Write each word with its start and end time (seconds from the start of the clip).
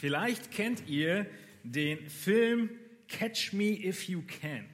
Vielleicht 0.00 0.50
kennt 0.50 0.88
ihr 0.88 1.26
den 1.62 2.08
Film 2.08 2.70
Catch 3.06 3.52
Me 3.52 3.78
If 3.84 4.08
You 4.08 4.22
Can. 4.40 4.64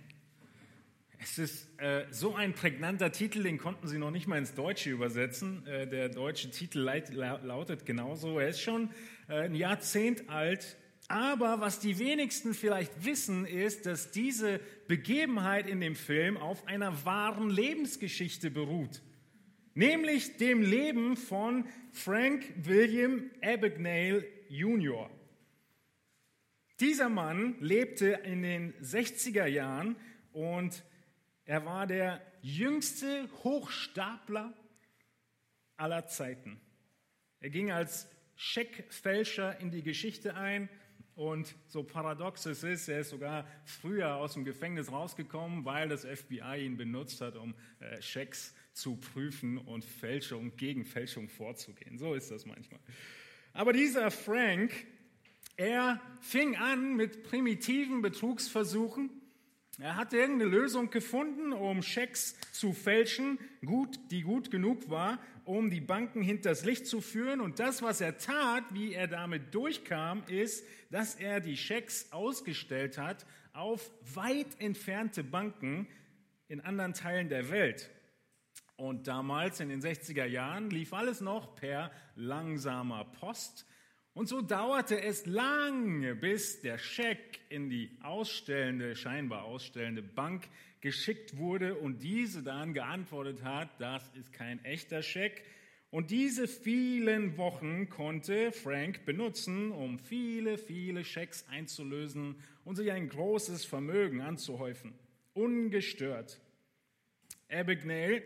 Es 1.18 1.36
ist 1.36 1.68
äh, 1.80 2.04
so 2.12 2.36
ein 2.36 2.52
prägnanter 2.52 3.10
Titel, 3.10 3.42
den 3.42 3.58
konnten 3.58 3.88
sie 3.88 3.98
noch 3.98 4.12
nicht 4.12 4.28
mal 4.28 4.38
ins 4.38 4.54
Deutsche 4.54 4.88
übersetzen. 4.88 5.66
Äh, 5.66 5.88
der 5.88 6.10
deutsche 6.10 6.52
Titel 6.52 6.78
lautet 6.78 7.84
genauso. 7.84 8.38
Er 8.38 8.50
ist 8.50 8.60
schon 8.60 8.90
äh, 9.28 9.40
ein 9.40 9.56
Jahrzehnt 9.56 10.30
alt. 10.30 10.76
Aber 11.08 11.60
was 11.60 11.80
die 11.80 11.98
wenigsten 11.98 12.54
vielleicht 12.54 13.04
wissen, 13.04 13.46
ist, 13.46 13.84
dass 13.86 14.12
diese 14.12 14.60
Begebenheit 14.86 15.66
in 15.66 15.80
dem 15.80 15.96
Film 15.96 16.36
auf 16.36 16.68
einer 16.68 17.04
wahren 17.04 17.50
Lebensgeschichte 17.50 18.48
beruht. 18.48 19.02
Nämlich 19.74 20.36
dem 20.36 20.62
Leben 20.62 21.16
von 21.16 21.64
Frank 21.90 22.44
William 22.62 23.24
Abagnale 23.42 24.24
Jr. 24.48 25.10
Dieser 26.80 27.08
Mann 27.08 27.56
lebte 27.60 28.06
in 28.24 28.42
den 28.42 28.74
60er 28.82 29.46
Jahren 29.46 29.96
und 30.32 30.84
er 31.46 31.64
war 31.64 31.86
der 31.86 32.20
jüngste 32.42 33.28
Hochstapler 33.44 34.52
aller 35.76 36.06
Zeiten. 36.06 36.60
Er 37.40 37.50
ging 37.50 37.70
als 37.70 38.08
Scheckfälscher 38.34 39.58
in 39.60 39.70
die 39.70 39.82
Geschichte 39.82 40.34
ein 40.34 40.68
und 41.14 41.54
so 41.66 41.82
paradox 41.82 42.44
es 42.44 42.62
ist, 42.62 42.88
er 42.88 43.00
ist 43.00 43.08
sogar 43.08 43.46
früher 43.64 44.16
aus 44.16 44.34
dem 44.34 44.44
Gefängnis 44.44 44.92
rausgekommen, 44.92 45.64
weil 45.64 45.88
das 45.88 46.04
FBI 46.04 46.66
ihn 46.66 46.76
benutzt 46.76 47.22
hat, 47.22 47.36
um 47.36 47.54
äh, 47.80 48.02
Schecks 48.02 48.54
zu 48.74 48.96
prüfen 48.96 49.56
und 49.56 49.82
Fälschung 49.82 50.54
gegen 50.56 50.84
Fälschung 50.84 51.30
vorzugehen. 51.30 51.96
So 51.96 52.12
ist 52.12 52.30
das 52.30 52.44
manchmal. 52.44 52.80
Aber 53.54 53.72
dieser 53.72 54.10
Frank, 54.10 54.72
er 55.56 56.00
fing 56.20 56.56
an 56.56 56.96
mit 56.96 57.22
primitiven 57.22 58.02
Betrugsversuchen 58.02 59.10
er 59.78 59.96
hat 59.96 60.14
irgendeine 60.14 60.50
Lösung 60.50 60.88
gefunden, 60.88 61.52
um 61.52 61.82
Schecks 61.82 62.34
zu 62.52 62.72
fälschen, 62.72 63.38
gut, 63.64 63.98
die 64.10 64.22
gut 64.22 64.50
genug 64.50 64.88
war, 64.88 65.18
um 65.44 65.68
die 65.68 65.82
Banken 65.82 66.22
hinters 66.22 66.64
Licht 66.64 66.86
zu 66.86 67.02
führen. 67.02 67.42
Und 67.42 67.58
das, 67.58 67.82
was 67.82 68.00
er 68.00 68.16
tat, 68.16 68.64
wie 68.72 68.94
er 68.94 69.06
damit 69.06 69.54
durchkam, 69.54 70.22
ist, 70.28 70.66
dass 70.90 71.14
er 71.14 71.40
die 71.40 71.58
Schecks 71.58 72.10
ausgestellt 72.10 72.96
hat 72.96 73.26
auf 73.52 73.90
weit 74.14 74.58
entfernte 74.60 75.22
Banken 75.22 75.86
in 76.48 76.62
anderen 76.62 76.94
Teilen 76.94 77.28
der 77.28 77.50
Welt. 77.50 77.90
Und 78.76 79.08
damals 79.08 79.60
in 79.60 79.68
den 79.68 79.82
60er 79.82 80.24
Jahren 80.24 80.70
lief 80.70 80.94
alles 80.94 81.20
noch 81.20 81.54
per 81.54 81.90
langsamer 82.14 83.04
Post. 83.04 83.66
Und 84.16 84.30
so 84.30 84.40
dauerte 84.40 84.98
es 84.98 85.26
lange, 85.26 86.14
bis 86.14 86.62
der 86.62 86.78
Scheck 86.78 87.38
in 87.50 87.68
die 87.68 87.90
ausstellende, 88.02 88.96
scheinbar 88.96 89.44
ausstellende 89.44 90.02
Bank 90.02 90.48
geschickt 90.80 91.36
wurde 91.36 91.74
und 91.74 92.02
diese 92.02 92.42
dann 92.42 92.72
geantwortet 92.72 93.44
hat, 93.44 93.68
das 93.78 94.10
ist 94.14 94.32
kein 94.32 94.64
echter 94.64 95.02
Scheck. 95.02 95.44
Und 95.90 96.10
diese 96.10 96.48
vielen 96.48 97.36
Wochen 97.36 97.90
konnte 97.90 98.52
Frank 98.52 99.04
benutzen, 99.04 99.70
um 99.70 99.98
viele, 99.98 100.56
viele 100.56 101.04
Schecks 101.04 101.44
einzulösen 101.50 102.36
und 102.64 102.76
sich 102.76 102.90
ein 102.92 103.10
großes 103.10 103.66
Vermögen 103.66 104.22
anzuhäufen. 104.22 104.94
Ungestört. 105.34 106.40
Abigail 107.50 108.22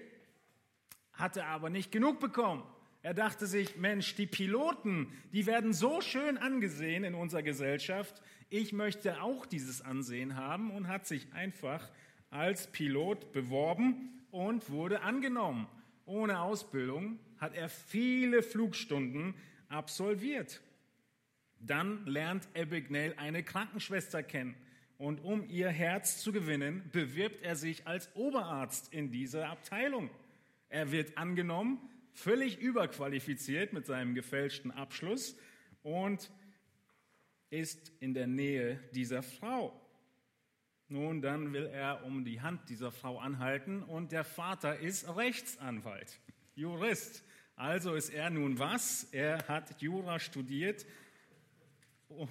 hatte 1.14 1.46
aber 1.46 1.68
nicht 1.68 1.90
genug 1.90 2.20
bekommen. 2.20 2.62
Er 3.02 3.14
dachte 3.14 3.46
sich, 3.46 3.76
Mensch, 3.76 4.14
die 4.14 4.26
Piloten, 4.26 5.10
die 5.32 5.46
werden 5.46 5.72
so 5.72 6.02
schön 6.02 6.36
angesehen 6.36 7.02
in 7.02 7.14
unserer 7.14 7.42
Gesellschaft. 7.42 8.20
Ich 8.50 8.72
möchte 8.72 9.22
auch 9.22 9.46
dieses 9.46 9.80
Ansehen 9.80 10.36
haben 10.36 10.70
und 10.70 10.88
hat 10.88 11.06
sich 11.06 11.32
einfach 11.32 11.88
als 12.28 12.66
Pilot 12.66 13.32
beworben 13.32 14.20
und 14.30 14.68
wurde 14.68 15.00
angenommen. 15.00 15.66
Ohne 16.04 16.40
Ausbildung 16.40 17.18
hat 17.38 17.54
er 17.54 17.70
viele 17.70 18.42
Flugstunden 18.42 19.34
absolviert. 19.68 20.60
Dann 21.58 22.04
lernt 22.06 22.48
Abigail 22.54 23.14
eine 23.16 23.42
Krankenschwester 23.42 24.22
kennen 24.22 24.54
und 24.98 25.24
um 25.24 25.48
ihr 25.48 25.70
Herz 25.70 26.22
zu 26.22 26.32
gewinnen, 26.32 26.82
bewirbt 26.92 27.42
er 27.42 27.56
sich 27.56 27.86
als 27.86 28.14
Oberarzt 28.14 28.92
in 28.92 29.10
dieser 29.10 29.48
Abteilung. 29.48 30.10
Er 30.68 30.92
wird 30.92 31.16
angenommen 31.16 31.78
völlig 32.12 32.58
überqualifiziert 32.58 33.72
mit 33.72 33.86
seinem 33.86 34.14
gefälschten 34.14 34.70
Abschluss 34.70 35.36
und 35.82 36.30
ist 37.50 37.92
in 38.00 38.14
der 38.14 38.26
Nähe 38.26 38.78
dieser 38.92 39.22
Frau. 39.22 39.80
Nun, 40.88 41.22
dann 41.22 41.52
will 41.52 41.66
er 41.66 42.04
um 42.04 42.24
die 42.24 42.40
Hand 42.40 42.68
dieser 42.68 42.90
Frau 42.90 43.18
anhalten 43.18 43.82
und 43.82 44.12
der 44.12 44.24
Vater 44.24 44.78
ist 44.78 45.16
Rechtsanwalt, 45.16 46.20
Jurist. 46.54 47.24
Also 47.54 47.94
ist 47.94 48.08
er 48.08 48.30
nun 48.30 48.58
was? 48.58 49.04
Er 49.12 49.46
hat 49.46 49.80
Jura 49.82 50.18
studiert, 50.18 50.86
oh, 52.08 52.26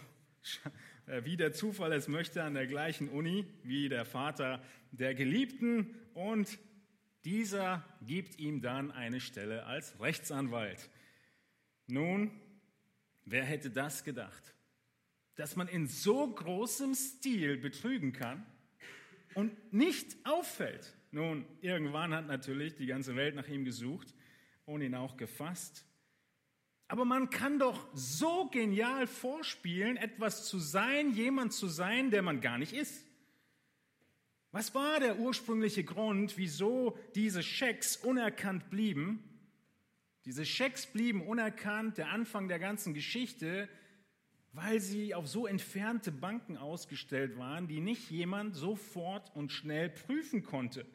wie 1.23 1.37
der 1.37 1.53
Zufall 1.53 1.93
es 1.93 2.07
möchte, 2.07 2.43
an 2.43 2.53
der 2.53 2.67
gleichen 2.67 3.09
Uni 3.09 3.45
wie 3.63 3.89
der 3.89 4.05
Vater 4.05 4.61
der 4.91 5.13
Geliebten 5.15 5.95
und 6.13 6.59
dieser 7.25 7.83
gibt 8.01 8.39
ihm 8.39 8.61
dann 8.61 8.91
eine 8.91 9.19
Stelle 9.19 9.65
als 9.65 9.99
Rechtsanwalt. 9.99 10.89
Nun, 11.87 12.31
wer 13.25 13.43
hätte 13.43 13.69
das 13.69 14.03
gedacht? 14.03 14.53
Dass 15.35 15.55
man 15.55 15.67
in 15.67 15.87
so 15.87 16.27
großem 16.27 16.95
Stil 16.95 17.57
betrügen 17.57 18.13
kann 18.13 18.45
und 19.33 19.73
nicht 19.73 20.15
auffällt. 20.25 20.95
Nun, 21.11 21.45
irgendwann 21.61 22.13
hat 22.13 22.27
natürlich 22.27 22.75
die 22.75 22.85
ganze 22.85 23.15
Welt 23.15 23.35
nach 23.35 23.47
ihm 23.47 23.65
gesucht 23.65 24.13
und 24.65 24.81
ihn 24.81 24.95
auch 24.95 25.17
gefasst. 25.17 25.85
Aber 26.87 27.05
man 27.05 27.29
kann 27.29 27.59
doch 27.59 27.87
so 27.93 28.47
genial 28.49 29.07
vorspielen, 29.07 29.97
etwas 29.97 30.47
zu 30.47 30.57
sein, 30.57 31.11
jemand 31.11 31.53
zu 31.53 31.67
sein, 31.67 32.11
der 32.11 32.21
man 32.21 32.41
gar 32.41 32.57
nicht 32.57 32.73
ist. 32.73 33.05
Was 34.51 34.73
war 34.73 34.99
der 34.99 35.19
ursprüngliche 35.19 35.83
Grund, 35.83 36.37
wieso 36.37 36.97
diese 37.13 37.43
Schecks 37.43 37.95
unerkannt 37.97 38.71
blieben? 38.71 39.23
Diese 40.25 40.43
Schecks 40.43 40.87
blieben 40.87 41.21
unerkannt, 41.21 41.99
der 41.99 42.09
Anfang 42.09 42.47
der 42.47 42.57
ganzen 42.57 42.95
Geschichte, 42.95 43.69
weil 44.51 44.79
sie 44.79 45.13
auf 45.13 45.27
so 45.27 45.45
entfernte 45.45 46.11
Banken 46.11 46.57
ausgestellt 46.57 47.37
waren, 47.37 47.67
die 47.67 47.79
nicht 47.79 48.09
jemand 48.09 48.55
sofort 48.55 49.31
und 49.35 49.51
schnell 49.51 49.89
prüfen 49.89 50.41
konnte. 50.41 50.87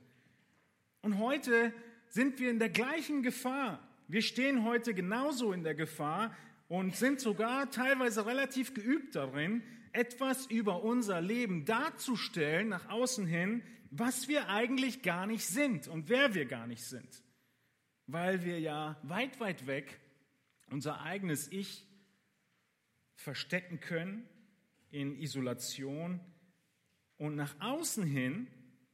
Und 1.03 1.19
heute 1.19 1.73
sind 2.09 2.41
wir 2.41 2.51
in 2.51 2.59
der 2.59 2.71
gleichen 2.71 3.23
Gefahr. 3.23 3.87
Wir 4.09 4.23
stehen 4.23 4.65
heute 4.65 4.95
genauso 4.95 5.53
in 5.53 5.63
der 5.63 5.77
Gefahr 5.77 6.35
und 6.67 6.97
sind 6.97 7.21
sogar 7.21 7.71
teilweise 7.71 8.27
relativ 8.27 8.75
geübt 8.75 9.15
darin, 9.15 9.63
etwas 9.95 10.47
über 10.47 10.83
unser 10.83 11.21
Leben 11.21 11.65
darzustellen 11.65 12.69
nach 12.69 12.89
außen 12.89 13.27
hin, 13.27 13.63
was 13.91 14.29
wir 14.29 14.49
eigentlich 14.49 15.03
gar 15.03 15.27
nicht 15.27 15.47
sind 15.47 15.89
und 15.89 16.09
wer 16.09 16.35
wir 16.35 16.47
gar 16.47 16.67
nicht 16.67 16.83
sind. 16.85 17.23
Weil 18.07 18.45
wir 18.45 18.59
ja 18.61 18.99
weit, 19.03 19.41
weit 19.41 19.67
weg 19.67 20.01
unser 20.71 21.01
eigenes 21.03 21.51
Ich 21.53 21.87
verstecken 23.15 23.81
können 23.81 24.29
in 24.91 25.17
Isolation 25.17 26.21
und 27.17 27.37
nach 27.37 27.55
außen 27.61 28.05
hin 28.05 28.49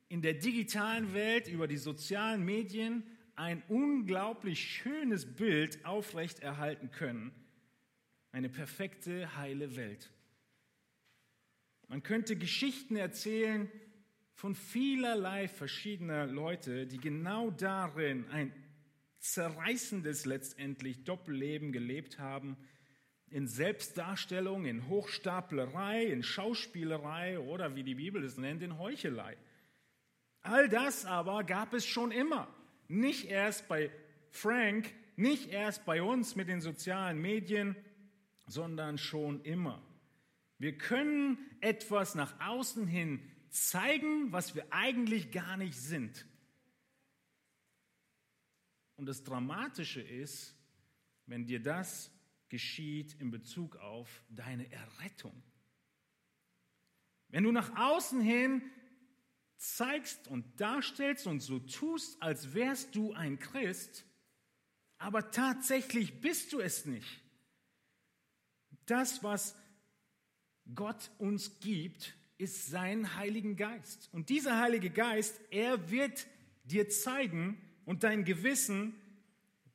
in 0.09 0.23
der 0.23 0.35
digitalen 0.35 1.15
Welt 1.15 1.49
über 1.49 1.67
die 1.67 1.79
sozialen 1.79 2.45
Medien 2.45 3.05
ein 3.37 3.63
unglaublich 3.69 4.61
schönes 4.61 5.25
Bild 5.25 5.85
aufrechterhalten 5.87 6.91
können. 6.91 7.33
Eine 8.33 8.51
perfekte, 8.51 9.37
heile 9.37 9.77
Welt. 9.77 10.11
Man 11.91 12.05
könnte 12.05 12.37
Geschichten 12.37 12.95
erzählen 12.95 13.69
von 14.35 14.55
vielerlei 14.55 15.49
verschiedener 15.49 16.25
Leute, 16.25 16.87
die 16.87 16.99
genau 16.99 17.51
darin 17.51 18.27
ein 18.31 18.53
zerreißendes 19.19 20.25
letztendlich 20.25 21.03
Doppelleben 21.03 21.73
gelebt 21.73 22.21
haben, 22.21 22.57
in 23.29 23.49
Selbstdarstellung, 23.49 24.67
in 24.67 24.87
Hochstaplerei, 24.87 26.05
in 26.05 26.23
Schauspielerei 26.23 27.41
oder 27.41 27.75
wie 27.75 27.83
die 27.83 27.97
Bibel 27.97 28.23
es 28.23 28.39
nennt, 28.39 28.63
in 28.63 28.79
Heuchelei. 28.79 29.37
All 30.43 30.69
das 30.69 31.07
aber 31.07 31.43
gab 31.43 31.75
es 31.75 31.85
schon 31.85 32.13
immer. 32.13 32.47
Nicht 32.87 33.25
erst 33.25 33.67
bei 33.67 33.91
Frank, 34.29 34.95
nicht 35.17 35.51
erst 35.51 35.85
bei 35.87 36.03
uns 36.03 36.37
mit 36.37 36.47
den 36.47 36.61
sozialen 36.61 37.21
Medien, 37.21 37.75
sondern 38.47 38.97
schon 38.97 39.43
immer. 39.43 39.83
Wir 40.61 40.77
können 40.77 41.39
etwas 41.63 42.15
nach 42.15 42.39
außen 42.39 42.87
hin 42.87 43.27
zeigen, 43.49 44.31
was 44.31 44.55
wir 44.55 44.71
eigentlich 44.71 45.33
gar 45.33 45.57
nicht 45.57 45.75
sind. 45.75 46.27
Und 48.97 49.07
das 49.07 49.25
Dramatische 49.25 50.03
ist, 50.03 50.55
wenn 51.25 51.47
dir 51.47 51.63
das 51.63 52.13
geschieht 52.51 53.15
in 53.15 53.31
Bezug 53.31 53.77
auf 53.77 54.23
deine 54.29 54.71
Errettung. 54.71 55.43
Wenn 57.29 57.45
du 57.45 57.53
nach 57.53 57.75
außen 57.79 58.21
hin 58.21 58.61
zeigst 59.57 60.29
und 60.29 60.61
darstellst 60.61 61.27
und 61.27 61.41
so 61.41 61.59
tust, 61.61 62.23
als 62.23 62.53
wärst 62.53 62.95
du 62.95 63.15
ein 63.15 63.39
Christ, 63.39 64.05
aber 64.99 65.31
tatsächlich 65.31 66.21
bist 66.21 66.53
du 66.53 66.61
es 66.61 66.85
nicht. 66.85 67.23
Das, 68.85 69.23
was 69.23 69.57
Gott 70.75 71.11
uns 71.19 71.59
gibt, 71.61 72.15
ist 72.39 72.69
sein 72.69 73.17
Heiligen 73.17 73.57
Geist. 73.57 74.09
Und 74.13 74.29
dieser 74.29 74.59
Heilige 74.59 74.91
Geist, 74.91 75.41
er 75.51 75.91
wird 75.91 76.27
dir 76.65 76.89
zeigen 76.89 77.61
und 77.85 78.03
dein 78.03 78.25
Gewissen, 78.25 78.95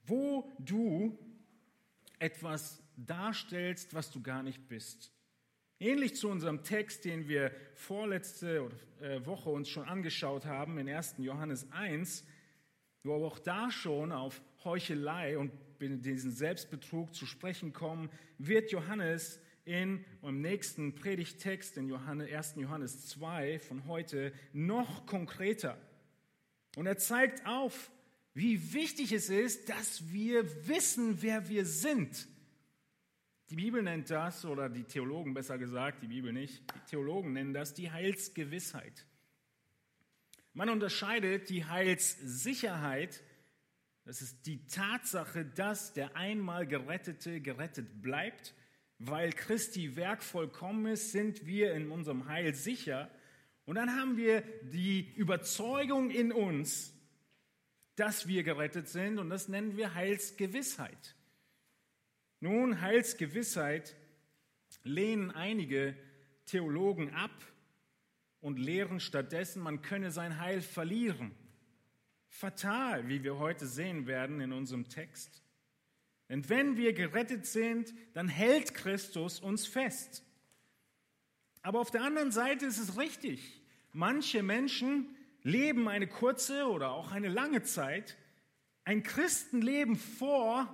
wo 0.05 0.51
du 0.59 1.17
etwas 2.19 2.81
darstellst, 2.97 3.93
was 3.93 4.11
du 4.11 4.21
gar 4.21 4.43
nicht 4.43 4.67
bist. 4.67 5.11
Ähnlich 5.79 6.15
zu 6.15 6.29
unserem 6.29 6.63
Text, 6.63 7.03
den 7.05 7.27
wir 7.27 7.51
vorletzte 7.73 8.69
äh, 9.01 9.25
Woche 9.25 9.49
uns 9.49 9.67
schon 9.67 9.87
angeschaut 9.87 10.45
haben, 10.45 10.77
in 10.77 10.87
1. 10.87 11.15
Johannes 11.17 11.69
1, 11.71 12.23
wo 13.03 13.25
auch 13.25 13.39
da 13.39 13.69
schon 13.69 14.11
auf 14.11 14.41
Heuchelei 14.63 15.37
und 15.37 15.51
diesen 15.79 16.31
Selbstbetrug 16.31 17.13
zu 17.13 17.25
sprechen 17.25 17.73
kommen, 17.73 18.09
wird 18.37 18.71
Johannes 18.71 19.39
in 19.65 20.05
im 20.21 20.41
nächsten 20.41 20.95
Predigtext 20.95 21.77
in 21.77 21.89
Johannes, 21.89 22.31
1. 22.31 22.53
Johannes 22.57 23.07
2 23.07 23.59
von 23.59 23.85
heute 23.87 24.31
noch 24.53 25.05
konkreter. 25.05 25.77
Und 26.75 26.85
er 26.85 26.97
zeigt 26.97 27.45
auf, 27.45 27.91
wie 28.33 28.73
wichtig 28.73 29.11
es 29.11 29.29
ist, 29.29 29.69
dass 29.69 30.11
wir 30.11 30.67
wissen, 30.67 31.21
wer 31.21 31.49
wir 31.49 31.65
sind. 31.65 32.27
Die 33.49 33.55
Bibel 33.55 33.81
nennt 33.81 34.09
das, 34.09 34.43
oder 34.43 34.69
die 34.69 34.83
Theologen 34.83 35.33
besser 35.33 35.57
gesagt, 35.57 36.01
die 36.01 36.07
Bibel 36.07 36.33
nicht, 36.33 36.63
die 36.73 36.89
Theologen 36.89 37.33
nennen 37.33 37.53
das 37.53 37.73
die 37.73 37.91
Heilsgewissheit. 37.91 39.05
Man 40.53 40.69
unterscheidet 40.69 41.49
die 41.49 41.65
Heilssicherheit, 41.65 43.23
das 44.03 44.21
ist 44.21 44.45
die 44.45 44.65
Tatsache, 44.67 45.45
dass 45.45 45.93
der 45.93 46.15
einmal 46.15 46.67
Gerettete 46.67 47.41
gerettet 47.41 48.01
bleibt. 48.01 48.53
Weil 48.99 49.31
Christi 49.31 49.95
Werk 49.95 50.23
vollkommen 50.23 50.85
ist, 50.87 51.11
sind 51.11 51.45
wir 51.45 51.73
in 51.73 51.91
unserem 51.91 52.27
Heil 52.27 52.55
sicher. 52.55 53.09
Und 53.65 53.75
dann 53.75 53.95
haben 53.95 54.17
wir 54.17 54.41
die 54.63 55.13
Überzeugung 55.15 56.11
in 56.11 56.31
uns, 56.31 56.93
dass 57.95 58.27
wir 58.27 58.43
gerettet 58.43 58.87
sind 58.87 59.19
und 59.19 59.29
das 59.29 59.47
nennen 59.47 59.77
wir 59.77 59.95
Heilsgewissheit. 59.95 61.15
Nun, 62.39 62.81
Heilsgewissheit 62.81 63.95
lehnen 64.83 65.31
einige 65.31 65.95
Theologen 66.45 67.13
ab 67.13 67.31
und 68.41 68.59
lehren 68.59 68.99
stattdessen, 68.99 69.61
man 69.61 69.81
könne 69.81 70.11
sein 70.11 70.39
Heil 70.39 70.61
verlieren. 70.61 71.31
Fatal, 72.27 73.07
wie 73.07 73.23
wir 73.23 73.39
heute 73.39 73.65
sehen 73.65 74.07
werden 74.07 74.41
in 74.41 74.51
unserem 74.51 74.89
Text. 74.89 75.41
Denn 76.29 76.47
wenn 76.49 76.77
wir 76.77 76.93
gerettet 76.93 77.45
sind, 77.45 77.93
dann 78.13 78.27
hält 78.27 78.73
Christus 78.73 79.39
uns 79.39 79.67
fest. 79.67 80.23
Aber 81.61 81.79
auf 81.79 81.91
der 81.91 82.03
anderen 82.03 82.31
Seite 82.31 82.65
ist 82.65 82.79
es 82.79 82.97
richtig. 82.97 83.61
Manche 83.91 84.43
Menschen 84.43 85.15
leben 85.43 85.87
eine 85.87 86.07
kurze 86.07 86.67
oder 86.67 86.91
auch 86.91 87.11
eine 87.11 87.29
lange 87.29 87.63
Zeit 87.63 88.17
ein 88.85 89.01
Christenleben 89.01 89.95
vor, 89.95 90.73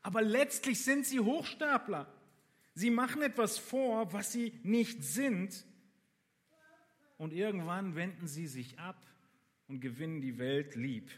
aber 0.00 0.22
letztlich 0.22 0.82
sind 0.82 1.04
sie 1.04 1.20
Hochstapler. 1.20 2.12
Sie 2.74 2.90
machen 2.90 3.20
etwas 3.20 3.58
vor, 3.58 4.12
was 4.12 4.32
sie 4.32 4.58
nicht 4.62 5.04
sind. 5.04 5.66
Und 7.18 7.32
irgendwann 7.32 7.94
wenden 7.94 8.26
sie 8.26 8.46
sich 8.46 8.78
ab 8.78 9.04
und 9.68 9.80
gewinnen 9.80 10.20
die 10.20 10.38
Welt 10.38 10.74
lieb. 10.74 11.10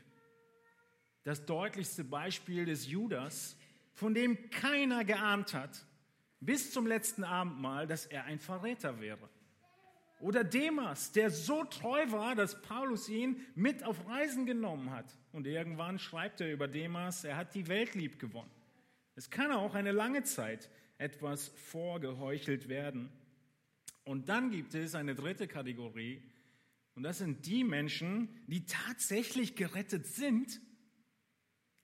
Das 1.24 1.44
deutlichste 1.46 2.04
Beispiel 2.04 2.66
des 2.66 2.86
Judas, 2.86 3.56
von 3.92 4.14
dem 4.14 4.50
keiner 4.50 5.04
geahnt 5.04 5.54
hat, 5.54 5.86
bis 6.40 6.70
zum 6.72 6.86
letzten 6.86 7.24
Abendmahl, 7.24 7.86
dass 7.86 8.06
er 8.06 8.24
ein 8.24 8.38
Verräter 8.38 9.00
wäre. 9.00 9.30
Oder 10.20 10.44
Demas, 10.44 11.12
der 11.12 11.30
so 11.30 11.64
treu 11.64 12.10
war, 12.10 12.34
dass 12.34 12.62
Paulus 12.62 13.08
ihn 13.08 13.40
mit 13.54 13.84
auf 13.84 14.06
Reisen 14.08 14.46
genommen 14.46 14.90
hat. 14.90 15.06
Und 15.32 15.46
irgendwann 15.46 15.98
schreibt 15.98 16.40
er 16.40 16.52
über 16.52 16.68
Demas, 16.68 17.24
er 17.24 17.36
hat 17.36 17.54
die 17.54 17.68
Welt 17.68 17.94
lieb 17.94 18.18
gewonnen. 18.18 18.50
Es 19.16 19.30
kann 19.30 19.52
auch 19.52 19.74
eine 19.74 19.92
lange 19.92 20.22
Zeit 20.22 20.70
etwas 20.98 21.48
vorgeheuchelt 21.48 22.68
werden. 22.68 23.10
Und 24.04 24.28
dann 24.28 24.50
gibt 24.50 24.74
es 24.74 24.94
eine 24.94 25.14
dritte 25.14 25.48
Kategorie, 25.48 26.22
und 26.94 27.02
das 27.02 27.18
sind 27.18 27.46
die 27.46 27.64
Menschen, 27.64 28.28
die 28.46 28.66
tatsächlich 28.66 29.56
gerettet 29.56 30.06
sind, 30.06 30.60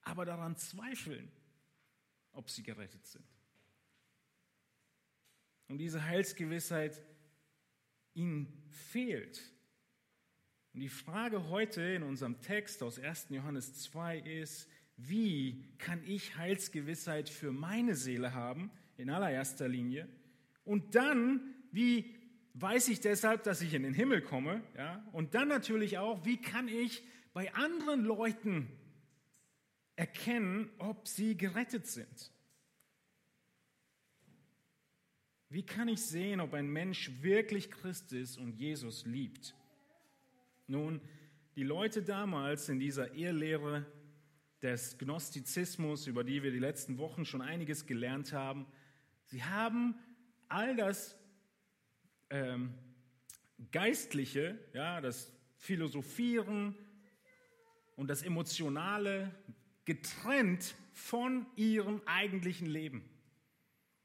aber 0.02 0.25
daran 0.25 0.56
zweifeln, 0.56 1.31
ob 2.32 2.50
sie 2.50 2.62
gerettet 2.62 3.06
sind. 3.06 3.25
Und 5.69 5.79
diese 5.79 6.05
Heilsgewissheit 6.05 7.00
ihnen 8.14 8.64
fehlt. 8.69 9.41
Und 10.73 10.81
die 10.81 10.88
Frage 10.88 11.49
heute 11.49 11.82
in 11.82 12.02
unserem 12.02 12.41
Text 12.41 12.82
aus 12.82 12.99
1. 12.99 13.29
Johannes 13.31 13.75
2 13.82 14.19
ist, 14.19 14.69
wie 14.97 15.64
kann 15.79 16.02
ich 16.05 16.37
Heilsgewissheit 16.37 17.29
für 17.29 17.52
meine 17.52 17.94
Seele 17.94 18.35
haben, 18.35 18.70
in 18.97 19.11
allererster 19.11 19.69
Linie? 19.69 20.08
Und 20.64 20.94
dann, 20.94 21.55
wie 21.73 22.14
weiß 22.55 22.88
ich 22.88 23.00
deshalb, 23.00 23.44
dass 23.44 23.62
ich 23.62 23.75
in 23.75 23.82
den 23.82 23.94
Himmel 23.94 24.23
komme? 24.23 24.62
Ja? 24.76 25.05
Und 25.12 25.35
dann 25.35 25.49
natürlich 25.49 25.99
auch, 25.99 26.25
wie 26.25 26.41
kann 26.41 26.69
ich 26.69 27.02
bei 27.32 27.52
anderen 27.55 28.05
Leuten 28.05 28.69
erkennen, 30.00 30.70
ob 30.79 31.06
sie 31.06 31.37
gerettet 31.37 31.87
sind? 31.87 32.32
Wie 35.50 35.62
kann 35.62 35.88
ich 35.88 36.00
sehen, 36.00 36.41
ob 36.41 36.55
ein 36.55 36.70
Mensch 36.70 37.11
wirklich 37.20 37.70
Christ 37.70 38.14
ist 38.14 38.38
und 38.38 38.55
Jesus 38.55 39.05
liebt? 39.05 39.55
Nun, 40.67 41.02
die 41.55 41.64
Leute 41.64 42.02
damals 42.02 42.70
in 42.70 42.79
dieser 42.79 43.14
Irrlehre 43.14 43.85
des 44.62 44.97
Gnostizismus, 44.97 46.06
über 46.06 46.25
die 46.25 46.43
wir 46.43 46.50
die 46.50 46.58
letzten 46.58 46.97
Wochen 46.97 47.26
schon 47.26 47.43
einiges 47.43 47.85
gelernt 47.85 48.32
haben, 48.32 48.67
sie 49.26 49.44
haben 49.44 49.97
all 50.49 50.76
das 50.76 51.19
ähm, 52.30 52.73
Geistliche, 53.71 54.59
ja, 54.73 55.02
das 55.02 55.30
Philosophieren 55.57 56.75
und 57.97 58.09
das 58.09 58.23
Emotionale 58.23 59.35
getrennt 59.90 60.76
von 60.92 61.47
ihrem 61.56 62.00
eigentlichen 62.06 62.68
Leben. 62.68 63.02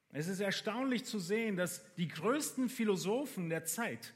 Es 0.10 0.28
ist 0.28 0.40
erstaunlich 0.40 1.06
zu 1.06 1.20
sehen, 1.20 1.58
dass 1.58 1.94
die 1.94 2.08
größten 2.08 2.70
Philosophen 2.70 3.50
der 3.50 3.66
Zeit 3.66 4.16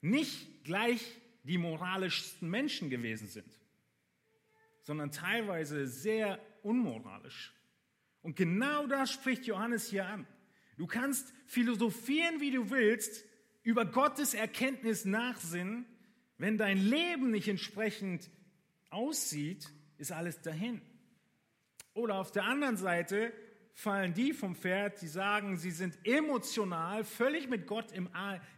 nicht 0.00 0.62
gleich 0.62 1.02
die 1.42 1.58
moralischsten 1.58 2.48
Menschen 2.48 2.88
gewesen 2.88 3.26
sind, 3.26 3.52
sondern 4.84 5.10
teilweise 5.10 5.88
sehr 5.88 6.38
unmoralisch. 6.62 7.52
Und 8.22 8.36
genau 8.36 8.86
das 8.86 9.10
spricht 9.10 9.44
Johannes 9.44 9.88
hier 9.90 10.06
an. 10.06 10.24
Du 10.76 10.86
kannst 10.86 11.34
philosophieren, 11.46 12.40
wie 12.40 12.52
du 12.52 12.70
willst, 12.70 13.24
über 13.64 13.86
Gottes 13.86 14.34
Erkenntnis 14.34 15.04
nachsinnen. 15.04 15.84
Wenn 16.38 16.58
dein 16.58 16.78
Leben 16.78 17.32
nicht 17.32 17.48
entsprechend 17.48 18.30
aussieht, 18.90 19.68
ist 19.98 20.12
alles 20.12 20.40
dahin. 20.40 20.80
Oder 21.94 22.16
auf 22.16 22.30
der 22.30 22.44
anderen 22.44 22.76
Seite 22.76 23.32
fallen 23.72 24.14
die 24.14 24.32
vom 24.32 24.56
Pferd, 24.56 25.02
die 25.02 25.08
sagen, 25.08 25.56
sie 25.56 25.70
sind 25.70 25.98
emotional 26.04 27.04
völlig 27.04 27.48
mit 27.48 27.66
Gott 27.66 27.92
im, 27.92 28.08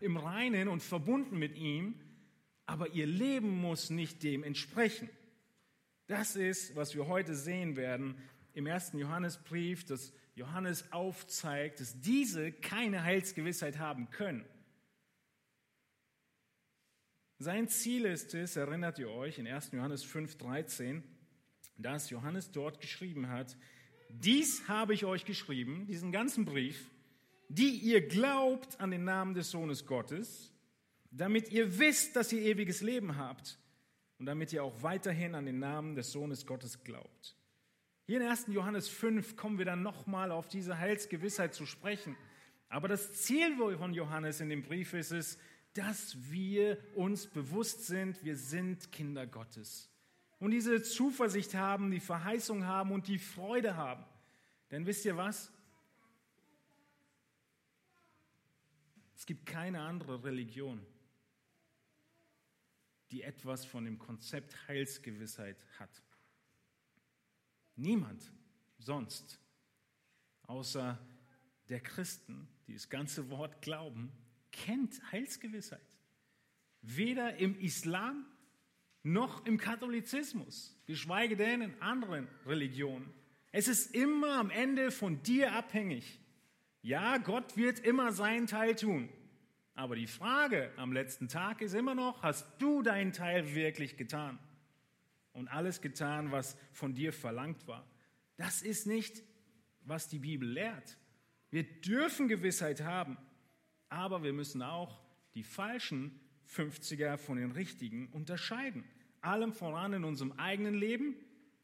im 0.01 0.17
Reinen 0.17 0.69
und 0.69 0.83
verbunden 0.83 1.39
mit 1.39 1.57
ihm, 1.57 2.01
aber 2.67 2.91
ihr 2.91 3.07
Leben 3.07 3.61
muss 3.61 3.91
nicht 3.91 4.23
dem 4.23 4.45
entsprechen. 4.45 5.09
Das 6.07 6.37
ist, 6.37 6.77
was 6.77 6.95
wir 6.95 7.07
heute 7.07 7.35
sehen 7.35 7.77
werden 7.77 8.17
im 8.55 8.67
ersten 8.67 8.99
Johannesbrief, 8.99 9.85
dass 9.85 10.13
Johannes 10.35 10.93
aufzeigt, 10.93 11.81
dass 11.81 12.01
diese 12.01 12.53
keine 12.53 13.03
Heilsgewissheit 13.03 13.79
haben 13.79 14.11
können. 14.11 14.45
Sein 17.41 17.69
Ziel 17.69 18.05
ist 18.05 18.35
es, 18.35 18.57
erinnert 18.57 18.99
ihr 18.99 19.11
euch, 19.11 19.39
in 19.39 19.47
1. 19.47 19.73
Johannes 19.73 20.03
5, 20.03 20.37
13, 20.39 21.05
dass 21.79 22.11
Johannes 22.11 22.51
dort 22.51 22.81
geschrieben 22.81 23.29
hat, 23.29 23.57
dies 24.11 24.69
habe 24.69 24.95
ich 24.95 25.05
euch 25.05 25.25
geschrieben, 25.25 25.87
diesen 25.87 26.13
ganzen 26.13 26.45
Brief, 26.45 26.91
die 27.49 27.71
ihr 27.71 28.07
glaubt 28.07 28.81
an 28.81 28.91
den 28.91 29.05
Namen 29.05 29.35
des 29.35 29.51
Sohnes 29.51 29.87
Gottes, 29.87 30.53
damit 31.11 31.51
ihr 31.51 31.79
wisst, 31.79 32.17
dass 32.17 32.33
ihr 32.33 32.43
ewiges 32.43 32.83
Leben 32.83 33.17
habt 33.17 33.59
und 34.19 34.27
damit 34.27 34.53
ihr 34.53 34.65
auch 34.65 34.83
weiterhin 34.83 35.35
an 35.35 35.47
den 35.47 35.59
Namen 35.59 35.95
des 35.95 36.13
Sohnes 36.13 36.45
Gottes 36.47 36.83
glaubt. 36.85 37.37
Hier 38.07 38.21
in 38.21 38.27
1. 38.27 38.47
Johannes 38.49 38.89
5 38.89 39.37
kommen 39.37 39.59
wir 39.59 39.67
dann 39.67 39.83
nochmal 39.83 40.33
auf 40.33 40.49
diese 40.49 40.79
Heilsgewissheit 40.79 41.55
zu 41.55 41.67
sprechen. 41.67 42.17
Aber 42.71 42.89
das 42.89 43.13
Ziel 43.13 43.57
von 43.57 43.95
Johannes 43.95 44.41
in 44.41 44.49
dem 44.49 44.63
Brief 44.63 44.95
ist 44.95 45.13
es, 45.13 45.39
dass 45.75 46.17
wir 46.31 46.79
uns 46.95 47.27
bewusst 47.27 47.87
sind, 47.87 48.23
wir 48.25 48.37
sind 48.37 48.91
Kinder 48.93 49.27
Gottes. 49.27 49.91
Und 50.39 50.53
diese 50.53 50.83
Zuversicht 50.83 51.55
haben, 51.55 51.91
die 51.91 52.01
Verheißung 52.01 52.65
haben 52.65 52.93
und 52.93 53.09
die 53.09 53.19
Freude 53.19 53.77
haben. 53.77 54.05
Denn 54.71 54.87
wisst 54.87 55.05
ihr 55.05 55.17
was? 55.17 55.53
Es 59.17 59.27
gibt 59.27 59.47
keine 59.47 59.81
andere 59.81 60.23
Religion, 60.23 60.81
die 63.11 63.23
etwas 63.23 63.65
von 63.65 63.85
dem 63.85 63.99
Konzept 63.99 64.69
Heilsgewissheit 64.69 65.65
hat. 65.79 66.03
Niemand 67.75 68.33
sonst, 68.79 69.41
außer 70.43 70.99
der 71.69 71.81
Christen, 71.81 72.49
die 72.67 72.75
das 72.75 72.89
ganze 72.89 73.29
Wort 73.29 73.61
glauben, 73.61 74.13
kennt 74.53 75.01
Heilsgewissheit. 75.11 75.99
Weder 76.81 77.37
im 77.37 77.59
Islam 77.59 78.25
noch 79.13 79.47
im 79.47 79.59
Katholizismus, 79.59 80.77
geschweige 80.87 81.37
denn 81.37 81.63
in 81.63 81.81
anderen 81.81 82.29
Religionen. 82.47 83.13
Es 83.53 83.69
ist 83.69 83.95
immer 83.95 84.39
am 84.39 84.51
Ende 84.51 84.91
von 84.91 85.23
dir 85.23 85.53
abhängig. 85.53 86.21
Ja, 86.83 87.19
Gott 87.19 87.57
wird 87.57 87.81
immer 87.81 88.13
seinen 88.13 88.47
Teil 88.47 88.77
tun. 88.77 89.09
Aber 89.75 89.97
die 89.97 90.07
Frage 90.07 90.73
am 90.77 90.93
letzten 90.93 91.29
Tag 91.29 91.61
ist 91.63 91.75
immer 91.75 91.95
noch, 91.95 92.23
hast 92.23 92.47
du 92.59 92.83
deinen 92.83 93.13
Teil 93.13 93.55
wirklich 93.55 93.97
getan? 93.97 94.39
Und 95.33 95.49
alles 95.49 95.81
getan, 95.81 96.33
was 96.33 96.57
von 96.73 96.95
dir 96.95 97.13
verlangt 97.13 97.67
war. 97.67 97.89
Das 98.37 98.63
ist 98.63 98.87
nicht, 98.87 99.23
was 99.85 100.09
die 100.09 100.19
Bibel 100.19 100.49
lehrt. 100.49 100.99
Wir 101.51 101.63
dürfen 101.63 102.29
Gewissheit 102.29 102.83
haben, 102.83 103.17
aber 103.89 104.23
wir 104.23 104.33
müssen 104.33 104.63
auch 104.63 105.01
die 105.35 105.45
falschen 105.45 106.21
50er 106.49 107.17
von 107.17 107.37
den 107.37 107.53
richtigen 107.53 108.09
unterscheiden. 108.09 108.85
Allem 109.21 109.53
voran 109.53 109.93
in 109.93 110.05
unserem 110.05 110.33
eigenen 110.33 110.75
Leben, 110.75 111.17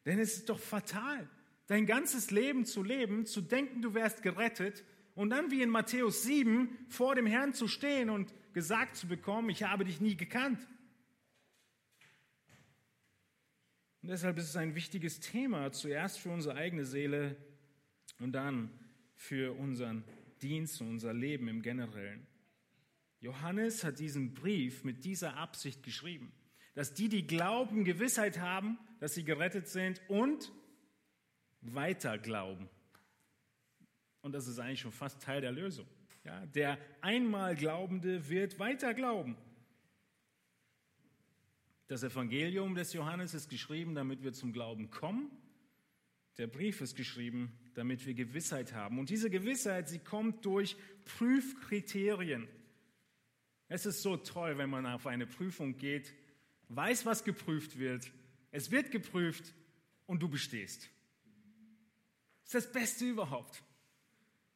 denn 0.05 0.19
es 0.19 0.37
ist 0.37 0.49
doch 0.49 0.59
fatal, 0.59 1.29
dein 1.67 1.87
ganzes 1.87 2.31
Leben 2.31 2.65
zu 2.65 2.83
leben, 2.83 3.27
zu 3.27 3.41
denken, 3.41 3.83
du 3.83 3.95
wärst 3.95 4.23
gerettet 4.23 4.85
und 5.15 5.31
dann 5.31 5.51
wie 5.51 5.63
in 5.63 5.71
Matthäus 5.71 6.23
7 6.25 6.69
vor 6.89 7.15
dem 7.15 7.27
Herrn 7.27 7.55
zu 7.55 7.69
stehen 7.69 8.11
und 8.11 8.35
gesagt 8.53 8.97
zu 8.97 9.07
bekommen, 9.07 9.51
ich 9.51 9.63
habe 9.63 9.85
dich 9.85 10.01
nie 10.01 10.17
gekannt. 10.17 10.59
Und 14.03 14.11
deshalb 14.11 14.37
ist 14.37 14.51
es 14.51 14.57
ein 14.57 14.75
wichtiges 14.75 15.21
Thema, 15.21 15.73
zuerst 15.73 16.19
für 16.19 16.31
unsere 16.31 16.57
eigene 16.57 16.85
Seele 16.85 17.37
und 18.19 18.33
dann 18.33 18.71
für 19.15 19.57
unseren 19.59 20.05
Dienst 20.43 20.81
und 20.83 20.91
unser 20.91 21.15
Leben 21.15 21.49
im 21.49 21.63
Generellen. 21.63 22.27
Johannes 23.21 23.83
hat 23.83 23.99
diesen 23.99 24.35
Brief 24.35 24.85
mit 24.85 25.07
dieser 25.07 25.39
Absicht 25.39 25.83
geschrieben, 25.83 26.33
dass 26.75 26.93
die, 26.95 27.09
die 27.09 27.27
glauben, 27.27 27.85
Gewissheit 27.85 28.39
haben, 28.39 28.79
dass 29.01 29.15
sie 29.15 29.25
gerettet 29.25 29.69
sind 29.69 30.01
und 30.09 30.53
weiter 31.61 32.19
glauben. 32.19 32.69
Und 34.23 34.33
das 34.33 34.49
ist 34.49 34.59
eigentlich 34.59 34.81
schon 34.81 34.93
fast 34.93 35.23
Teil 35.23 35.41
der 35.41 35.53
Lösung. 35.53 35.87
Ja, 36.25 36.45
der 36.47 36.79
einmal 37.01 37.55
Glaubende 37.55 38.29
wird 38.29 38.59
weiter 38.59 38.95
glauben. 38.95 39.37
Das 41.87 42.03
Evangelium 42.03 42.75
des 42.75 42.95
Johannes 42.95 43.35
ist 43.35 43.51
geschrieben, 43.51 43.95
damit 43.95 44.23
wir 44.23 44.33
zum 44.33 44.53
Glauben 44.53 44.91
kommen. 44.91 45.31
Der 46.39 46.47
Brief 46.47 46.81
ist 46.81 46.97
geschrieben, 46.97 47.53
damit 47.75 48.07
wir 48.07 48.15
Gewissheit 48.15 48.73
haben. 48.73 48.99
Und 48.99 49.11
diese 49.11 49.29
Gewissheit, 49.29 49.89
sie 49.89 49.99
kommt 49.99 50.45
durch 50.47 50.77
Prüfkriterien. 51.05 52.49
Es 53.69 53.85
ist 53.87 54.03
so 54.03 54.17
toll, 54.17 54.57
wenn 54.57 54.71
man 54.71 54.87
auf 54.87 55.07
eine 55.07 55.27
Prüfung 55.27 55.77
geht, 55.77 56.15
weiß, 56.69 57.07
was 57.07 57.25
geprüft 57.25 57.79
wird, 57.79 58.11
es 58.51 58.71
wird 58.71 58.91
geprüft 58.91 59.53
und 60.07 60.21
du 60.23 60.29
bestehst. 60.29 60.89
Das 62.45 62.55
ist 62.55 62.67
das 62.67 62.73
Beste 62.73 63.05
überhaupt. 63.07 63.63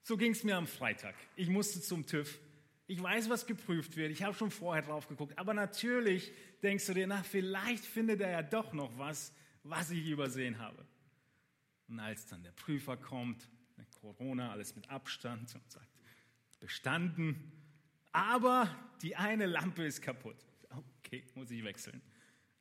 So 0.03 0.17
ging 0.17 0.33
es 0.33 0.45
mir 0.45 0.57
am 0.57 0.67
Freitag. 0.67 1.15
Ich 1.37 1.49
musste 1.49 1.81
zum 1.81 2.07
TÜV. 2.07 2.39
Ich 2.87 3.03
weiß, 3.03 3.29
was 3.29 3.47
geprüft 3.47 3.97
wird. 3.97 4.11
Ich 4.11 4.23
habe 4.23 4.35
schon 4.35 4.51
vorher 4.51 4.83
drauf 4.83 5.09
geguckt. 5.09 5.37
Aber 5.39 5.53
natürlich 5.53 6.33
denkst 6.63 6.87
du 6.87 6.95
dir, 6.95 7.07
na, 7.07 7.23
vielleicht 7.23 7.85
findet 7.85 8.21
er 8.21 8.31
ja 8.31 8.43
doch 8.43 8.73
noch 8.73 8.97
was, 8.97 9.33
was 9.63 9.91
ich 9.91 10.07
übersehen 10.07 10.59
habe. 10.59 10.87
Und 11.89 12.01
als 12.01 12.27
dann 12.27 12.43
der 12.43 12.53
Prüfer 12.53 12.97
kommt, 12.97 13.49
Corona, 14.01 14.53
alles 14.53 14.75
mit 14.77 14.89
Abstand 14.91 15.55
und 15.55 15.71
sagt, 15.71 15.89
bestanden, 16.61 17.53
aber 18.13 18.75
die 19.03 19.17
eine 19.17 19.47
Lampe 19.47 19.85
ist 19.85 20.03
kaputt. 20.03 20.37
Okay, 21.09 21.25
muss 21.35 21.51
ich 21.51 21.65
wechseln. 21.65 22.03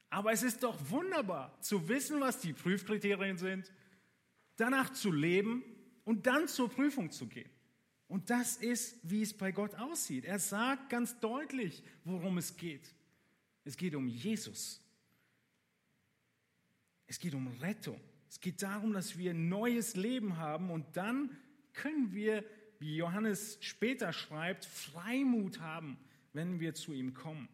Aber 0.10 0.32
es 0.32 0.42
ist 0.42 0.64
doch 0.64 0.90
wunderbar 0.90 1.62
zu 1.62 1.90
wissen, 1.90 2.22
was 2.22 2.40
die 2.40 2.54
Prüfkriterien 2.54 3.38
sind, 3.38 3.74
danach 4.56 4.94
zu 4.94 5.12
leben 5.12 5.66
und 6.06 6.28
dann 6.28 6.48
zur 6.48 6.70
Prüfung 6.70 7.12
zu 7.12 7.28
gehen. 7.28 7.50
Und 8.08 8.30
das 8.30 8.56
ist, 8.56 8.98
wie 9.04 9.22
es 9.22 9.38
bei 9.38 9.52
Gott 9.52 9.76
aussieht. 9.76 10.24
Er 10.24 10.40
sagt 10.40 10.90
ganz 10.90 11.20
deutlich, 11.20 11.84
worum 12.06 12.38
es 12.38 12.56
geht. 12.56 12.96
Es 13.66 13.76
geht 13.76 13.96
um 13.96 14.08
Jesus. 14.08 14.82
Es 17.06 17.20
geht 17.20 17.34
um 17.34 17.48
Rettung. 17.60 18.00
Es 18.30 18.40
geht 18.40 18.64
darum, 18.64 18.94
dass 18.94 19.18
wir 19.18 19.34
neues 19.34 19.98
Leben 19.98 20.38
haben 20.38 20.72
und 20.72 20.96
dann 20.96 21.36
können 21.74 22.14
wir, 22.14 22.46
wie 22.80 22.96
Johannes 22.96 23.58
später 23.60 24.14
schreibt, 24.14 24.64
Freimut 24.64 25.60
haben, 25.60 25.98
wenn 26.32 26.62
wir 26.62 26.76
zu 26.76 26.94
ihm 26.94 27.14
kommen. 27.14 27.50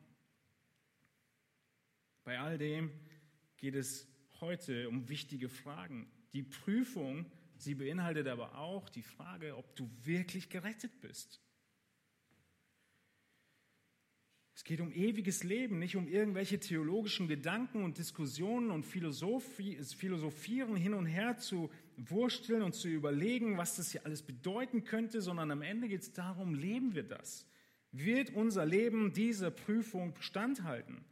Bei 2.24 2.40
all 2.40 2.58
dem 2.58 2.92
geht 3.58 3.76
es 3.76 4.08
heute 4.40 4.90
um 4.90 5.10
wichtige 5.10 5.50
Fragen. 5.50 6.12
Die 6.34 6.44
Prüfung, 6.44 7.26
sie 7.58 7.76
beinhaltet 7.76 8.28
aber 8.28 8.58
auch 8.58 8.90
die 8.90 9.04
Frage, 9.04 9.58
ob 9.58 9.76
du 9.76 9.90
wirklich 10.04 10.50
gerettet 10.50 11.02
bist. 11.02 11.42
Es 14.56 14.64
geht 14.64 14.80
um 14.80 14.94
ewiges 14.94 15.44
Leben, 15.44 15.80
nicht 15.80 15.98
um 15.98 16.08
irgendwelche 16.08 16.60
theologischen 16.60 17.28
Gedanken 17.28 17.84
und 17.84 17.98
Diskussionen 17.98 18.72
und 18.72 18.86
Philosophie, 18.86 19.78
Philosophieren 19.84 20.76
hin 20.78 20.94
und 20.94 21.06
her 21.06 21.38
zu 21.38 21.70
wursteln 21.98 22.62
und 22.62 22.74
zu 22.74 22.88
überlegen, 22.88 23.58
was 23.58 23.76
das 23.76 23.92
hier 23.92 24.06
alles 24.06 24.22
bedeuten 24.22 24.86
könnte, 24.86 25.22
sondern 25.22 25.52
am 25.52 25.62
Ende 25.64 25.90
geht 25.90 26.02
es 26.02 26.14
darum, 26.14 26.54
leben 26.54 26.96
wir 26.96 27.04
das? 27.04 27.46
Wird 27.92 28.30
unser 28.30 28.66
Leben 28.66 29.12
dieser 29.12 29.52
Prüfung 29.52 30.16
standhalten? 30.20 31.04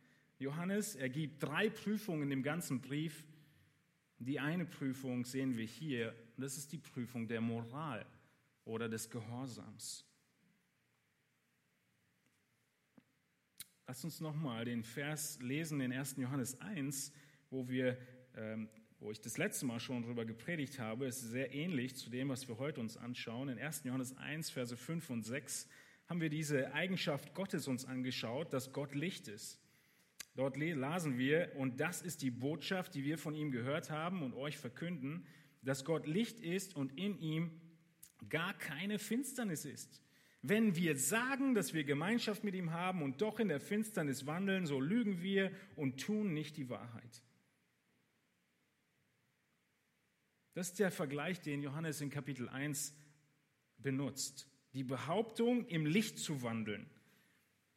Johannes, 0.41 0.95
er 0.95 1.09
gibt 1.09 1.43
drei 1.43 1.69
Prüfungen 1.69 2.31
im 2.31 2.41
ganzen 2.41 2.81
Brief. 2.81 3.27
Die 4.17 4.39
eine 4.39 4.65
Prüfung 4.65 5.23
sehen 5.23 5.55
wir 5.55 5.65
hier, 5.65 6.15
das 6.35 6.57
ist 6.57 6.71
die 6.71 6.79
Prüfung 6.79 7.27
der 7.27 7.41
Moral 7.41 8.05
oder 8.65 8.89
des 8.89 9.09
Gehorsams. 9.11 10.03
Lass 13.85 14.03
uns 14.03 14.19
nochmal 14.19 14.65
den 14.65 14.83
Vers 14.83 15.39
lesen 15.41 15.79
in 15.79 15.93
1. 15.93 16.15
Johannes 16.17 16.59
1, 16.59 17.13
wo, 17.51 17.67
wir, 17.69 17.97
ähm, 18.35 18.67
wo 18.99 19.11
ich 19.11 19.21
das 19.21 19.37
letzte 19.37 19.67
Mal 19.67 19.79
schon 19.79 20.01
darüber 20.01 20.25
gepredigt 20.25 20.79
habe. 20.79 21.05
Es 21.05 21.21
ist 21.21 21.31
sehr 21.31 21.53
ähnlich 21.53 21.95
zu 21.95 22.09
dem, 22.09 22.29
was 22.29 22.47
wir 22.47 22.57
heute 22.57 22.79
uns 22.79 22.97
anschauen. 22.97 23.49
In 23.49 23.59
1. 23.59 23.83
Johannes 23.83 24.17
1, 24.17 24.49
Verse 24.49 24.75
5 24.75 25.09
und 25.11 25.23
6 25.23 25.67
haben 26.07 26.19
wir 26.19 26.29
diese 26.29 26.73
Eigenschaft 26.73 27.35
Gottes 27.35 27.67
uns 27.67 27.85
angeschaut, 27.85 28.53
dass 28.53 28.73
Gott 28.73 28.95
Licht 28.95 29.27
ist. 29.27 29.60
Dort 30.35 30.55
lasen 30.57 31.17
wir, 31.17 31.51
und 31.57 31.79
das 31.79 32.01
ist 32.01 32.21
die 32.21 32.31
Botschaft, 32.31 32.95
die 32.95 33.03
wir 33.03 33.17
von 33.17 33.35
ihm 33.35 33.51
gehört 33.51 33.89
haben 33.89 34.23
und 34.23 34.33
euch 34.33 34.57
verkünden, 34.57 35.25
dass 35.61 35.83
Gott 35.83 36.07
Licht 36.07 36.39
ist 36.39 36.75
und 36.75 36.97
in 36.97 37.19
ihm 37.19 37.61
gar 38.29 38.53
keine 38.57 38.97
Finsternis 38.97 39.65
ist. 39.65 40.01
Wenn 40.41 40.75
wir 40.75 40.97
sagen, 40.97 41.53
dass 41.53 41.73
wir 41.73 41.83
Gemeinschaft 41.83 42.43
mit 42.43 42.55
ihm 42.55 42.71
haben 42.71 43.03
und 43.03 43.21
doch 43.21 43.39
in 43.39 43.49
der 43.49 43.59
Finsternis 43.59 44.25
wandeln, 44.25 44.65
so 44.65 44.79
lügen 44.79 45.21
wir 45.21 45.51
und 45.75 46.01
tun 46.01 46.33
nicht 46.33 46.57
die 46.57 46.69
Wahrheit. 46.69 47.23
Das 50.53 50.69
ist 50.69 50.79
der 50.79 50.91
Vergleich, 50.91 51.41
den 51.41 51.61
Johannes 51.61 52.01
in 52.01 52.09
Kapitel 52.09 52.49
1 52.49 52.93
benutzt. 53.77 54.47
Die 54.73 54.83
Behauptung, 54.83 55.65
im 55.67 55.85
Licht 55.85 56.17
zu 56.17 56.41
wandeln. 56.41 56.89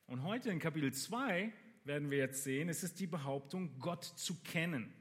Und 0.07 0.23
heute 0.23 0.51
in 0.51 0.59
Kapitel 0.59 0.93
2 0.93 1.53
werden 1.85 2.11
wir 2.11 2.19
jetzt 2.19 2.45
sehen, 2.45 2.69
es 2.69 2.83
ist 2.83 2.99
die 3.01 3.07
Behauptung, 3.07 3.79
Gott 3.79 4.05
zu 4.05 4.35
kennen. 4.43 4.93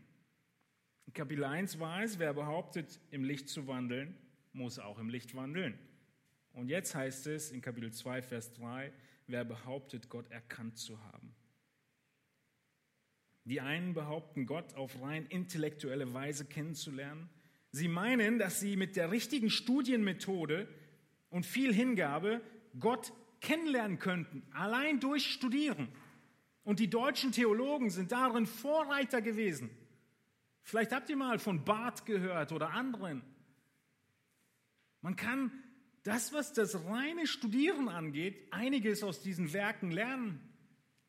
In 1.06 1.14
Kapitel 1.14 1.44
1 1.44 1.80
war 1.80 2.04
es, 2.04 2.20
wer 2.20 2.34
behauptet, 2.34 3.00
im 3.12 3.24
Licht 3.24 3.50
zu 3.50 3.68
wandeln, 3.68 4.16
muss 4.52 4.80
auch 4.80 5.00
im 5.00 5.10
Licht 5.10 5.36
wandeln. 5.36 5.78
Und 6.52 6.70
jetzt 6.70 6.94
heißt 6.94 7.28
es 7.28 7.52
in 7.52 7.62
Kapitel 7.62 7.92
2, 7.92 8.22
Vers 8.22 8.54
3, 8.54 8.94
wer 9.28 9.46
behauptet, 9.46 10.10
Gott 10.10 10.30
erkannt 10.30 10.78
zu 10.78 11.02
haben. 11.04 11.34
Die 13.46 13.60
einen 13.60 13.94
behaupten, 13.94 14.46
Gott 14.46 14.76
auf 14.76 15.02
rein 15.02 15.26
intellektuelle 15.28 16.14
Weise 16.14 16.46
kennenzulernen. 16.46 17.30
Sie 17.72 17.88
meinen, 17.88 18.40
dass 18.40 18.60
sie 18.60 18.76
mit 18.78 18.96
der 18.96 19.12
richtigen 19.12 19.50
Studienmethode 19.50 20.68
und 21.30 21.46
viel 21.46 21.74
Hingabe 21.74 22.42
Gott 22.80 23.12
kennenlernen 23.42 24.00
könnten, 24.00 24.44
allein 24.52 25.00
durch 25.00 25.26
Studieren. 25.26 25.90
Und 26.64 26.80
die 26.80 26.90
deutschen 26.90 27.32
Theologen 27.32 27.90
sind 27.90 28.12
darin 28.12 28.46
Vorreiter 28.46 29.22
gewesen. 29.22 29.70
Vielleicht 30.62 30.94
habt 30.94 31.10
ihr 31.10 31.18
mal 31.18 31.40
von 31.40 31.66
Barth 31.66 32.06
gehört 32.06 32.52
oder 32.52 32.72
anderen. 32.72 33.22
Man 35.02 35.18
kann 35.18 35.52
das, 36.04 36.34
was 36.34 36.54
das 36.54 36.86
reine 36.86 37.28
Studieren 37.28 37.90
angeht, 37.90 38.48
einiges 38.52 39.04
aus 39.04 39.22
diesen 39.22 39.52
Werken 39.52 39.92
lernen. 39.92 40.40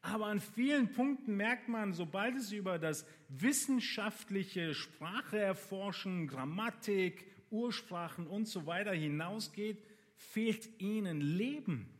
Aber 0.02 0.26
an 0.26 0.40
vielen 0.40 0.92
Punkten 0.92 1.36
merkt 1.36 1.68
man, 1.68 1.94
sobald 1.94 2.36
es 2.36 2.52
über 2.52 2.78
das 2.78 3.06
wissenschaftliche 3.28 4.74
Sprache 4.74 5.38
erforschen, 5.38 6.26
Grammatik, 6.26 7.26
Ursprachen 7.50 8.26
und 8.26 8.46
so 8.46 8.66
weiter 8.66 8.92
hinausgeht, 8.92 9.82
fehlt 10.16 10.80
ihnen 10.80 11.20
Leben. 11.20 11.93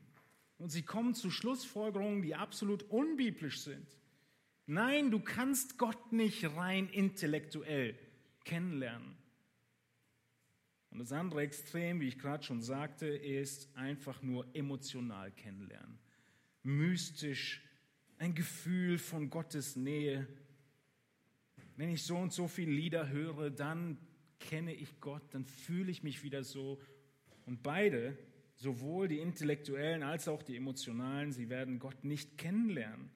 Und 0.59 0.71
sie 0.71 0.83
kommen 0.83 1.15
zu 1.15 1.31
Schlussfolgerungen, 1.31 2.23
die 2.23 2.35
absolut 2.35 2.85
unbiblisch 2.85 3.61
sind. 3.63 3.87
Nein, 4.67 5.11
du 5.11 5.21
kannst 5.21 5.79
Gott 5.79 6.13
nicht 6.13 6.45
rein 6.57 6.89
intellektuell 6.89 7.99
kennenlernen. 8.45 9.17
Und 10.91 11.01
das 11.01 11.13
andere 11.13 11.43
Extrem, 11.43 12.01
wie 12.01 12.09
ich 12.09 12.19
gerade 12.19 12.45
schon 12.45 12.63
sagte, 12.63 13.07
ist 13.07 13.77
einfach 13.77 14.23
nur 14.23 14.47
emotional 14.55 15.33
kennenlernen. 15.33 15.99
Mystisch 16.63 17.63
ein 18.19 18.35
Gefühl 18.35 18.99
von 18.99 19.29
Gottes 19.29 19.77
Nähe. 19.77 20.27
Wenn 21.77 21.91
ich 21.91 22.05
so 22.05 22.17
und 22.17 22.33
so 22.33 22.47
viele 22.47 22.71
Lieder 22.71 23.09
höre, 23.09 23.51
dann 23.51 23.99
kenne 24.39 24.73
ich 24.73 25.01
Gott, 25.01 25.23
dann 25.33 25.45
fühle 25.45 25.91
ich 25.91 26.03
mich 26.03 26.23
wieder 26.23 26.45
so. 26.45 26.81
Und 27.45 27.63
beide, 27.63 28.17
sowohl 28.57 29.09
die 29.09 29.19
intellektuellen 29.19 30.03
als 30.03 30.29
auch 30.29 30.43
die 30.43 30.57
emotionalen, 30.57 31.33
sie 31.33 31.49
werden 31.49 31.79
Gott 31.79 32.05
nicht 32.05 32.39
kennenlernen. 32.39 33.11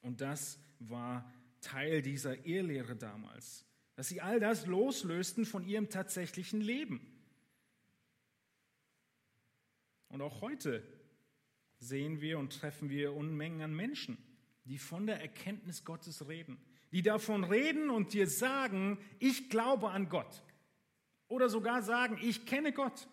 Und 0.00 0.20
das 0.20 0.58
war 0.78 1.32
Teil 1.60 2.02
dieser 2.02 2.44
Irrlehre 2.44 2.96
damals, 2.96 3.64
dass 3.94 4.08
sie 4.08 4.20
all 4.20 4.40
das 4.40 4.66
loslösten 4.66 5.46
von 5.46 5.64
ihrem 5.64 5.88
tatsächlichen 5.88 6.60
Leben. 6.60 7.00
Und 10.08 10.20
auch 10.20 10.42
heute 10.42 10.82
sehen 11.78 12.20
wir 12.20 12.38
und 12.38 12.52
treffen 12.52 12.90
wir 12.90 13.14
Unmengen 13.14 13.62
an 13.62 13.74
Menschen, 13.74 14.18
die 14.64 14.78
von 14.78 15.06
der 15.06 15.20
Erkenntnis 15.20 15.84
Gottes 15.84 16.28
reden, 16.28 16.58
die 16.92 17.02
davon 17.02 17.44
reden 17.44 17.90
und 17.90 18.12
dir 18.12 18.28
sagen, 18.28 18.98
ich 19.18 19.50
glaube 19.50 19.90
an 19.90 20.08
Gott. 20.08 20.42
Oder 21.28 21.48
sogar 21.48 21.82
sagen, 21.82 22.18
ich 22.22 22.46
kenne 22.46 22.72
Gott. 22.72 23.08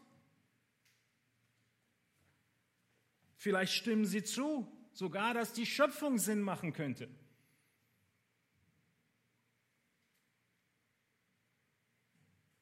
Vielleicht 3.42 3.74
stimmen 3.74 4.06
sie 4.06 4.24
zu, 4.24 4.72
sogar, 4.94 5.34
dass 5.34 5.52
die 5.52 5.66
Schöpfung 5.66 6.20
Sinn 6.20 6.42
machen 6.42 6.74
könnte. 6.74 7.10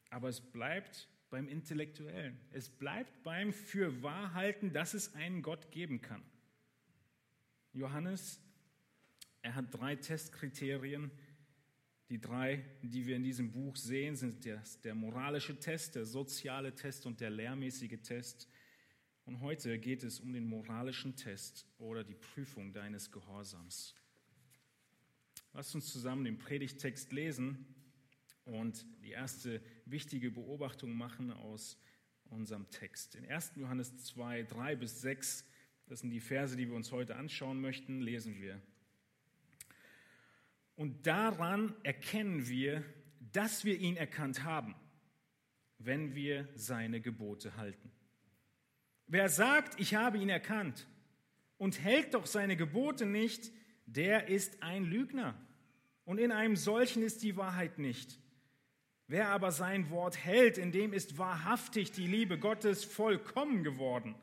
Aber 0.08 0.30
es 0.30 0.40
bleibt 0.40 1.06
beim 1.28 1.48
Intellektuellen. 1.48 2.40
Es 2.50 2.70
bleibt 2.70 3.22
beim 3.24 3.52
Fürwahrhalten, 3.52 4.72
dass 4.72 4.94
es 4.94 5.14
einen 5.14 5.42
Gott 5.42 5.70
geben 5.70 6.00
kann. 6.00 6.22
Johannes, 7.74 8.40
er 9.42 9.56
hat 9.56 9.66
drei 9.74 9.96
Testkriterien. 9.96 11.10
Die 12.08 12.22
drei, 12.22 12.64
die 12.80 13.04
wir 13.04 13.16
in 13.16 13.22
diesem 13.22 13.52
Buch 13.52 13.76
sehen, 13.76 14.16
sind 14.16 14.46
der, 14.46 14.62
der 14.82 14.94
moralische 14.94 15.60
Test, 15.60 15.96
der 15.96 16.06
soziale 16.06 16.74
Test 16.74 17.04
und 17.04 17.20
der 17.20 17.28
lehrmäßige 17.28 18.00
Test. 18.02 18.49
Und 19.24 19.40
heute 19.40 19.78
geht 19.78 20.02
es 20.02 20.20
um 20.20 20.32
den 20.32 20.46
moralischen 20.46 21.16
Test 21.16 21.66
oder 21.78 22.04
die 22.04 22.14
Prüfung 22.14 22.72
deines 22.72 23.10
Gehorsams. 23.10 23.94
Lass 25.52 25.74
uns 25.74 25.92
zusammen 25.92 26.24
den 26.24 26.38
Predigtext 26.38 27.12
lesen 27.12 27.66
und 28.44 28.86
die 29.02 29.10
erste 29.10 29.60
wichtige 29.84 30.30
Beobachtung 30.30 30.96
machen 30.96 31.32
aus 31.32 31.78
unserem 32.30 32.70
Text. 32.70 33.16
In 33.16 33.26
1. 33.26 33.52
Johannes 33.56 33.96
2, 34.04 34.44
3 34.44 34.76
bis 34.76 35.00
6, 35.00 35.44
das 35.86 36.00
sind 36.00 36.10
die 36.10 36.20
Verse, 36.20 36.56
die 36.56 36.68
wir 36.68 36.76
uns 36.76 36.92
heute 36.92 37.16
anschauen 37.16 37.60
möchten, 37.60 38.00
lesen 38.00 38.40
wir. 38.40 38.60
Und 40.76 41.06
daran 41.06 41.74
erkennen 41.82 42.48
wir, 42.48 42.84
dass 43.32 43.64
wir 43.64 43.78
ihn 43.78 43.96
erkannt 43.96 44.44
haben, 44.44 44.74
wenn 45.78 46.14
wir 46.14 46.48
seine 46.54 47.00
Gebote 47.00 47.56
halten. 47.56 47.89
Wer 49.12 49.28
sagt, 49.28 49.80
ich 49.80 49.96
habe 49.96 50.18
ihn 50.18 50.28
erkannt 50.28 50.86
und 51.58 51.82
hält 51.82 52.14
doch 52.14 52.26
seine 52.26 52.56
Gebote 52.56 53.06
nicht, 53.06 53.50
der 53.86 54.28
ist 54.28 54.62
ein 54.62 54.84
Lügner. 54.84 55.34
Und 56.04 56.18
in 56.18 56.30
einem 56.30 56.54
solchen 56.54 57.02
ist 57.02 57.24
die 57.24 57.36
Wahrheit 57.36 57.80
nicht. 57.80 58.20
Wer 59.08 59.30
aber 59.30 59.50
sein 59.50 59.90
Wort 59.90 60.16
hält, 60.16 60.58
in 60.58 60.70
dem 60.70 60.92
ist 60.92 61.18
wahrhaftig 61.18 61.90
die 61.90 62.06
Liebe 62.06 62.38
Gottes 62.38 62.84
vollkommen 62.84 63.64
geworden. 63.64 64.14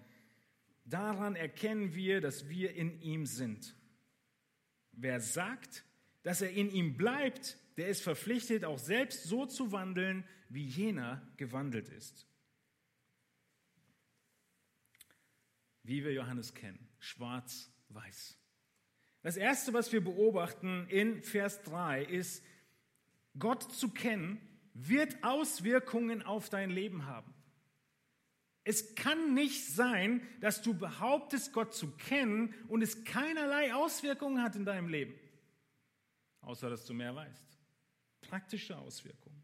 Daran 0.85 1.35
erkennen 1.35 1.93
wir, 1.93 2.21
dass 2.21 2.47
wir 2.47 2.73
in 2.73 3.01
ihm 3.01 3.25
sind. 3.25 3.75
Wer 4.93 5.19
sagt, 5.19 5.83
dass 6.23 6.41
er 6.41 6.51
in 6.51 6.71
ihm 6.71 6.95
bleibt, 6.95 7.57
der 7.75 7.89
ist 7.89 8.03
verpflichtet, 8.03 8.63
auch 8.63 8.79
selbst 8.79 9.25
so 9.25 9.45
zu 9.45 9.73
wandeln, 9.73 10.23
wie 10.47 10.63
jener 10.63 11.21
gewandelt 11.35 11.89
ist. 11.89 12.25
Wie 15.87 16.03
wir 16.03 16.11
Johannes 16.11 16.53
kennen, 16.53 16.85
schwarz-weiß. 16.99 18.37
Das 19.21 19.37
Erste, 19.37 19.71
was 19.71 19.93
wir 19.93 20.03
beobachten 20.03 20.85
in 20.89 21.23
Vers 21.23 21.63
3, 21.63 22.03
ist, 22.03 22.43
Gott 23.39 23.63
zu 23.71 23.89
kennen 23.91 24.41
wird 24.73 25.23
Auswirkungen 25.23 26.23
auf 26.23 26.49
dein 26.49 26.71
Leben 26.71 27.05
haben. 27.05 27.33
Es 28.65 28.95
kann 28.95 29.33
nicht 29.33 29.65
sein, 29.65 30.21
dass 30.41 30.61
du 30.61 30.73
behauptest, 30.73 31.53
Gott 31.53 31.73
zu 31.73 31.95
kennen 31.95 32.53
und 32.67 32.81
es 32.81 33.05
keinerlei 33.05 33.73
Auswirkungen 33.73 34.43
hat 34.43 34.57
in 34.57 34.65
deinem 34.65 34.89
Leben. 34.89 35.17
Außer 36.41 36.69
dass 36.69 36.85
du 36.85 36.93
mehr 36.93 37.15
weißt. 37.15 37.45
Praktische 38.19 38.77
Auswirkungen. 38.77 39.41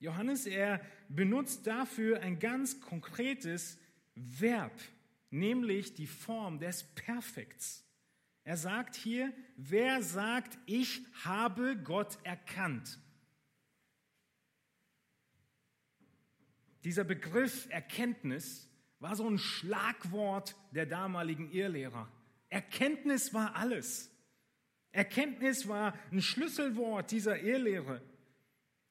Johannes, 0.00 0.44
er 0.44 0.84
benutzt 1.08 1.66
dafür 1.66 2.20
ein 2.20 2.38
ganz 2.38 2.78
konkretes 2.78 3.78
Verb, 4.14 4.78
nämlich 5.30 5.94
die 5.94 6.06
Form 6.06 6.58
des 6.58 6.84
Perfekts. 6.94 7.84
Er 8.44 8.56
sagt 8.56 8.96
hier, 8.96 9.32
wer 9.56 10.02
sagt, 10.02 10.58
ich 10.66 11.02
habe 11.24 11.76
Gott 11.76 12.18
erkannt. 12.24 12.98
Dieser 16.84 17.04
Begriff 17.04 17.68
Erkenntnis 17.70 18.68
war 18.98 19.14
so 19.14 19.28
ein 19.28 19.38
Schlagwort 19.38 20.56
der 20.72 20.86
damaligen 20.86 21.50
Irrlehrer. 21.52 22.10
Erkenntnis 22.48 23.34
war 23.34 23.54
alles. 23.56 24.10
Erkenntnis 24.92 25.68
war 25.68 25.94
ein 26.10 26.22
Schlüsselwort 26.22 27.10
dieser 27.10 27.40
Irrlehre. 27.40 28.02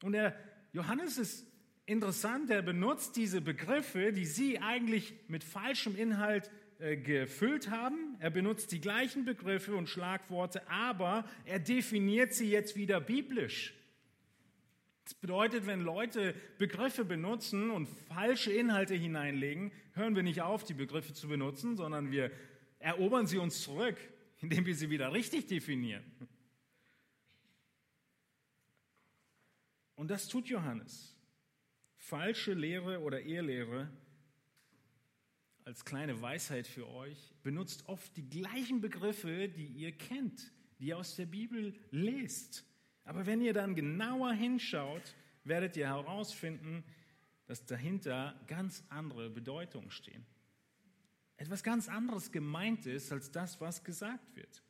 Und 0.04 0.14
der 0.14 0.38
Johannes 0.72 1.18
ist 1.18 1.46
interessant, 1.90 2.50
er 2.50 2.62
benutzt 2.62 3.16
diese 3.16 3.42
Begriffe, 3.42 4.14
die 4.14 4.26
sie 4.26 4.60
eigentlich 4.60 5.14
mit 5.28 5.44
falschem 5.44 5.96
Inhalt 5.96 6.50
äh, 6.80 6.96
gefüllt 6.96 7.70
haben. 7.70 8.16
Er 8.20 8.30
benutzt 8.30 8.72
die 8.72 8.80
gleichen 8.80 9.26
Begriffe 9.26 9.76
und 9.76 9.90
Schlagworte, 9.90 10.68
aber 10.70 11.26
er 11.46 11.60
definiert 11.60 12.34
sie 12.34 12.50
jetzt 12.50 12.76
wieder 12.76 13.02
biblisch. 13.02 13.74
Das 15.04 15.16
bedeutet, 15.16 15.66
wenn 15.66 15.82
Leute 15.82 16.36
Begriffe 16.60 17.04
benutzen 17.04 17.72
und 17.72 17.90
falsche 18.08 18.54
Inhalte 18.54 18.94
hineinlegen, 18.94 19.72
hören 19.94 20.16
wir 20.16 20.24
nicht 20.24 20.42
auf, 20.42 20.64
die 20.64 20.76
Begriffe 20.76 21.14
zu 21.14 21.28
benutzen, 21.28 21.76
sondern 21.76 22.12
wir 22.12 22.32
erobern 22.78 23.26
sie 23.26 23.40
uns 23.40 23.62
zurück, 23.62 23.98
indem 24.40 24.66
wir 24.68 24.76
sie 24.76 24.90
wieder 24.92 25.12
richtig 25.12 25.48
definieren. 25.48 26.04
Und 29.96 30.10
das 30.10 30.28
tut 30.28 30.48
Johannes. 30.48 31.19
Falsche 32.10 32.56
Lehre 32.56 33.02
oder 33.02 33.22
Ehelehre 33.22 33.88
als 35.64 35.86
kleine 35.86 36.20
Weisheit 36.20 36.66
für 36.66 36.88
euch 36.88 37.36
benutzt 37.44 37.84
oft 37.86 38.18
die 38.18 38.28
gleichen 38.28 38.82
Begriffe, 38.82 39.48
die 39.48 39.68
ihr 39.68 39.92
kennt, 39.92 40.52
die 40.80 40.88
ihr 40.88 40.98
aus 40.98 41.18
der 41.18 41.28
Bibel 41.28 41.76
lest. 41.92 42.66
Aber 43.04 43.28
wenn 43.28 43.42
ihr 43.42 43.54
dann 43.54 43.76
genauer 43.76 44.34
hinschaut, 44.34 45.04
werdet 45.44 45.78
ihr 45.78 45.86
herausfinden, 45.86 46.84
dass 47.46 47.68
dahinter 47.68 48.34
ganz 48.48 48.84
andere 48.90 49.30
Bedeutungen 49.30 49.92
stehen. 49.92 50.26
Etwas 51.38 51.62
ganz 51.62 51.90
anderes 51.90 52.32
gemeint 52.32 52.88
ist 52.88 53.12
als 53.12 53.30
das, 53.30 53.62
was 53.62 53.84
gesagt 53.84 54.36
wird. 54.36 54.64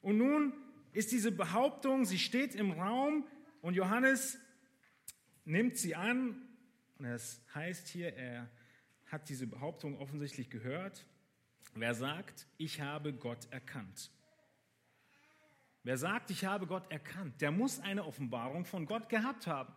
Und 0.00 0.18
nun 0.18 0.52
ist 0.92 1.12
diese 1.12 1.30
Behauptung, 1.30 2.06
sie 2.06 2.18
steht 2.18 2.56
im 2.56 2.72
Raum 2.72 3.24
und 3.62 3.74
Johannes 3.74 4.36
nimmt 5.44 5.76
sie 5.76 5.94
an 5.94 6.36
und 6.98 7.06
es 7.06 7.42
heißt 7.54 7.88
hier, 7.88 8.14
er 8.14 8.48
hat 9.06 9.28
diese 9.28 9.46
Behauptung 9.46 9.98
offensichtlich 9.98 10.50
gehört. 10.50 11.04
Wer 11.74 11.94
sagt, 11.94 12.46
ich 12.58 12.80
habe 12.80 13.12
Gott 13.12 13.48
erkannt? 13.50 14.10
Wer 15.82 15.96
sagt, 15.96 16.30
ich 16.30 16.44
habe 16.44 16.66
Gott 16.66 16.90
erkannt, 16.90 17.40
der 17.40 17.50
muss 17.50 17.80
eine 17.80 18.04
Offenbarung 18.04 18.64
von 18.64 18.86
Gott 18.86 19.08
gehabt 19.08 19.46
haben. 19.46 19.72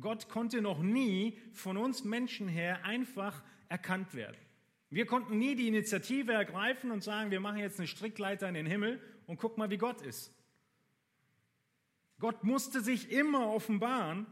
Gott 0.00 0.28
konnte 0.28 0.60
noch 0.60 0.82
nie 0.82 1.38
von 1.52 1.76
uns 1.76 2.04
Menschen 2.04 2.48
her 2.48 2.84
einfach 2.84 3.42
erkannt 3.68 4.14
werden. 4.14 4.36
Wir 4.90 5.06
konnten 5.06 5.38
nie 5.38 5.54
die 5.54 5.68
Initiative 5.68 6.32
ergreifen 6.32 6.90
und 6.90 7.02
sagen, 7.02 7.30
wir 7.30 7.40
machen 7.40 7.58
jetzt 7.58 7.78
eine 7.78 7.88
Strickleiter 7.88 8.48
in 8.48 8.54
den 8.54 8.66
Himmel 8.66 9.00
und 9.26 9.38
guck 9.38 9.56
mal, 9.56 9.70
wie 9.70 9.78
Gott 9.78 10.02
ist. 10.02 10.34
Gott 12.18 12.44
musste 12.44 12.82
sich 12.82 13.10
immer 13.10 13.48
offenbaren 13.48 14.26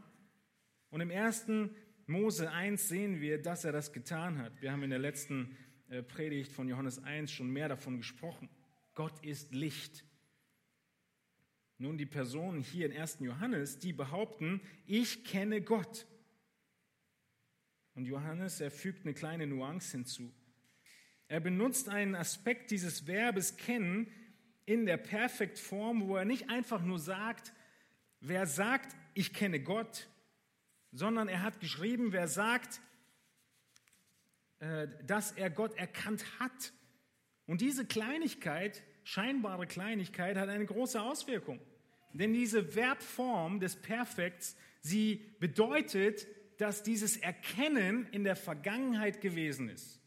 und 0.91 1.01
im 1.01 1.09
ersten 1.09 1.75
Mose 2.05 2.51
1 2.51 2.89
sehen 2.89 3.21
wir, 3.21 3.41
dass 3.41 3.63
er 3.63 3.71
das 3.71 3.93
getan 3.93 4.37
hat. 4.37 4.61
Wir 4.61 4.71
haben 4.71 4.83
in 4.83 4.89
der 4.89 4.99
letzten 4.99 5.57
äh, 5.89 6.03
Predigt 6.03 6.51
von 6.51 6.67
Johannes 6.67 7.03
1 7.03 7.31
schon 7.31 7.49
mehr 7.49 7.69
davon 7.69 7.97
gesprochen. 7.97 8.49
Gott 8.93 9.23
ist 9.25 9.53
Licht. 9.53 10.03
Nun, 11.77 11.97
die 11.97 12.05
Personen 12.05 12.61
hier 12.61 12.85
in 12.85 12.95
1. 12.95 13.19
Johannes, 13.21 13.79
die 13.79 13.93
behaupten, 13.93 14.61
ich 14.85 15.23
kenne 15.23 15.61
Gott. 15.61 16.05
Und 17.95 18.05
Johannes, 18.05 18.61
er 18.61 18.69
fügt 18.69 19.05
eine 19.05 19.13
kleine 19.13 19.47
Nuance 19.47 19.91
hinzu. 19.93 20.33
Er 21.27 21.39
benutzt 21.39 21.87
einen 21.87 22.15
Aspekt 22.15 22.71
dieses 22.71 23.07
Verbes 23.07 23.55
kennen 23.55 24.11
in 24.65 24.85
der 24.85 24.97
Perfektform, 24.97 26.07
wo 26.07 26.17
er 26.17 26.25
nicht 26.25 26.49
einfach 26.49 26.83
nur 26.83 26.99
sagt, 26.99 27.53
wer 28.19 28.45
sagt, 28.45 28.95
ich 29.13 29.33
kenne 29.33 29.61
Gott, 29.61 30.09
sondern 30.91 31.27
er 31.27 31.41
hat 31.41 31.59
geschrieben, 31.59 32.11
wer 32.11 32.27
sagt, 32.27 32.81
äh, 34.59 34.87
dass 35.05 35.31
er 35.31 35.49
Gott 35.49 35.75
erkannt 35.77 36.23
hat. 36.39 36.73
Und 37.47 37.61
diese 37.61 37.85
Kleinigkeit, 37.85 38.83
scheinbare 39.03 39.67
Kleinigkeit, 39.67 40.37
hat 40.37 40.49
eine 40.49 40.65
große 40.65 41.01
Auswirkung. 41.01 41.59
Denn 42.13 42.33
diese 42.33 42.63
Verbform 42.63 43.59
des 43.59 43.75
Perfekts, 43.75 44.55
sie 44.81 45.25
bedeutet, 45.39 46.27
dass 46.57 46.83
dieses 46.83 47.17
Erkennen 47.17 48.07
in 48.11 48.23
der 48.23 48.35
Vergangenheit 48.35 49.21
gewesen 49.21 49.69
ist. 49.69 49.99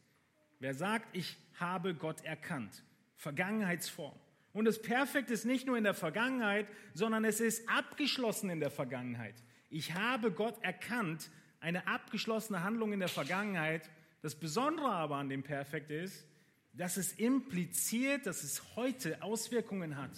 Wer 0.59 0.73
sagt, 0.73 1.15
ich 1.15 1.37
habe 1.59 1.95
Gott 1.95 2.23
erkannt? 2.23 2.83
Vergangenheitsform. 3.17 4.17
Und 4.53 4.65
das 4.65 4.81
Perfekt 4.81 5.31
ist 5.31 5.43
nicht 5.45 5.67
nur 5.67 5.77
in 5.77 5.83
der 5.83 5.93
Vergangenheit, 5.93 6.67
sondern 6.93 7.25
es 7.25 7.41
ist 7.41 7.67
abgeschlossen 7.67 8.49
in 8.49 8.61
der 8.61 8.71
Vergangenheit. 8.71 9.35
Ich 9.75 9.93
habe 9.93 10.31
Gott 10.31 10.55
erkannt, 10.63 11.29
eine 11.59 11.85
abgeschlossene 11.85 12.63
Handlung 12.63 12.93
in 12.93 13.01
der 13.01 13.09
Vergangenheit. 13.09 13.89
Das 14.21 14.33
Besondere 14.33 14.89
aber 14.89 15.17
an 15.17 15.27
dem 15.27 15.43
Perfekt 15.43 15.91
ist, 15.91 16.25
dass 16.71 16.95
es 16.95 17.11
impliziert, 17.11 18.25
dass 18.25 18.43
es 18.43 18.77
heute 18.77 19.21
Auswirkungen 19.21 19.97
hat. 19.97 20.11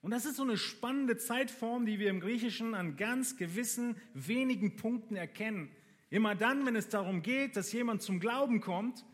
Und 0.00 0.10
das 0.10 0.24
ist 0.24 0.34
so 0.34 0.42
eine 0.42 0.56
spannende 0.56 1.16
Zeitform, 1.16 1.86
die 1.86 2.00
wir 2.00 2.10
im 2.10 2.18
Griechischen 2.18 2.74
an 2.74 2.96
ganz 2.96 3.36
gewissen 3.36 3.94
wenigen 4.14 4.74
Punkten 4.74 5.14
erkennen. 5.14 5.70
Immer 6.10 6.34
dann, 6.34 6.66
wenn 6.66 6.74
es 6.74 6.88
darum 6.88 7.22
geht, 7.22 7.54
dass 7.54 7.70
jemand 7.70 8.02
zum 8.02 8.18
Glauben 8.18 8.60
kommt, 8.60 9.04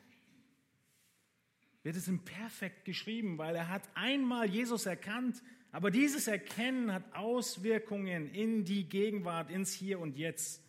wird 1.83 1.97
es 1.97 2.09
im 2.09 2.25
Perfekt 2.25 2.87
geschrieben, 2.87 3.37
weil 3.37 3.55
er 3.55 3.69
hat 3.69 3.83
einmal 3.93 4.49
Jesus 4.49 4.87
erkannt, 4.87 5.43
aber 5.73 5.91
dieses 5.91 6.27
Erkennen 6.27 6.93
hat 6.93 7.15
Auswirkungen 7.15 8.33
in 8.35 8.65
die 8.65 8.89
Gegenwart, 8.89 9.51
ins 9.51 9.73
Hier 9.73 10.01
und 10.01 10.17
Jetzt. 10.17 10.63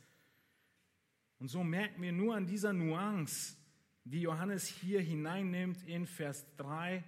Und 1.40 1.48
so 1.48 1.64
merken 1.64 2.02
wir 2.02 2.12
nur 2.12 2.36
an 2.36 2.46
dieser 2.46 2.74
Nuance, 2.74 3.56
die 4.04 4.22
Johannes 4.22 4.68
hier 4.68 5.02
hineinnimmt 5.02 5.84
in 5.88 6.06
Vers 6.06 6.46
3, 6.58 7.04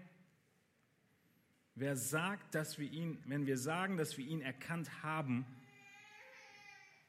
Wer 1.76 1.96
sagt, 1.96 2.54
dass 2.54 2.78
wir 2.78 2.92
ihn, 2.92 3.18
wenn 3.26 3.48
wir 3.48 3.58
sagen, 3.58 3.98
dass 3.98 4.18
wir 4.18 4.26
ihn 4.26 4.42
erkannt 4.42 5.04
haben, 5.04 5.46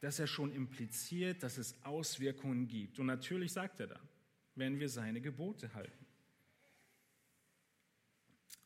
dass 0.01 0.19
er 0.19 0.27
schon 0.27 0.53
impliziert, 0.53 1.43
dass 1.43 1.59
es 1.59 1.83
Auswirkungen 1.85 2.67
gibt. 2.67 2.99
Und 2.99 3.07
natürlich 3.07 3.53
sagt 3.53 3.81
er 3.81 3.89
dann, 3.89 4.09
wenn 4.55 4.81
wir 4.81 4.89
seine 4.89 5.21
Gebote 5.21 5.73
halten. 5.75 6.04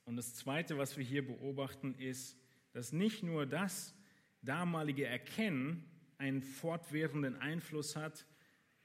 Und 0.08 0.16
das 0.16 0.34
Zweite, 0.34 0.78
was 0.78 0.96
wir 0.96 1.04
hier 1.04 1.26
beobachten, 1.26 1.94
ist, 1.94 2.34
dass 2.72 2.92
nicht 2.92 3.22
nur 3.22 3.44
das 3.44 3.94
damalige 4.40 5.06
Erkennen 5.06 5.84
einen 6.16 6.40
fortwährenden 6.40 7.36
Einfluss 7.36 7.94
hat, 7.94 8.24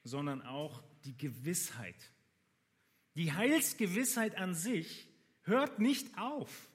sondern 0.03 0.41
auch 0.41 0.83
die 1.05 1.17
Gewissheit. 1.17 2.11
Die 3.15 3.31
Heilsgewissheit 3.31 4.35
an 4.35 4.53
sich 4.53 5.07
hört 5.43 5.79
nicht 5.79 6.17
auf 6.17 6.69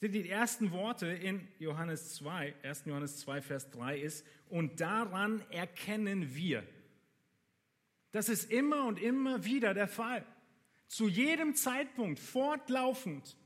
sind 0.00 0.12
die 0.12 0.30
ersten 0.30 0.70
Worte 0.70 1.08
in 1.08 1.46
Johannes 1.58 2.14
2, 2.14 2.54
1. 2.62 2.86
Johannes 2.86 3.18
2, 3.18 3.42
Vers 3.42 3.70
3 3.70 4.00
ist, 4.00 4.26
und 4.48 4.80
daran 4.80 5.42
erkennen 5.50 6.34
wir. 6.34 6.66
Das 8.10 8.30
ist 8.30 8.50
immer 8.50 8.86
und 8.86 8.98
immer 8.98 9.44
wieder 9.44 9.74
der 9.74 9.88
Fall. 9.88 10.24
Zu 10.90 11.06
jedem 11.06 11.54
Zeitpunkt, 11.54 12.18
fortlaufend, 12.18 13.36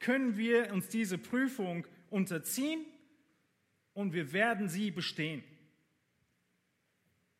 können 0.00 0.36
wir 0.36 0.72
uns 0.72 0.88
diese 0.88 1.18
Prüfung 1.18 1.86
unterziehen 2.10 2.84
und 3.94 4.12
wir 4.12 4.32
werden 4.32 4.68
sie 4.68 4.90
bestehen. 4.90 5.44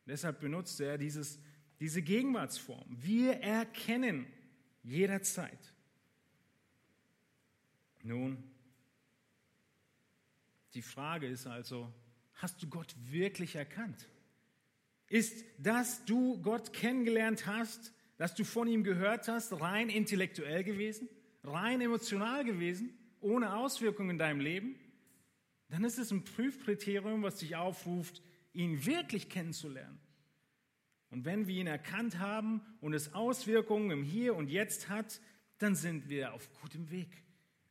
Deshalb 0.05 0.39
benutzt 0.39 0.79
er 0.79 0.97
dieses, 0.97 1.37
diese 1.81 2.01
Gegenwartsform. 2.01 2.85
Wir 2.97 3.41
erkennen 3.41 4.25
jederzeit. 4.83 5.73
Nun, 8.03 8.41
die 10.73 10.81
Frage 10.81 11.27
ist 11.27 11.45
also, 11.45 11.91
hast 12.35 12.63
du 12.63 12.69
Gott 12.69 12.95
wirklich 13.03 13.57
erkannt? 13.57 14.07
Ist, 15.07 15.43
dass 15.57 16.05
du 16.05 16.41
Gott 16.41 16.71
kennengelernt 16.71 17.47
hast, 17.47 17.93
dass 18.21 18.35
du 18.35 18.43
von 18.43 18.67
ihm 18.67 18.83
gehört 18.83 19.27
hast, 19.27 19.51
rein 19.61 19.89
intellektuell 19.89 20.63
gewesen, 20.63 21.09
rein 21.43 21.81
emotional 21.81 22.45
gewesen, 22.45 22.95
ohne 23.19 23.55
Auswirkungen 23.55 24.11
in 24.11 24.19
deinem 24.19 24.39
Leben? 24.39 24.75
Dann 25.69 25.83
ist 25.83 25.97
es 25.97 26.11
ein 26.11 26.23
Prüfkriterium, 26.23 27.23
was 27.23 27.37
dich 27.37 27.55
aufruft, 27.55 28.21
ihn 28.53 28.85
wirklich 28.85 29.27
kennenzulernen. 29.27 29.99
Und 31.09 31.25
wenn 31.25 31.47
wir 31.47 31.55
ihn 31.55 31.65
erkannt 31.65 32.19
haben 32.19 32.61
und 32.79 32.93
es 32.93 33.15
Auswirkungen 33.15 33.89
im 33.89 34.03
Hier 34.03 34.35
und 34.35 34.51
Jetzt 34.51 34.87
hat, 34.87 35.19
dann 35.57 35.73
sind 35.73 36.07
wir 36.07 36.33
auf 36.33 36.47
gutem 36.61 36.91
Weg 36.91 37.23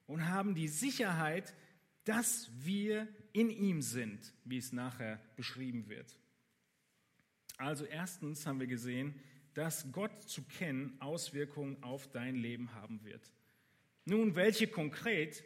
und 0.09 0.27
haben 0.27 0.57
die 0.57 0.67
Sicherheit, 0.67 1.55
dass 2.03 2.51
wir 2.59 3.07
in 3.33 3.51
ihm 3.51 3.83
sind, 3.83 4.35
wie 4.45 4.59
es 4.59 4.73
nachher 4.73 5.21
beschrieben 5.37 5.89
wird. 5.89 6.19
Also 7.57 7.85
erstens 7.85 8.47
haben 8.47 8.59
wir 8.59 8.67
gesehen, 8.67 9.15
dass 9.55 9.91
Gott 9.93 10.23
zu 10.23 10.43
kennen 10.43 10.97
Auswirkungen 11.01 11.83
auf 11.83 12.09
dein 12.09 12.37
Leben 12.37 12.75
haben 12.75 13.05
wird. 13.05 13.31
Nun, 14.05 14.35
welche 14.35 14.67
konkret 14.67 15.45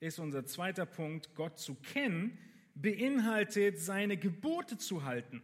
ist 0.00 0.18
unser 0.18 0.44
zweiter 0.44 0.86
Punkt, 0.86 1.34
Gott 1.34 1.58
zu 1.58 1.74
kennen, 1.74 2.38
beinhaltet 2.74 3.78
seine 3.78 4.16
Gebote 4.16 4.78
zu 4.78 5.04
halten. 5.04 5.42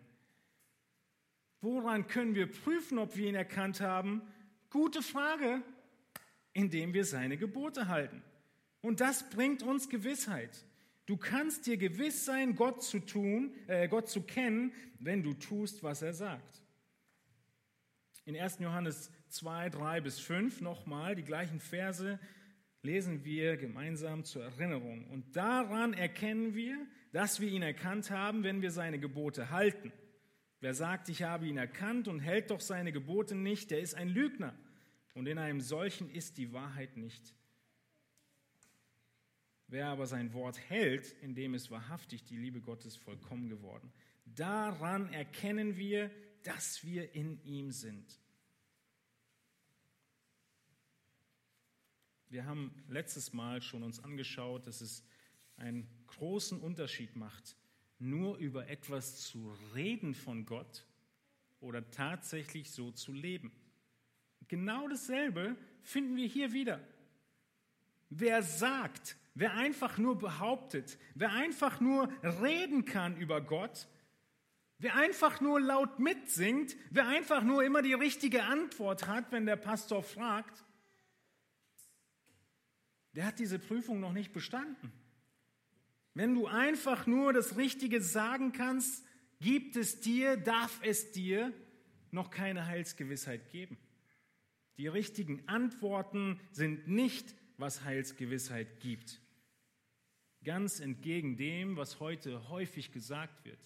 Woran 1.61 2.07
können 2.07 2.35
wir 2.35 2.51
prüfen, 2.51 2.99
ob 2.99 3.16
wir 3.16 3.29
ihn 3.29 3.35
erkannt 3.35 3.81
haben? 3.81 4.23
Gute 4.71 5.03
Frage, 5.03 5.62
indem 6.53 6.94
wir 6.94 7.05
seine 7.05 7.37
Gebote 7.37 7.88
halten. 7.88 8.23
Und 8.81 9.01
das 9.01 9.29
bringt 9.31 9.62
uns 9.62 9.88
Gewissheit. 9.88 10.64
Du 11.07 11.16
kannst 11.16 11.66
dir 11.66 11.77
gewiss 11.77 12.25
sein, 12.25 12.55
Gott 12.55 12.83
zu 12.83 13.01
tun, 13.01 13.55
äh, 13.66 13.88
Gott 13.88 14.09
zu 14.09 14.23
kennen, 14.23 14.73
wenn 14.99 15.23
du 15.23 15.35
tust, 15.35 15.83
was 15.83 16.03
er 16.03 16.12
sagt. 16.12 16.62
In 18.29 18.37
1. 18.37 18.59
Johannes 18.59 19.11
2, 19.31 19.71
3 19.71 20.03
bis 20.03 20.21
5 20.21 20.61
nochmal 20.61 21.14
die 21.14 21.23
gleichen 21.23 21.61
Verse 21.61 22.21
lesen 22.83 23.25
wir 23.25 23.57
gemeinsam 23.57 24.23
zur 24.25 24.45
Erinnerung. 24.45 25.09
Und 25.09 25.35
daran 25.35 25.95
erkennen 25.95 26.55
wir, 26.55 26.77
dass 27.11 27.41
wir 27.41 27.49
ihn 27.49 27.62
erkannt 27.62 28.11
haben, 28.11 28.45
wenn 28.45 28.61
wir 28.61 28.71
seine 28.71 28.99
Gebote 28.99 29.49
halten. 29.49 29.95
Wer 30.61 30.75
sagt, 30.75 31.09
ich 31.09 31.23
habe 31.23 31.47
ihn 31.47 31.57
erkannt 31.57 32.07
und 32.07 32.21
hält 32.21 32.51
doch 32.51 32.61
seine 32.61 32.93
Gebote 32.93 33.35
nicht, 33.35 33.71
der 33.71 33.81
ist 33.81 33.95
ein 33.95 34.11
Lügner. 34.11 34.55
Und 35.14 35.27
in 35.27 35.38
einem 35.38 35.62
solchen 35.62 36.11
ist 36.11 36.37
die 36.37 36.53
Wahrheit 36.53 36.99
nicht. 36.99 37.35
Wer 39.69 39.87
aber 39.87 40.05
sein 40.05 40.35
Wort 40.35 40.61
hält, 40.69 41.12
in 41.23 41.35
dem 41.35 41.55
ist 41.55 41.71
wahrhaftig 41.71 42.25
die 42.25 42.37
Liebe 42.37 42.61
Gottes 42.61 42.95
vollkommen 42.95 43.49
geworden. 43.49 43.91
Daran 44.27 45.11
erkennen 45.14 45.79
wir, 45.79 46.11
dass 46.42 46.85
wir 46.85 47.14
in 47.14 47.42
ihm 47.44 47.70
sind. 47.70 48.20
Wir 52.31 52.44
haben 52.44 52.74
letztes 52.88 53.33
Mal 53.33 53.62
schon 53.62 53.83
uns 53.83 54.03
angeschaut, 54.05 54.66
dass 54.66 54.81
es 54.81 55.03
einen 55.57 55.88
großen 56.09 56.61
Unterschied 56.61 57.16
macht, 57.16 57.57
nur 57.98 58.37
über 58.37 58.68
etwas 58.68 59.22
zu 59.22 59.51
reden 59.74 60.14
von 60.14 60.44
Gott 60.44 60.85
oder 61.61 61.90
tatsächlich 61.90 62.70
so 62.70 62.92
zu 62.92 63.12
leben. 63.12 63.51
Genau 64.46 64.88
dasselbe 64.88 65.57
finden 65.83 66.16
wir 66.16 66.27
hier 66.27 66.53
wieder. 66.53 66.81
Wer 68.11 68.42
sagt, 68.42 69.16
wer 69.35 69.55
einfach 69.55 69.98
nur 69.98 70.18
behauptet, 70.18 70.98
wer 71.14 71.33
einfach 71.33 71.81
nur 71.81 72.11
reden 72.22 72.85
kann 72.85 73.16
über 73.16 73.40
Gott, 73.40 73.88
wer 74.79 74.95
einfach 74.97 75.41
nur 75.41 75.61
laut 75.61 75.99
mitsingt, 75.99 76.77
wer 76.91 77.07
einfach 77.09 77.43
nur 77.43 77.64
immer 77.64 77.83
die 77.83 77.95
richtige 77.95 78.45
Antwort 78.45 79.07
hat, 79.07 79.31
wenn 79.33 79.47
der 79.47 79.57
Pastor 79.57 80.03
fragt, 80.03 80.64
der 83.14 83.27
hat 83.27 83.38
diese 83.38 83.59
Prüfung 83.59 84.01
noch 84.01 84.12
nicht 84.12 84.33
bestanden. 84.33 84.93
Wenn 86.14 86.35
du 86.35 86.47
einfach 86.47 87.07
nur 87.07 87.33
das 87.33 87.57
Richtige 87.57 88.01
sagen 88.01 88.53
kannst, 88.53 89.05
gibt 89.41 89.77
es 89.77 90.01
dir, 90.01 90.37
darf 90.37 90.81
es 90.83 91.12
dir 91.12 91.53
noch 92.11 92.31
keine 92.31 92.67
Heilsgewissheit 92.67 93.51
geben. 93.51 93.77
Die 94.77 94.87
richtigen 94.87 95.47
Antworten 95.49 96.41
sind 96.53 96.87
nicht, 96.87 97.35
was 97.57 97.85
Heilsgewissheit 97.85 98.81
gibt. 98.81 99.21
Ganz 100.45 100.79
entgegen 100.79 101.37
dem, 101.37 101.77
was 101.77 101.99
heute 101.99 102.49
häufig 102.49 102.93
gesagt 102.93 103.45
wird. 103.45 103.59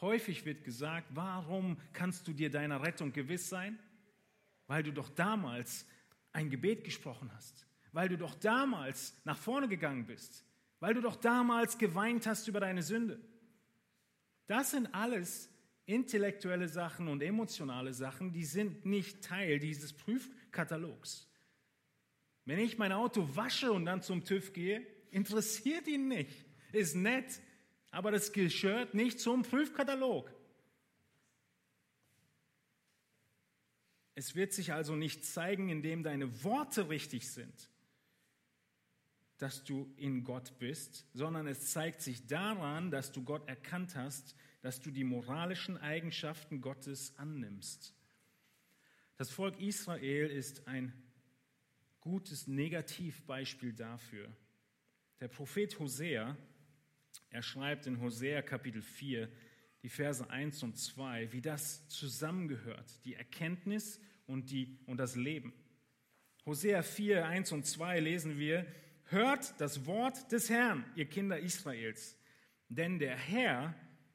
Häufig 0.00 0.44
wird 0.44 0.64
gesagt, 0.64 1.08
warum 1.10 1.76
kannst 1.92 2.26
du 2.26 2.32
dir 2.32 2.50
deiner 2.50 2.82
Rettung 2.82 3.12
gewiss 3.12 3.48
sein? 3.48 3.78
Weil 4.66 4.82
du 4.82 4.92
doch 4.92 5.08
damals 5.10 5.86
ein 6.32 6.48
Gebet 6.48 6.84
gesprochen 6.84 7.30
hast, 7.34 7.66
weil 7.92 8.08
du 8.08 8.16
doch 8.16 8.34
damals 8.34 9.14
nach 9.24 9.36
vorne 9.36 9.68
gegangen 9.68 10.06
bist, 10.06 10.44
weil 10.78 10.94
du 10.94 11.00
doch 11.00 11.16
damals 11.16 11.76
geweint 11.76 12.26
hast 12.26 12.48
über 12.48 12.60
deine 12.60 12.82
Sünde. 12.82 13.20
Das 14.46 14.70
sind 14.70 14.94
alles 14.94 15.50
intellektuelle 15.86 16.68
Sachen 16.68 17.08
und 17.08 17.22
emotionale 17.22 17.92
Sachen, 17.92 18.32
die 18.32 18.44
sind 18.44 18.86
nicht 18.86 19.22
Teil 19.22 19.58
dieses 19.58 19.92
Prüfkatalogs. 19.92 21.28
Wenn 22.44 22.58
ich 22.58 22.78
mein 22.78 22.92
Auto 22.92 23.28
wasche 23.36 23.72
und 23.72 23.84
dann 23.84 24.02
zum 24.02 24.24
TÜV 24.24 24.52
gehe, 24.52 24.86
interessiert 25.10 25.86
ihn 25.88 26.08
nicht. 26.08 26.46
Ist 26.72 26.94
nett, 26.94 27.40
aber 27.90 28.10
das 28.10 28.32
gehört 28.32 28.94
nicht 28.94 29.20
zum 29.20 29.42
Prüfkatalog. 29.42 30.32
Es 34.14 34.34
wird 34.34 34.52
sich 34.52 34.72
also 34.72 34.96
nicht 34.96 35.24
zeigen, 35.24 35.68
indem 35.68 36.02
deine 36.02 36.44
Worte 36.44 36.88
richtig 36.88 37.30
sind 37.30 37.70
dass 39.40 39.64
du 39.64 39.90
in 39.96 40.22
Gott 40.22 40.58
bist, 40.58 41.06
sondern 41.14 41.46
es 41.46 41.72
zeigt 41.72 42.02
sich 42.02 42.26
daran, 42.26 42.90
dass 42.90 43.10
du 43.10 43.24
Gott 43.24 43.48
erkannt 43.48 43.96
hast, 43.96 44.36
dass 44.60 44.82
du 44.82 44.90
die 44.90 45.02
moralischen 45.02 45.78
Eigenschaften 45.78 46.60
Gottes 46.60 47.16
annimmst. 47.16 47.94
Das 49.16 49.30
Volk 49.30 49.58
Israel 49.58 50.28
ist 50.28 50.68
ein 50.68 50.92
gutes 52.00 52.48
Negativbeispiel 52.48 53.72
dafür. 53.72 54.30
Der 55.20 55.28
Prophet 55.28 55.78
Hosea, 55.78 56.36
er 57.30 57.42
schreibt 57.42 57.86
in 57.86 58.00
Hosea 58.00 58.42
Kapitel 58.42 58.82
4, 58.82 59.28
die 59.82 59.88
Verse 59.88 60.28
1 60.28 60.62
und 60.62 60.76
2, 60.76 61.32
wie 61.32 61.40
das 61.40 61.88
zusammengehört, 61.88 63.04
die 63.04 63.14
Erkenntnis 63.14 64.00
und, 64.26 64.50
die, 64.50 64.78
und 64.86 64.98
das 64.98 65.16
Leben. 65.16 65.52
Hosea 66.44 66.82
4, 66.82 67.26
1 67.26 67.52
und 67.52 67.66
2 67.66 68.00
lesen 68.00 68.38
wir, 68.38 68.66
Hört 69.04 69.60
das 69.60 69.86
Wort 69.86 70.30
des 70.30 70.50
Herrn, 70.50 70.84
ihr 70.94 71.06
Kinder 71.06 71.38
Israels. 71.38 72.16
Denn 72.68 73.00
der 73.00 73.16
Herr 73.16 73.74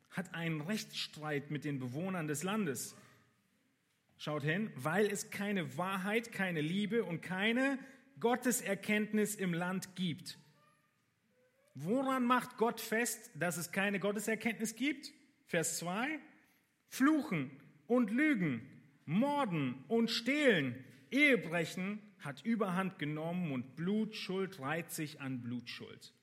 hat 0.10 0.34
einen 0.34 0.62
Rechtsstreit 0.62 1.52
mit 1.52 1.66
den 1.66 1.80
Bewohnern 1.80 2.28
des 2.28 2.44
Landes. 2.44 2.96
Schaut 4.18 4.44
hin, 4.44 4.72
weil 4.76 5.08
es 5.08 5.30
keine 5.32 5.78
Wahrheit, 5.78 6.32
keine 6.32 6.62
Liebe 6.62 7.04
und 7.04 7.22
keine 7.22 7.78
Gotteserkenntnis 8.22 9.36
im 9.36 9.54
Land 9.54 9.98
gibt. 9.98 10.40
Woran 11.76 12.24
macht 12.24 12.56
Gott 12.58 12.80
fest, 12.80 13.30
dass 13.36 13.58
es 13.58 13.72
keine 13.72 14.00
Gotteserkenntnis 14.00 14.76
gibt? 14.76 15.12
Vers 15.46 15.78
2. 15.80 16.20
Fluchen 16.88 17.52
und 17.86 18.12
Lügen, 18.12 18.62
Morden 19.06 19.84
und 19.90 20.10
Stehlen, 20.10 20.84
Ehebrechen 21.12 22.02
hat 22.20 22.44
überhand 22.44 22.98
genommen 22.98 23.52
und 23.52 23.76
Blutschuld 23.76 24.60
reiht 24.60 24.92
sich 24.92 25.20
an 25.20 25.42
Blutschuld. 25.42 26.14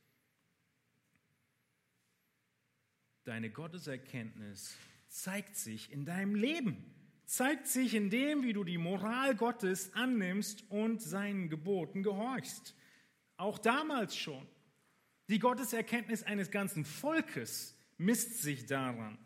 Deine 3.25 3.51
Gotteserkenntnis 3.51 4.77
zeigt 5.09 5.57
sich 5.57 5.93
in 5.93 6.07
deinem 6.07 6.35
Leben, 6.35 6.83
zeigt 7.27 7.67
sich 7.67 7.95
in 7.95 8.09
dem, 8.09 8.43
wie 8.43 8.55
du 8.55 8.65
die 8.65 8.79
Moral 8.79 9.37
Gottes 9.37 9.93
annimmst 9.95 10.65
und 10.71 11.03
seinen 11.03 11.51
Geboten 11.51 12.03
gehorchst. 12.03 12.75
Auch 13.37 13.59
damals 13.59 14.17
schon. 14.17 14.49
Die 15.33 15.38
Gotteserkenntnis 15.38 16.25
eines 16.25 16.51
ganzen 16.51 16.85
Volkes 16.85 17.75
misst 17.97 18.42
sich 18.42 18.66
daran. 18.66 19.16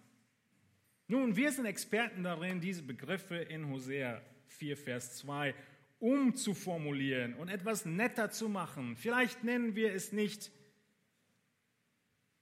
Nun, 1.08 1.34
wir 1.34 1.50
sind 1.50 1.66
Experten 1.66 2.22
darin, 2.22 2.60
diese 2.60 2.84
Begriffe 2.84 3.34
in 3.34 3.68
Hosea 3.70 4.22
4, 4.46 4.76
Vers 4.76 5.16
2 5.16 5.52
umzuformulieren 5.98 7.34
und 7.34 7.48
etwas 7.48 7.86
netter 7.86 8.30
zu 8.30 8.48
machen. 8.48 8.94
Vielleicht 8.94 9.42
nennen 9.42 9.74
wir 9.74 9.94
es 9.94 10.12
nicht 10.12 10.52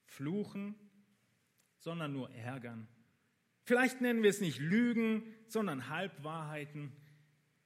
fluchen, 0.04 0.74
sondern 1.78 2.12
nur 2.12 2.28
ärgern. 2.32 2.86
Vielleicht 3.62 4.02
nennen 4.02 4.22
wir 4.22 4.28
es 4.28 4.42
nicht 4.42 4.58
Lügen, 4.58 5.22
sondern 5.46 5.88
Halbwahrheiten. 5.88 6.92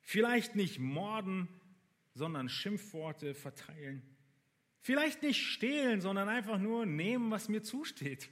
Vielleicht 0.00 0.54
nicht 0.54 0.78
morden, 0.78 1.48
sondern 2.14 2.48
Schimpfworte 2.48 3.34
verteilen. 3.34 4.04
Vielleicht 4.80 5.22
nicht 5.22 5.44
stehlen, 5.44 6.00
sondern 6.00 6.28
einfach 6.28 6.58
nur 6.58 6.86
nehmen, 6.86 7.30
was 7.30 7.48
mir 7.48 7.62
zusteht. 7.62 8.30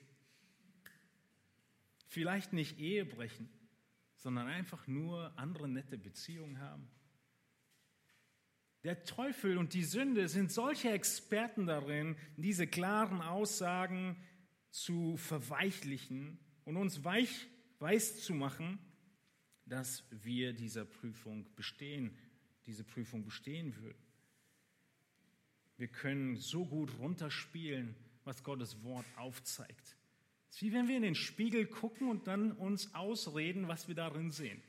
Vielleicht 2.06 2.52
nicht 2.52 2.78
Ehe 2.78 3.04
brechen, 3.04 3.48
sondern 4.16 4.48
einfach 4.48 4.87
nur 4.87 5.37
andere 5.38 5.68
nette 5.68 5.98
Beziehungen 5.98 6.61
haben. 6.61 6.88
Der 8.85 9.02
Teufel 9.04 9.59
und 9.59 9.74
die 9.74 9.82
Sünde 9.82 10.28
sind 10.28 10.52
solche 10.52 10.90
Experten 10.90 11.66
darin, 11.66 12.16
diese 12.37 12.68
klaren 12.68 13.20
Aussagen 13.20 14.16
zu 14.70 15.16
verweichlichen 15.16 16.38
und 16.64 16.76
uns 16.76 17.02
weich, 17.02 17.48
weiß 17.80 18.22
zu 18.22 18.32
machen, 18.32 18.78
dass 19.64 20.04
wir 20.11 20.52
dieser 20.52 20.85
Prüfung 20.85 21.52
bestehen, 21.56 22.16
diese 22.66 22.85
Prüfung 22.85 23.24
bestehen 23.24 23.74
würden. 23.76 24.06
Wir 25.77 25.89
können 25.89 26.37
so 26.37 26.65
gut 26.65 26.99
runterspielen, 26.99 27.95
was 28.25 28.43
Gottes 28.43 28.83
Wort 28.83 29.07
aufzeigt. 29.17 29.97
Es 30.51 30.57
ist 30.57 30.62
wie 30.62 30.73
wenn 30.73 30.89
wir 30.89 30.97
in 30.97 31.03
den 31.03 31.15
Spiegel 31.15 31.67
gucken 31.67 32.09
und 32.09 32.27
dann 32.27 32.53
uns 32.53 32.95
ausreden, 32.95 33.69
was 33.69 33.89
wir 33.89 33.95
darin 33.95 34.31
sehen. 34.31 34.62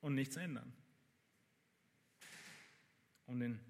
Und 0.00 0.14
nichts 0.14 0.36
ändern. 0.36 0.72
Und 3.26 3.40
in 3.42 3.60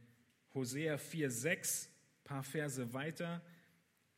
Hosea 0.55 0.97
4,6, 0.97 1.89
paar 2.23 2.43
Verse 2.43 2.93
weiter, 2.93 3.43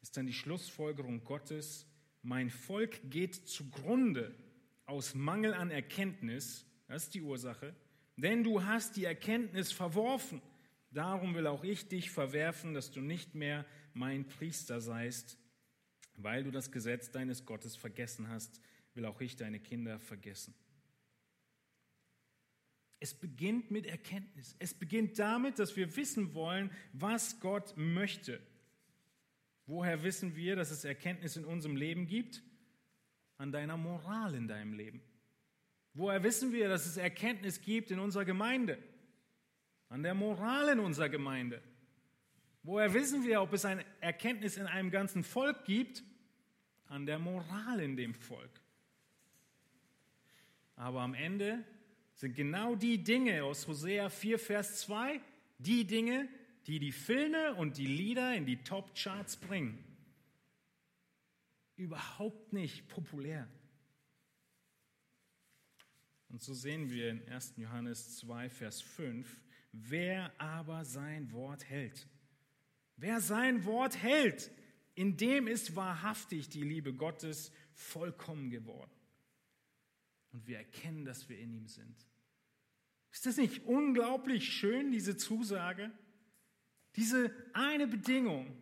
ist 0.03 0.17
dann 0.17 0.27
die 0.27 0.33
Schlussfolgerung 0.33 1.25
Gottes, 1.25 1.87
mein 2.23 2.51
Volk 2.51 3.11
geht 3.11 3.49
zugrunde 3.49 4.35
aus 4.87 5.15
Mangel 5.15 5.55
an 5.55 5.71
Erkenntnis, 5.71 6.67
das 6.89 7.05
ist 7.05 7.15
die 7.15 7.23
Ursache, 7.23 7.75
denn 8.17 8.43
du 8.43 8.65
hast 8.65 8.97
die 8.97 9.05
Erkenntnis 9.05 9.73
verworfen. 9.73 10.43
Darum 10.91 11.35
will 11.35 11.47
auch 11.47 11.63
ich 11.63 11.89
dich 11.89 12.11
verwerfen, 12.11 12.75
dass 12.75 12.91
du 12.91 13.01
nicht 13.01 13.35
mehr 13.35 13.65
mein 13.95 14.27
Priester 14.27 14.81
seist, 14.81 15.39
weil 16.17 16.43
du 16.43 16.51
das 16.51 16.73
Gesetz 16.73 17.11
deines 17.11 17.47
Gottes 17.47 17.77
vergessen 17.77 18.29
hast, 18.29 18.61
will 18.95 19.07
auch 19.07 19.21
ich 19.21 19.37
deine 19.37 19.61
Kinder 19.61 20.01
vergessen. 20.01 20.55
Es 22.99 23.15
beginnt 23.15 23.71
mit 23.71 23.87
Erkenntnis. 23.87 24.57
Es 24.59 24.75
beginnt 24.75 25.19
damit, 25.19 25.59
dass 25.59 25.75
wir 25.77 25.97
wissen 25.97 26.35
wollen, 26.35 26.71
was 26.93 27.41
Gott 27.41 27.73
möchte. 27.77 28.41
Woher 29.67 30.03
wissen 30.03 30.37
wir, 30.37 30.57
dass 30.57 30.71
es 30.71 30.85
Erkenntnis 30.85 31.37
in 31.37 31.45
unserem 31.45 31.77
Leben 31.77 32.07
gibt? 32.07 32.43
An 33.39 33.53
deiner 33.53 33.79
Moral 33.79 34.35
in 34.35 34.49
deinem 34.49 34.75
Leben. 34.75 35.01
Woher 35.95 36.23
wissen 36.23 36.53
wir, 36.53 36.69
dass 36.69 36.85
es 36.85 36.99
Erkenntnis 36.99 37.63
gibt 37.63 37.91
in 37.91 38.01
unserer 38.01 38.27
Gemeinde? 38.27 38.79
An 39.91 40.03
der 40.03 40.15
Moral 40.15 40.71
in 40.71 40.79
unserer 40.79 41.09
Gemeinde. 41.09 41.61
Woher 42.63 42.95
wissen 42.95 43.25
wir, 43.25 43.43
ob 43.43 43.53
es 43.53 43.65
eine 43.65 43.85
Erkenntnis 44.01 44.57
in 44.57 44.67
einem 44.67 44.91
ganzen 44.91 45.25
Volk 45.25 45.65
gibt? 45.65 46.03
An 46.87 47.07
der 47.07 47.19
Moral 47.19 47.81
in 47.81 47.97
dem 47.97 48.15
Volk. 48.15 48.61
Aber 50.77 51.01
am 51.01 51.15
Ende 51.15 51.65
sind 52.15 52.35
genau 52.37 52.77
die 52.77 53.03
Dinge 53.03 53.45
aus 53.45 53.67
Hosea 53.67 54.09
4, 54.09 54.39
Vers 54.39 54.81
2, 54.83 55.21
die 55.59 55.87
Dinge, 55.87 56.29
die 56.67 56.79
die 56.79 56.93
Filme 56.93 57.55
und 57.55 57.77
die 57.77 57.87
Lieder 57.87 58.35
in 58.35 58.47
die 58.47 58.63
Top-Charts 58.63 59.37
bringen. 59.39 59.85
überhaupt 61.77 62.53
nicht 62.53 62.89
populär. 62.89 63.49
Und 66.29 66.43
so 66.43 66.53
sehen 66.53 66.91
wir 66.91 67.09
in 67.09 67.27
1. 67.29 67.55
Johannes 67.57 68.19
2, 68.19 68.51
Vers 68.51 68.83
5, 68.83 69.41
wer 69.73 70.33
aber 70.41 70.85
sein 70.85 71.33
Wort 71.33 71.65
hält. 71.69 72.09
Wer 72.97 73.21
sein 73.21 73.65
Wort 73.65 73.97
hält, 73.97 74.51
in 74.95 75.17
dem 75.17 75.47
ist 75.47 75.77
wahrhaftig 75.77 76.49
die 76.49 76.63
Liebe 76.63 76.93
Gottes 76.93 77.53
vollkommen 77.73 78.51
geworden. 78.51 78.91
Und 80.33 80.47
wir 80.47 80.59
erkennen, 80.59 81.05
dass 81.05 81.29
wir 81.29 81.39
in 81.39 81.53
ihm 81.53 81.67
sind. 81.67 81.97
Ist 83.13 83.27
das 83.27 83.37
nicht 83.37 83.65
unglaublich 83.65 84.53
schön, 84.53 84.93
diese 84.93 85.17
Zusage? 85.17 85.91
Diese 86.97 87.35
eine 87.53 87.87
Bedingung, 87.87 88.57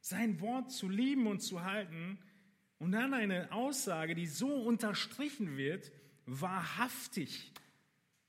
sein 0.00 0.40
Wort 0.40 0.72
zu 0.72 0.88
lieben 0.88 1.26
und 1.26 1.40
zu 1.40 1.62
halten, 1.62 2.18
und 2.78 2.92
dann 2.92 3.14
eine 3.14 3.50
Aussage, 3.52 4.14
die 4.14 4.26
so 4.26 4.52
unterstrichen 4.52 5.56
wird, 5.56 5.92
wahrhaftig 6.26 7.52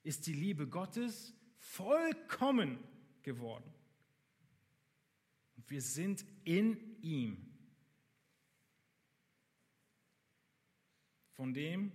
ist 0.04 0.28
die 0.28 0.34
Liebe 0.34 0.68
Gottes 0.68 1.34
vollkommen 1.66 2.78
geworden. 3.24 3.74
Und 5.58 5.70
wir 5.70 5.82
sind 5.82 6.24
in 6.44 7.02
ihm. 7.02 7.52
Von 11.32 11.54
dem, 11.54 11.92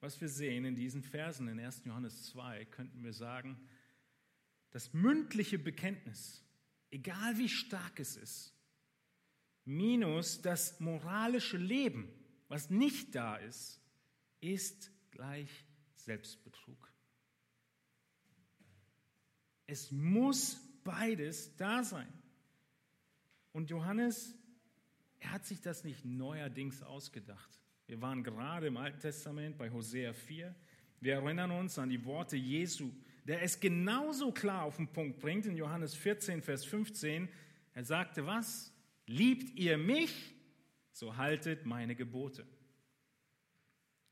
was 0.00 0.20
wir 0.20 0.28
sehen 0.28 0.64
in 0.64 0.76
diesen 0.76 1.02
Versen 1.02 1.48
in 1.48 1.58
1. 1.58 1.82
Johannes 1.84 2.24
2, 2.26 2.66
könnten 2.66 3.02
wir 3.02 3.12
sagen, 3.12 3.58
das 4.70 4.92
mündliche 4.92 5.58
Bekenntnis, 5.58 6.44
egal 6.90 7.38
wie 7.38 7.48
stark 7.48 7.98
es 7.98 8.16
ist, 8.16 8.54
minus 9.64 10.42
das 10.42 10.78
moralische 10.80 11.56
Leben, 11.56 12.08
was 12.48 12.70
nicht 12.70 13.14
da 13.14 13.36
ist, 13.36 13.80
ist 14.40 14.92
gleich 15.10 15.50
Selbstbetrug. 15.96 16.92
Es 19.68 19.92
muss 19.92 20.58
beides 20.82 21.54
da 21.56 21.84
sein. 21.84 22.08
Und 23.52 23.68
Johannes, 23.68 24.34
er 25.20 25.32
hat 25.32 25.44
sich 25.44 25.60
das 25.60 25.84
nicht 25.84 26.06
neuerdings 26.06 26.82
ausgedacht. 26.82 27.60
Wir 27.86 28.00
waren 28.00 28.24
gerade 28.24 28.66
im 28.68 28.78
Alten 28.78 28.98
Testament 28.98 29.58
bei 29.58 29.70
Hosea 29.70 30.14
4. 30.14 30.54
Wir 31.00 31.14
erinnern 31.14 31.50
uns 31.50 31.78
an 31.78 31.90
die 31.90 32.02
Worte 32.06 32.36
Jesu, 32.36 32.90
der 33.24 33.42
es 33.42 33.60
genauso 33.60 34.32
klar 34.32 34.62
auf 34.62 34.76
den 34.76 34.88
Punkt 34.88 35.20
bringt 35.20 35.44
in 35.44 35.54
Johannes 35.54 35.94
14, 35.94 36.40
Vers 36.40 36.64
15. 36.64 37.28
Er 37.74 37.84
sagte 37.84 38.24
was? 38.24 38.72
Liebt 39.06 39.58
ihr 39.58 39.76
mich, 39.76 40.34
so 40.92 41.18
haltet 41.18 41.66
meine 41.66 41.94
Gebote. 41.94 42.46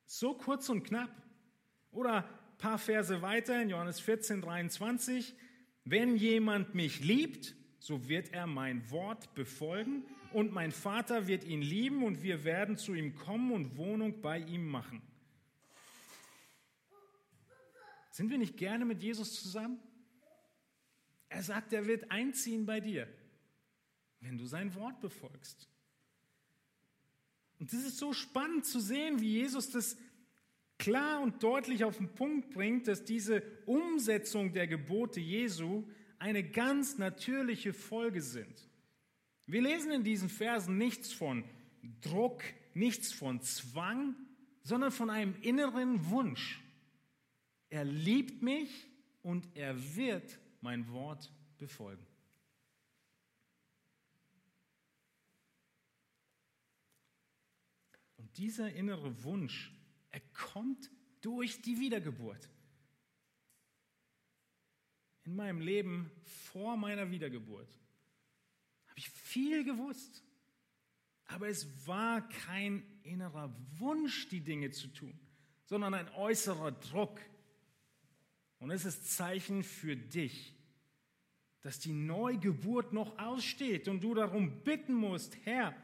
So 0.04 0.34
kurz 0.34 0.68
und 0.68 0.84
knapp. 0.84 1.10
Oder 1.92 2.24
ein 2.24 2.58
paar 2.58 2.78
Verse 2.78 3.22
weiter 3.22 3.62
in 3.62 3.70
Johannes 3.70 4.00
14, 4.00 4.42
23. 4.42 5.34
Wenn 5.86 6.16
jemand 6.16 6.74
mich 6.74 7.00
liebt, 7.00 7.54
so 7.78 8.06
wird 8.08 8.34
er 8.34 8.46
mein 8.46 8.90
Wort 8.90 9.34
befolgen 9.34 10.04
und 10.34 10.52
mein 10.52 10.72
Vater 10.72 11.26
wird 11.26 11.44
ihn 11.44 11.62
lieben 11.62 12.02
und 12.02 12.22
wir 12.22 12.44
werden 12.44 12.76
zu 12.76 12.92
ihm 12.92 13.14
kommen 13.14 13.52
und 13.52 13.78
Wohnung 13.78 14.20
bei 14.20 14.40
ihm 14.40 14.66
machen. 14.66 15.00
Sind 18.10 18.28
wir 18.28 18.36
nicht 18.36 18.58
gerne 18.58 18.84
mit 18.84 19.02
Jesus 19.02 19.40
zusammen? 19.40 19.80
Er 21.30 21.42
sagt, 21.42 21.72
er 21.72 21.86
wird 21.86 22.10
einziehen 22.10 22.66
bei 22.66 22.80
dir 22.80 23.08
wenn 24.20 24.38
du 24.38 24.46
sein 24.46 24.74
Wort 24.74 25.00
befolgst. 25.00 25.68
Und 27.58 27.72
das 27.72 27.84
ist 27.84 27.98
so 27.98 28.12
spannend 28.12 28.66
zu 28.66 28.80
sehen, 28.80 29.20
wie 29.20 29.32
Jesus 29.32 29.70
das 29.70 29.96
klar 30.78 31.20
und 31.20 31.42
deutlich 31.42 31.84
auf 31.84 31.96
den 31.96 32.14
Punkt 32.14 32.50
bringt, 32.50 32.88
dass 32.88 33.04
diese 33.04 33.42
Umsetzung 33.66 34.52
der 34.52 34.66
Gebote 34.66 35.20
Jesu 35.20 35.84
eine 36.18 36.42
ganz 36.42 36.98
natürliche 36.98 37.72
Folge 37.72 38.22
sind. 38.22 38.68
Wir 39.46 39.62
lesen 39.62 39.92
in 39.92 40.04
diesen 40.04 40.28
Versen 40.28 40.76
nichts 40.76 41.12
von 41.12 41.44
Druck, 42.00 42.42
nichts 42.74 43.12
von 43.12 43.40
Zwang, 43.42 44.16
sondern 44.62 44.90
von 44.90 45.10
einem 45.10 45.34
inneren 45.42 46.10
Wunsch. 46.10 46.60
Er 47.68 47.84
liebt 47.84 48.42
mich 48.42 48.88
und 49.22 49.48
er 49.54 49.96
wird 49.96 50.38
mein 50.60 50.90
Wort 50.90 51.32
befolgen. 51.58 52.04
Und 58.16 58.36
dieser 58.36 58.72
innere 58.72 59.22
Wunsch, 59.22 59.72
er 60.10 60.20
kommt 60.32 60.90
durch 61.20 61.62
die 61.62 61.78
Wiedergeburt. 61.80 62.48
In 65.24 65.34
meinem 65.34 65.60
Leben 65.60 66.10
vor 66.24 66.76
meiner 66.76 67.10
Wiedergeburt 67.10 67.68
habe 68.86 68.98
ich 68.98 69.08
viel 69.08 69.64
gewusst, 69.64 70.22
aber 71.26 71.48
es 71.48 71.86
war 71.86 72.26
kein 72.28 72.82
innerer 73.02 73.54
Wunsch, 73.78 74.28
die 74.28 74.40
Dinge 74.40 74.70
zu 74.70 74.88
tun, 74.88 75.18
sondern 75.64 75.94
ein 75.94 76.08
äußerer 76.10 76.72
Druck. 76.72 77.20
Und 78.58 78.70
es 78.70 78.84
ist 78.84 79.16
Zeichen 79.16 79.64
für 79.64 79.96
dich, 79.96 80.54
dass 81.60 81.80
die 81.80 81.92
Neugeburt 81.92 82.92
noch 82.92 83.18
aussteht 83.18 83.88
und 83.88 84.00
du 84.02 84.14
darum 84.14 84.62
bitten 84.62 84.94
musst, 84.94 85.36
Herr, 85.44 85.74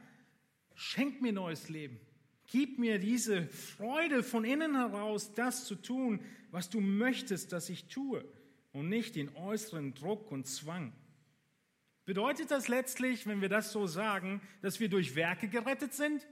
schenk 0.74 1.20
mir 1.20 1.32
neues 1.32 1.68
Leben. 1.68 1.98
Gib 2.46 2.78
mir 2.78 2.98
diese 2.98 3.46
Freude 3.46 4.22
von 4.22 4.44
innen 4.44 4.74
heraus, 4.74 5.32
das 5.34 5.64
zu 5.64 5.74
tun, 5.74 6.20
was 6.50 6.68
du 6.68 6.80
möchtest, 6.80 7.52
dass 7.52 7.68
ich 7.68 7.86
tue 7.86 8.24
und 8.72 8.88
nicht 8.88 9.16
den 9.16 9.34
äußeren 9.36 9.94
Druck 9.94 10.30
und 10.30 10.46
Zwang. 10.46 10.92
Bedeutet 12.04 12.50
das 12.50 12.68
letztlich, 12.68 13.26
wenn 13.26 13.40
wir 13.40 13.48
das 13.48 13.72
so 13.72 13.86
sagen, 13.86 14.42
dass 14.60 14.80
wir 14.80 14.88
durch 14.88 15.14
Werke 15.14 15.48
gerettet 15.48 15.94
sind? 15.94 16.26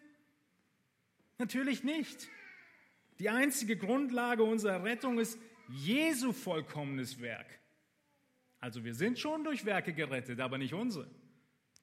Natürlich 1.39 1.85
nicht. 1.85 2.29
Die 3.19 3.31
einzige 3.31 3.77
Grundlage 3.77 4.43
unserer 4.43 4.83
Rettung 4.83 5.19
ist 5.19 5.39
Jesu 5.69 6.33
vollkommenes 6.33 7.21
Werk. 7.21 7.61
Also 8.59 8.85
wir 8.85 8.95
sind 8.95 9.19
schon 9.19 9.45
durch 9.45 9.65
Werke 9.65 9.93
gerettet, 9.93 10.41
aber 10.41 10.59
nicht 10.59 10.75
unsere. 10.75 11.09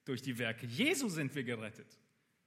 Durch 0.05 0.21
die 0.21 0.37
Werke 0.37 0.67
Jesu 0.67 1.09
sind 1.09 1.33
wir 1.33 1.43
gerettet. 1.43 1.87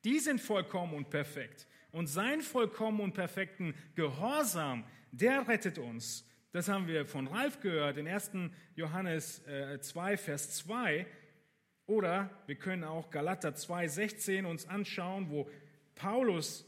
Die 0.04 0.18
sind 0.18 0.40
vollkommen 0.40 0.94
und 0.94 1.10
perfekt. 1.10 1.66
Und 1.92 2.06
sein 2.06 2.40
vollkommen 2.40 3.00
und 3.00 3.12
perfekten 3.12 3.74
Gehorsam, 3.94 4.84
der 5.12 5.46
rettet 5.48 5.78
uns. 5.78 6.24
Das 6.52 6.68
haben 6.68 6.86
wir 6.86 7.06
von 7.06 7.26
Ralf 7.28 7.60
gehört 7.60 7.96
in 7.96 8.08
1. 8.08 8.32
Johannes 8.74 9.42
2, 9.80 10.12
äh, 10.12 10.16
Vers 10.16 10.56
2. 10.56 11.06
Oder 11.86 12.30
wir 12.46 12.56
können 12.56 12.84
auch 12.84 13.10
Galater 13.10 13.54
2, 13.54 13.88
16 13.88 14.46
uns 14.46 14.66
anschauen, 14.66 15.30
wo 15.30 15.50
Paulus 15.94 16.64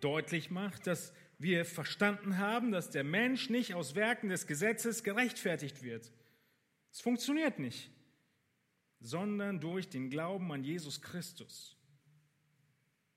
deutlich 0.00 0.50
macht, 0.50 0.86
dass 0.86 1.12
wir 1.38 1.64
verstanden 1.64 2.38
haben, 2.38 2.70
dass 2.72 2.90
der 2.90 3.04
Mensch 3.04 3.48
nicht 3.48 3.74
aus 3.74 3.94
Werken 3.94 4.28
des 4.28 4.46
Gesetzes 4.46 5.02
gerechtfertigt 5.04 5.82
wird. 5.82 6.10
Es 6.92 7.00
funktioniert 7.00 7.58
nicht, 7.58 7.90
sondern 9.00 9.60
durch 9.60 9.88
den 9.88 10.10
Glauben 10.10 10.52
an 10.52 10.64
Jesus 10.64 11.00
Christus 11.00 11.79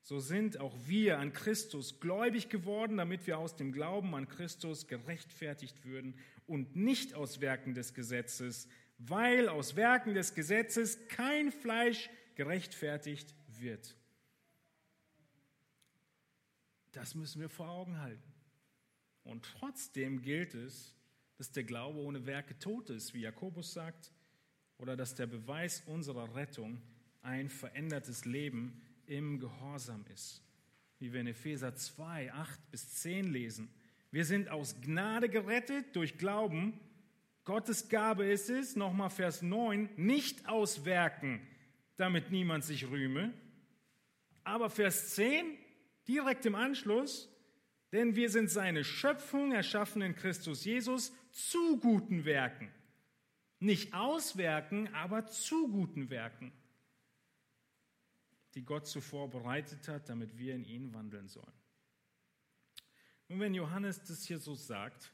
so 0.04 0.20
sind 0.20 0.60
auch 0.60 0.76
wir 0.84 1.18
an 1.18 1.32
Christus 1.32 1.98
gläubig 1.98 2.50
geworden, 2.50 2.98
damit 2.98 3.26
wir 3.26 3.38
aus 3.38 3.56
dem 3.56 3.72
Glauben 3.72 4.14
an 4.14 4.28
Christus 4.28 4.86
gerechtfertigt 4.86 5.82
würden 5.86 6.14
und 6.46 6.76
nicht 6.76 7.14
aus 7.14 7.40
Werken 7.40 7.72
des 7.72 7.94
Gesetzes, 7.94 8.68
weil 8.98 9.48
aus 9.48 9.76
Werken 9.76 10.12
des 10.12 10.34
Gesetzes 10.34 11.08
kein 11.08 11.50
Fleisch 11.50 12.10
gerechtfertigt 12.34 13.34
wird. 13.48 13.96
Das 16.92 17.14
müssen 17.14 17.40
wir 17.40 17.48
vor 17.48 17.70
Augen 17.70 17.98
halten. 17.98 18.34
Und 19.22 19.42
trotzdem 19.58 20.20
gilt 20.20 20.52
es, 20.52 20.94
dass 21.38 21.50
der 21.50 21.64
Glaube 21.64 21.98
ohne 21.98 22.26
Werke 22.26 22.58
tot 22.58 22.90
ist, 22.90 23.14
wie 23.14 23.22
Jakobus 23.22 23.72
sagt, 23.72 24.12
oder 24.76 24.98
dass 24.98 25.14
der 25.14 25.26
Beweis 25.26 25.82
unserer 25.86 26.34
Rettung 26.34 26.82
ein 27.22 27.48
verändertes 27.48 28.26
Leben 28.26 28.82
ist 28.82 28.93
im 29.06 29.38
Gehorsam 29.38 30.04
ist. 30.12 30.42
Wie 30.98 31.12
wir 31.12 31.20
in 31.20 31.26
Epheser 31.26 31.74
2, 31.74 32.32
8 32.32 32.70
bis 32.70 32.94
10 32.94 33.32
lesen. 33.32 33.68
Wir 34.10 34.24
sind 34.24 34.48
aus 34.48 34.80
Gnade 34.80 35.28
gerettet 35.28 35.96
durch 35.96 36.18
Glauben. 36.18 36.78
Gottes 37.44 37.88
Gabe 37.88 38.24
ist 38.26 38.48
es, 38.48 38.76
nochmal 38.76 39.10
Vers 39.10 39.42
9, 39.42 39.90
nicht 39.96 40.48
aus 40.48 40.84
Werken, 40.84 41.40
damit 41.96 42.30
niemand 42.30 42.64
sich 42.64 42.88
rühme. 42.88 43.34
Aber 44.44 44.70
Vers 44.70 45.14
10, 45.14 45.44
direkt 46.08 46.46
im 46.46 46.54
Anschluss, 46.54 47.28
denn 47.92 48.16
wir 48.16 48.30
sind 48.30 48.50
seine 48.50 48.84
Schöpfung, 48.84 49.52
erschaffen 49.52 50.00
in 50.02 50.14
Christus 50.14 50.64
Jesus, 50.64 51.12
zu 51.30 51.78
guten 51.80 52.24
Werken. 52.24 52.70
Nicht 53.58 53.94
aus 53.94 54.36
Werken, 54.36 54.92
aber 54.94 55.26
zu 55.26 55.68
guten 55.68 56.10
Werken 56.10 56.52
die 58.54 58.64
Gott 58.64 58.86
zuvor 58.86 59.30
bereitet 59.30 59.88
hat, 59.88 60.08
damit 60.08 60.38
wir 60.38 60.54
in 60.54 60.64
ihn 60.64 60.94
wandeln 60.94 61.28
sollen. 61.28 61.52
Und 63.28 63.40
wenn 63.40 63.54
Johannes 63.54 64.02
das 64.02 64.24
hier 64.24 64.38
so 64.38 64.54
sagt, 64.54 65.12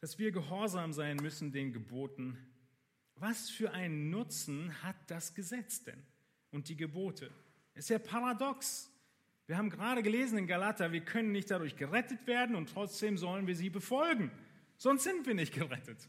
dass 0.00 0.18
wir 0.18 0.30
gehorsam 0.30 0.92
sein 0.92 1.16
müssen 1.16 1.52
den 1.52 1.72
Geboten, 1.72 2.38
was 3.16 3.50
für 3.50 3.72
einen 3.72 4.10
Nutzen 4.10 4.82
hat 4.82 4.96
das 5.08 5.34
Gesetz 5.34 5.82
denn 5.84 6.02
und 6.50 6.68
die 6.68 6.76
Gebote? 6.76 7.30
Ist 7.74 7.90
ja 7.90 7.98
paradox. 7.98 8.90
Wir 9.46 9.56
haben 9.56 9.70
gerade 9.70 10.02
gelesen 10.02 10.38
in 10.38 10.46
Galater, 10.46 10.92
wir 10.92 11.04
können 11.04 11.32
nicht 11.32 11.50
dadurch 11.50 11.76
gerettet 11.76 12.26
werden 12.26 12.56
und 12.56 12.70
trotzdem 12.70 13.16
sollen 13.16 13.46
wir 13.46 13.56
sie 13.56 13.70
befolgen. 13.70 14.30
Sonst 14.76 15.04
sind 15.04 15.26
wir 15.26 15.34
nicht 15.34 15.54
gerettet. 15.54 16.08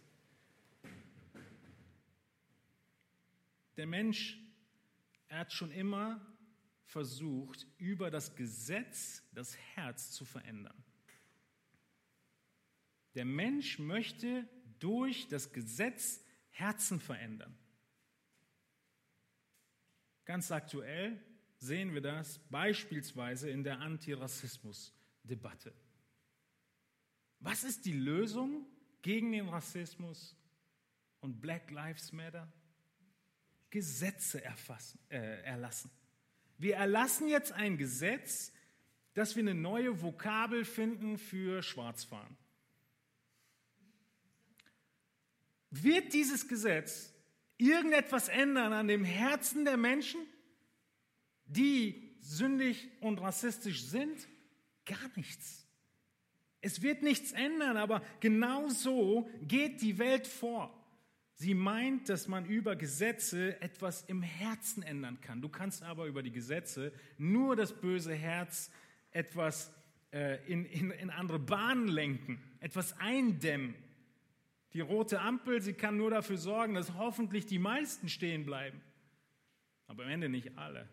Der 3.78 3.86
Mensch, 3.86 4.40
er 5.30 5.40
hat 5.40 5.54
schon 5.54 5.72
immer 5.72 6.22
versucht, 6.86 7.68
über 7.78 8.10
das 8.10 8.36
Gesetz 8.36 9.24
das 9.34 9.58
Herz 9.76 10.12
zu 10.12 10.26
verändern. 10.26 10.84
Der 13.16 13.26
Mensch 13.26 13.80
möchte 13.80 14.48
durch 14.80 15.28
das 15.28 15.52
Gesetz 15.52 16.24
Herzen 16.50 17.00
verändern. 17.00 17.58
Ganz 20.26 20.52
aktuell 20.52 21.24
sehen 21.58 21.94
wir 21.94 22.02
das 22.02 22.40
beispielsweise 22.50 23.50
in 23.50 23.64
der 23.64 23.80
Antirassismus-Debatte. 23.80 25.74
Was 27.40 27.64
ist 27.64 27.86
die 27.86 27.94
Lösung 27.94 28.66
gegen 29.02 29.32
den 29.32 29.48
Rassismus 29.50 30.36
und 31.20 31.40
Black 31.40 31.72
Lives 31.72 32.12
Matter? 32.12 32.52
Gesetze 33.70 34.44
erfassen, 34.44 35.00
äh, 35.10 35.42
erlassen. 35.44 35.92
Wir 36.58 36.76
erlassen 36.76 37.28
jetzt 37.28 37.52
ein 37.52 37.78
Gesetz, 37.78 38.52
dass 39.14 39.36
wir 39.36 39.44
eine 39.44 39.56
neue 39.56 40.02
Vokabel 40.02 40.66
finden 40.66 41.18
für 41.18 41.62
Schwarzfahren. 41.62 42.38
Wird 45.70 46.14
dieses 46.14 46.48
Gesetz 46.48 47.14
irgendetwas 47.58 48.30
ändern 48.30 48.74
an 48.74 48.88
dem 48.88 49.04
Herzen 49.04 49.66
der 49.66 49.78
Menschen, 49.78 50.22
die 51.46 52.16
sündig 52.22 52.90
und 53.02 53.20
rassistisch 53.20 53.84
sind? 53.84 54.28
Gar 54.86 55.12
nichts. 55.16 55.68
Es 56.62 56.82
wird 56.82 57.04
nichts 57.04 57.32
ändern, 57.34 57.78
aber 57.78 58.02
genau 58.20 58.70
so 58.70 59.30
geht 59.42 59.82
die 59.82 59.98
Welt 59.98 60.28
vor. 60.28 60.74
Sie 61.40 61.54
meint, 61.54 62.10
dass 62.10 62.28
man 62.28 62.46
über 62.46 62.76
Gesetze 62.76 63.62
etwas 63.62 64.02
im 64.02 64.24
Herzen 64.24 64.82
ändern 64.82 65.22
kann. 65.22 65.40
Du 65.40 65.50
kannst 65.50 65.84
aber 65.84 66.08
über 66.08 66.24
die 66.24 66.32
Gesetze 66.32 66.92
nur 67.20 67.56
das 67.56 67.80
böse 67.80 68.16
Herz 68.16 68.72
etwas 69.12 69.72
äh, 70.12 70.44
in, 70.52 70.66
in, 70.66 70.90
in 70.90 71.12
andere 71.12 71.38
Bahnen 71.38 71.90
lenken, 71.90 72.42
etwas 72.60 73.00
eindämmen. 73.00 73.76
Die 74.74 74.82
rote 74.82 75.22
Ampel, 75.22 75.62
sie 75.62 75.74
kann 75.74 75.96
nur 75.96 76.10
dafür 76.10 76.38
sorgen, 76.38 76.74
dass 76.74 76.96
hoffentlich 76.96 77.46
die 77.46 77.60
meisten 77.60 78.10
stehen 78.10 78.44
bleiben, 78.44 78.82
aber 79.86 80.06
am 80.06 80.10
Ende 80.10 80.30
nicht 80.30 80.58
alle. 80.58 80.90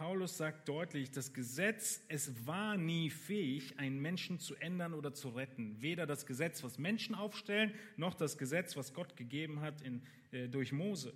Paulus 0.00 0.38
sagt 0.38 0.66
deutlich, 0.66 1.10
das 1.10 1.34
Gesetz, 1.34 2.02
es 2.08 2.46
war 2.46 2.78
nie 2.78 3.10
fähig, 3.10 3.78
einen 3.78 4.00
Menschen 4.00 4.38
zu 4.38 4.54
ändern 4.54 4.94
oder 4.94 5.12
zu 5.12 5.28
retten. 5.28 5.76
Weder 5.82 6.06
das 6.06 6.24
Gesetz, 6.24 6.64
was 6.64 6.78
Menschen 6.78 7.14
aufstellen, 7.14 7.74
noch 7.98 8.14
das 8.14 8.38
Gesetz, 8.38 8.78
was 8.78 8.94
Gott 8.94 9.14
gegeben 9.18 9.60
hat 9.60 9.82
in, 9.82 10.00
äh, 10.32 10.48
durch 10.48 10.72
Mose. 10.72 11.12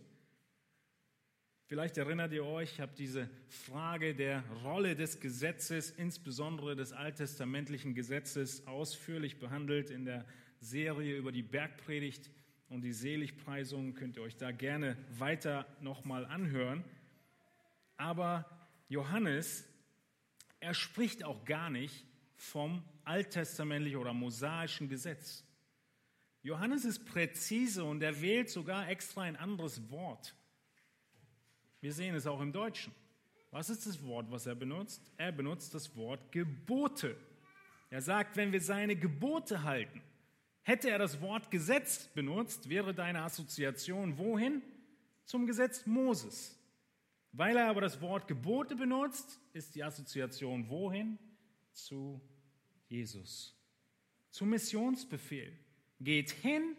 Vielleicht 1.65 1.97
erinnert 1.97 2.35
ihr 2.35 2.45
euch, 2.45 2.73
ich 2.73 2.81
habe 2.83 2.93
diese 2.95 3.31
Frage 3.49 4.15
der 4.15 4.45
Rolle 4.63 4.95
des 4.95 5.19
Gesetzes, 5.19 5.91
insbesondere 5.91 6.77
des 6.77 6.93
alttestamentlichen 6.93 7.95
Gesetzes, 7.95 8.67
ausführlich 8.67 9.39
behandelt 9.39 9.89
in 9.89 10.05
der 10.05 10.27
Serie 10.61 11.17
über 11.17 11.33
die 11.33 11.43
Bergpredigt 11.43 12.31
und 12.69 12.83
die 12.83 12.93
Seligpreisung. 12.93 13.95
Könnt 13.95 14.19
ihr 14.19 14.23
euch 14.23 14.37
da 14.37 14.51
gerne 14.51 14.99
weiter 15.09 15.67
nochmal 15.81 16.27
anhören. 16.27 16.85
Aber 17.97 18.54
Johannes, 18.89 19.65
er 20.61 20.75
spricht 20.75 21.25
auch 21.25 21.45
gar 21.45 21.71
nicht 21.71 22.05
vom 22.37 22.83
alttestamentlichen 23.05 23.99
oder 23.99 24.13
mosaischen 24.13 24.89
Gesetz. 24.89 25.45
Johannes 26.43 26.85
ist 26.85 27.07
präzise 27.07 27.85
und 27.85 28.03
er 28.03 28.21
wählt 28.21 28.51
sogar 28.51 28.89
extra 28.89 29.23
ein 29.23 29.37
anderes 29.37 29.91
Wort. 29.91 30.35
Wir 31.81 31.93
sehen 31.93 32.15
es 32.15 32.27
auch 32.27 32.41
im 32.41 32.53
Deutschen. 32.53 32.95
Was 33.51 33.71
ist 33.71 33.87
das 33.87 34.03
Wort, 34.03 34.31
was 34.31 34.47
er 34.47 34.55
benutzt? 34.55 35.13
Er 35.17 35.33
benutzt 35.33 35.75
das 35.75 35.95
Wort 35.97 36.33
Gebote. 36.33 37.17
Er 37.89 38.03
sagt, 38.03 38.37
wenn 38.37 38.53
wir 38.53 38.61
seine 38.61 38.97
Gebote 38.97 39.63
halten, 39.63 40.03
hätte 40.63 40.91
er 40.91 40.99
das 40.99 41.21
Wort 41.21 41.51
Gesetz 41.51 42.09
benutzt, 42.09 42.69
wäre 42.69 42.93
deine 42.93 43.23
Assoziation 43.23 44.19
wohin? 44.19 44.63
Zum 45.25 45.47
Gesetz 45.47 45.87
Moses. 45.87 46.59
Weil 47.37 47.57
er 47.57 47.69
aber 47.69 47.81
das 47.81 48.01
Wort 48.01 48.29
Gebote 48.29 48.77
benutzt, 48.77 49.41
ist 49.53 49.75
die 49.75 49.83
Assoziation 49.83 50.69
wohin? 50.69 51.19
Zu 51.73 52.21
Jesus. 52.87 53.61
Zum 54.31 54.51
Missionsbefehl. 54.51 55.59
Geht 55.99 56.31
hin, 56.31 56.77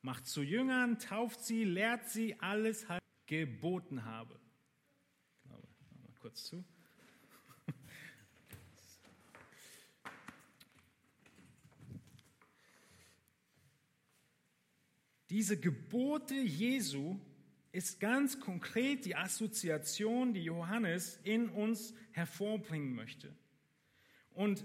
macht 0.00 0.26
zu 0.26 0.40
Jüngern, 0.40 0.98
tauft 0.98 1.44
sie, 1.44 1.64
lehrt 1.64 2.08
sie 2.08 2.40
alles 2.40 2.88
halt 2.88 3.02
geboten 3.26 4.06
habe. 4.06 4.40
Glaube, 5.44 5.68
mal 6.02 6.14
kurz 6.18 6.44
zu. 6.44 6.64
Diese 15.28 15.60
Gebote 15.60 16.36
Jesu 16.36 17.20
ist 17.76 18.00
ganz 18.00 18.40
konkret 18.40 19.04
die 19.04 19.16
Assoziation, 19.16 20.32
die 20.32 20.44
Johannes 20.44 21.20
in 21.24 21.50
uns 21.50 21.92
hervorbringen 22.12 22.94
möchte. 22.94 23.36
Und 24.30 24.64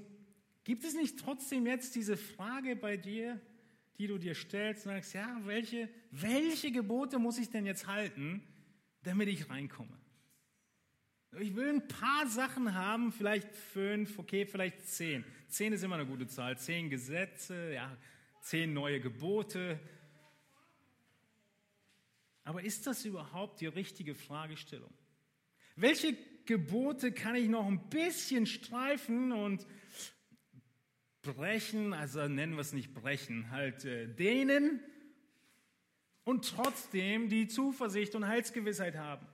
gibt 0.64 0.86
es 0.86 0.96
nicht 0.96 1.20
trotzdem 1.20 1.66
jetzt 1.66 1.96
diese 1.96 2.16
Frage 2.16 2.78
bei 2.78 2.96
dir, 2.96 3.40
die 3.98 4.08
du 4.08 4.18
dir 4.18 4.34
stellst 4.34 4.86
und 4.86 4.94
sagst, 4.94 5.14
ja, 5.14 5.42
welche, 5.44 5.90
welche 6.12 6.72
Gebote 6.72 7.20
muss 7.20 7.38
ich 7.38 7.50
denn 7.50 7.66
jetzt 7.66 7.86
halten, 7.86 8.42
damit 9.04 9.28
ich 9.28 9.50
reinkomme? 9.50 10.00
Ich 11.40 11.54
will 11.56 11.68
ein 11.68 11.88
paar 11.90 12.28
Sachen 12.28 12.76
haben, 12.76 13.12
vielleicht 13.12 13.54
fünf, 13.54 14.20
okay, 14.20 14.46
vielleicht 14.46 14.88
zehn. 14.88 15.26
Zehn 15.50 15.74
ist 15.74 15.84
immer 15.84 15.96
eine 15.96 16.06
gute 16.06 16.28
Zahl. 16.28 16.58
Zehn 16.58 16.90
Gesetze, 16.90 17.74
ja, 17.74 17.98
zehn 18.42 18.74
neue 18.74 19.02
Gebote, 19.02 19.80
aber 22.44 22.64
ist 22.64 22.88
das 22.88 23.06
überhaupt 23.06 23.62
die 23.62 23.68
richtige 23.68 24.16
Fragestellung? 24.16 24.94
Welche 25.76 26.18
Gebote 26.46 27.12
kann 27.12 27.36
ich 27.36 27.48
noch 27.48 27.66
ein 27.66 27.90
bisschen 27.90 28.46
streifen 28.46 29.32
und 29.32 29.66
brechen, 31.22 31.94
also 31.94 32.28
nennen 32.28 32.54
wir 32.54 32.62
es 32.62 32.74
nicht 32.74 32.94
brechen, 32.94 33.52
halt 33.52 33.86
äh, 33.86 34.08
dehnen 34.08 34.80
und 36.24 36.48
trotzdem 36.48 37.30
die 37.30 37.48
Zuversicht 37.48 38.16
und 38.16 38.28
Heilsgewissheit 38.28 38.96
haben? 38.96 39.28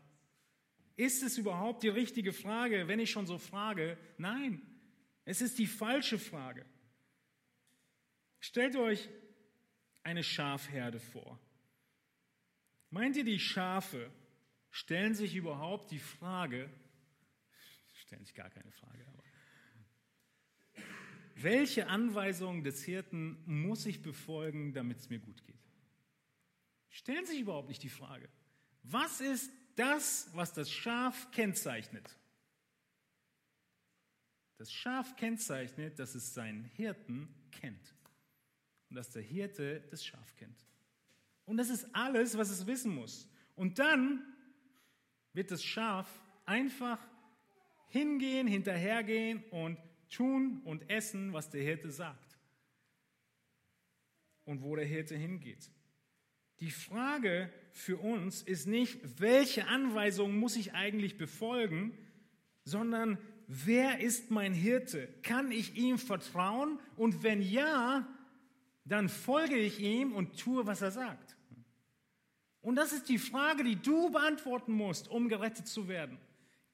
Ist 0.98 1.22
es 1.24 1.38
überhaupt 1.38 1.84
die 1.84 1.90
richtige 1.90 2.34
Frage, 2.34 2.88
wenn 2.88 3.00
ich 3.00 3.12
schon 3.12 3.28
so 3.28 3.38
frage? 3.38 3.98
Nein, 4.18 4.62
es 5.26 5.42
ist 5.42 5.60
die 5.60 5.68
falsche 5.68 6.18
Frage. 6.18 6.66
Stellt 8.40 8.76
euch 8.76 9.08
eine 10.04 10.24
Schafherde 10.24 11.00
vor. 11.00 11.40
Meint 12.90 13.18
ihr, 13.18 13.24
die 13.24 13.40
Schafe 13.40 14.12
stellen 14.70 15.16
sich 15.16 15.36
überhaupt 15.36 15.92
die 15.92 16.00
Frage, 16.00 16.70
stellen 17.96 18.24
sich 18.24 18.36
gar 18.36 18.50
keine 18.50 18.72
Frage, 18.72 19.06
aber 19.08 19.24
welche 21.36 21.88
Anweisungen 21.88 22.64
des 22.64 22.84
Hirten 22.84 23.38
muss 23.46 23.86
ich 23.86 24.02
befolgen, 24.02 24.74
damit 24.74 24.98
es 24.98 25.10
mir 25.10 25.20
gut 25.20 25.44
geht? 25.46 25.56
Stellen 26.90 27.26
sich 27.28 27.40
überhaupt 27.42 27.70
nicht 27.70 27.84
die 27.84 27.90
Frage. 27.90 28.28
Was 28.82 29.22
ist 29.22 29.52
das, 29.76 30.30
was 30.34 30.54
das 30.54 30.72
Schaf 30.72 31.30
kennzeichnet? 31.32 32.18
Das 34.58 34.72
Schaf 34.72 35.16
kennzeichnet, 35.16 36.00
dass 36.00 36.16
es 36.16 36.34
seinen 36.34 36.64
Hirten 36.64 37.28
kennt 37.52 37.94
und 38.90 38.96
dass 38.96 39.12
der 39.12 39.22
Hirte 39.22 39.82
das 39.92 40.04
Schaf 40.04 40.36
kennt. 40.38 40.67
Und 41.48 41.58
das 41.58 41.70
ist 41.70 41.88
alles, 41.94 42.38
was 42.38 42.50
es 42.52 42.68
wissen 42.68 42.94
muss. 42.94 43.28
Und 43.56 43.80
dann 43.80 44.22
wird 45.34 45.50
das 45.50 45.64
Schaf 45.64 46.08
einfach 46.46 47.00
hingehen, 47.88 48.48
hinterhergehen 48.48 49.44
und 49.50 49.78
tun 50.10 50.62
und 50.66 50.90
essen, 50.90 51.34
was 51.34 51.50
der 51.50 51.64
Hirte 51.64 51.90
sagt. 51.90 52.38
Und 54.44 54.62
wo 54.62 54.76
der 54.76 54.86
Hirte 54.86 55.16
hingeht. 55.16 55.72
Die 56.60 56.72
Frage 56.72 57.52
für 57.72 57.98
uns 57.98 58.42
ist 58.42 58.68
nicht, 58.68 59.00
welche 59.20 59.68
Anweisungen 59.68 60.38
muss 60.38 60.58
ich 60.58 60.74
eigentlich 60.74 61.18
befolgen, 61.18 61.98
sondern 62.66 63.18
wer 63.48 64.02
ist 64.02 64.32
mein 64.32 64.54
Hirte? 64.54 65.08
Kann 65.24 65.52
ich 65.52 65.78
ihm 65.78 65.98
vertrauen? 65.98 66.80
Und 66.98 67.24
wenn 67.24 67.42
ja, 67.42 68.06
dann 68.84 69.08
folge 69.08 69.56
ich 69.56 69.80
ihm 69.80 70.14
und 70.14 70.38
tue, 70.38 70.68
was 70.68 70.82
er 70.82 70.92
sagt. 70.92 71.37
Und 72.68 72.76
das 72.76 72.92
ist 72.92 73.08
die 73.08 73.18
Frage, 73.18 73.64
die 73.64 73.78
du 73.78 74.10
beantworten 74.10 74.74
musst, 74.74 75.08
um 75.08 75.30
gerettet 75.30 75.70
zu 75.70 75.88
werden. 75.88 76.18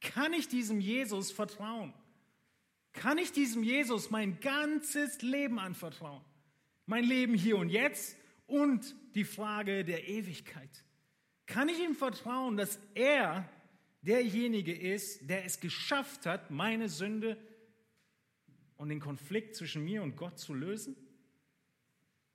Kann 0.02 0.34
ich 0.34 0.48
diesem 0.48 0.80
Jesus 0.80 1.32
vertrauen? 1.32 1.94
Kann 2.94 3.20
ich 3.20 3.32
diesem 3.32 3.62
Jesus 3.62 4.10
mein 4.10 4.40
ganzes 4.40 5.22
Leben 5.22 5.60
anvertrauen? 5.60 6.24
Mein 6.88 7.04
Leben 7.04 7.36
hier 7.36 7.58
und 7.58 7.70
jetzt 7.70 8.18
und 8.48 8.96
die 9.14 9.24
Frage 9.24 9.86
der 9.86 10.08
Ewigkeit. 10.08 10.84
Kann 11.46 11.70
ich 11.70 11.80
ihm 11.80 11.94
vertrauen, 11.94 12.58
dass 12.58 12.80
er 12.96 13.48
derjenige 14.02 14.76
ist, 14.76 15.30
der 15.30 15.46
es 15.46 15.60
geschafft 15.60 16.26
hat, 16.26 16.50
meine 16.50 16.90
Sünde 16.90 17.38
und 18.78 18.90
den 18.90 19.00
Konflikt 19.00 19.56
zwischen 19.56 19.86
mir 19.86 20.02
und 20.02 20.16
Gott 20.16 20.40
zu 20.40 20.56
lösen? 20.56 20.96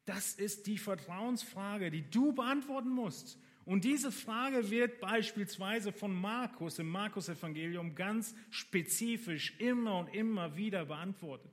Das 0.04 0.34
ist 0.34 0.68
die 0.68 0.78
Vertrauensfrage, 0.78 1.90
die 1.90 2.09
du 2.09 2.32
beantworten 2.32 2.90
musst. 2.90 3.36
Und 3.68 3.84
diese 3.84 4.10
Frage 4.10 4.70
wird 4.70 4.98
beispielsweise 4.98 5.92
von 5.92 6.10
Markus 6.18 6.78
im 6.78 6.88
Markus-Evangelium 6.88 7.94
ganz 7.94 8.34
spezifisch 8.48 9.60
immer 9.60 9.98
und 9.98 10.14
immer 10.14 10.56
wieder 10.56 10.86
beantwortet. 10.86 11.52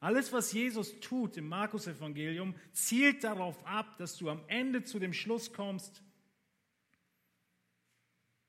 Alles, 0.00 0.32
was 0.32 0.52
Jesus 0.52 0.98
tut 0.98 1.36
im 1.36 1.46
Markus-Evangelium, 1.46 2.56
zielt 2.72 3.22
darauf 3.22 3.64
ab, 3.64 3.98
dass 3.98 4.16
du 4.16 4.30
am 4.30 4.42
Ende 4.48 4.82
zu 4.82 4.98
dem 4.98 5.12
Schluss 5.12 5.52
kommst, 5.52 6.02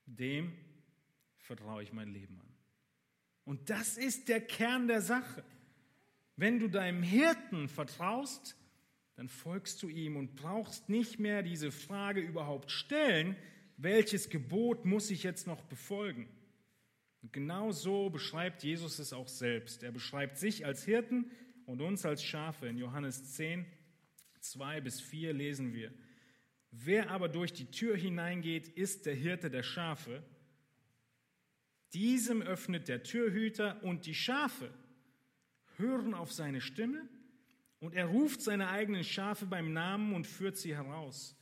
dem 0.07 0.51
vertraue 1.37 1.83
ich 1.83 1.93
mein 1.93 2.11
Leben 2.11 2.39
an. 2.39 2.57
Und 3.43 3.69
das 3.69 3.97
ist 3.97 4.29
der 4.29 4.41
Kern 4.41 4.87
der 4.87 5.01
Sache. 5.01 5.43
Wenn 6.37 6.57
du 6.57 6.69
deinem 6.69 7.03
Hirten 7.03 7.67
vertraust, 7.67 8.57
dann 9.15 9.29
folgst 9.29 9.81
du 9.81 9.89
ihm 9.89 10.17
und 10.17 10.35
brauchst 10.35 10.89
nicht 10.89 11.19
mehr 11.19 11.41
diese 11.41 11.71
Frage 11.71 12.19
überhaupt 12.19 12.69
stellen, 12.69 13.35
welches 13.77 14.29
Gebot 14.29 14.85
muss 14.85 15.09
ich 15.09 15.23
jetzt 15.23 15.47
noch 15.47 15.61
befolgen? 15.63 16.27
Und 17.21 17.33
genau 17.33 17.71
so 17.71 18.09
beschreibt 18.09 18.63
Jesus 18.63 18.99
es 18.99 19.13
auch 19.13 19.27
selbst. 19.27 19.83
Er 19.83 19.91
beschreibt 19.91 20.37
sich 20.37 20.65
als 20.65 20.83
Hirten 20.83 21.31
und 21.65 21.81
uns 21.81 22.05
als 22.05 22.23
Schafe. 22.23 22.67
In 22.67 22.77
Johannes 22.77 23.33
10, 23.33 23.65
2 24.41 24.81
bis 24.81 25.01
4 25.01 25.33
lesen 25.33 25.73
wir, 25.73 25.91
Wer 26.71 27.09
aber 27.09 27.29
durch 27.29 27.53
die 27.53 27.71
Tür 27.71 27.95
hineingeht, 27.95 28.67
ist 28.67 29.05
der 29.05 29.15
Hirte 29.15 29.49
der 29.49 29.63
Schafe. 29.63 30.21
Diesem 31.93 32.41
öffnet 32.41 32.89
der 32.89 33.03
Türhüter 33.03 33.81
und 33.81 34.05
die 34.05 34.13
Schafe 34.13 34.69
hören 35.77 36.13
auf 36.13 36.33
seine 36.33 36.59
Stimme 36.59 37.07
und 37.79 37.93
er 37.93 38.05
ruft 38.05 38.41
seine 38.41 38.69
eigenen 38.69 39.03
Schafe 39.03 39.45
beim 39.45 39.73
Namen 39.73 40.13
und 40.13 40.25
führt 40.25 40.57
sie 40.57 40.75
heraus. 40.75 41.35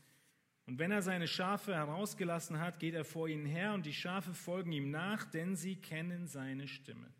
Und 0.65 0.79
wenn 0.79 0.91
er 0.91 1.01
seine 1.01 1.27
Schafe 1.27 1.75
herausgelassen 1.75 2.59
hat, 2.59 2.79
geht 2.79 2.93
er 2.93 3.03
vor 3.03 3.27
ihnen 3.27 3.45
her 3.45 3.73
und 3.73 3.85
die 3.85 3.93
Schafe 3.93 4.33
folgen 4.33 4.71
ihm 4.71 4.91
nach, 4.91 5.25
denn 5.25 5.55
sie 5.55 5.75
kennen 5.75 6.27
seine 6.27 6.67
Stimme. 6.67 7.13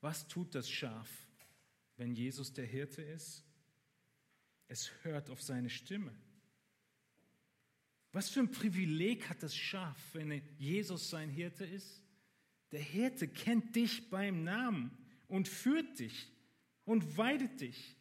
Was 0.00 0.26
tut 0.26 0.54
das 0.56 0.68
Schaf, 0.68 1.08
wenn 1.96 2.12
Jesus 2.12 2.52
der 2.52 2.66
Hirte 2.66 3.02
ist? 3.02 3.44
Es 4.66 4.90
hört 5.02 5.30
auf 5.30 5.40
seine 5.40 5.70
Stimme. 5.70 6.12
Was 8.10 8.28
für 8.28 8.40
ein 8.40 8.50
Privileg 8.50 9.30
hat 9.30 9.42
das 9.42 9.56
Schaf, 9.56 9.96
wenn 10.12 10.42
Jesus 10.58 11.08
sein 11.08 11.30
Hirte 11.30 11.64
ist? 11.64 12.01
Der 12.72 12.80
Hirte 12.80 13.28
kennt 13.28 13.76
dich 13.76 14.08
beim 14.10 14.44
Namen 14.44 14.90
und 15.28 15.46
führt 15.46 15.98
dich 15.98 16.32
und 16.84 17.16
weidet 17.16 17.60
dich. 17.60 17.96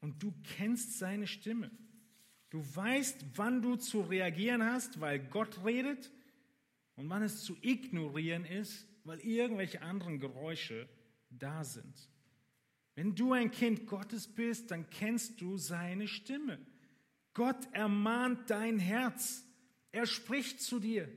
Und 0.00 0.22
du 0.22 0.32
kennst 0.56 0.98
seine 0.98 1.26
Stimme. 1.26 1.70
Du 2.48 2.64
weißt, 2.74 3.24
wann 3.34 3.60
du 3.60 3.76
zu 3.76 4.00
reagieren 4.00 4.64
hast, 4.64 5.00
weil 5.00 5.18
Gott 5.18 5.64
redet 5.64 6.10
und 6.96 7.08
wann 7.08 7.22
es 7.22 7.42
zu 7.42 7.56
ignorieren 7.60 8.44
ist, 8.44 8.86
weil 9.04 9.20
irgendwelche 9.20 9.82
anderen 9.82 10.20
Geräusche 10.20 10.88
da 11.28 11.64
sind. 11.64 12.10
Wenn 12.94 13.14
du 13.14 13.32
ein 13.32 13.50
Kind 13.50 13.86
Gottes 13.86 14.26
bist, 14.26 14.70
dann 14.70 14.90
kennst 14.90 15.40
du 15.40 15.56
seine 15.56 16.08
Stimme. 16.08 16.58
Gott 17.34 17.68
ermahnt 17.72 18.50
dein 18.50 18.78
Herz. 18.78 19.44
Er 19.92 20.06
spricht 20.06 20.60
zu 20.60 20.80
dir. 20.80 21.08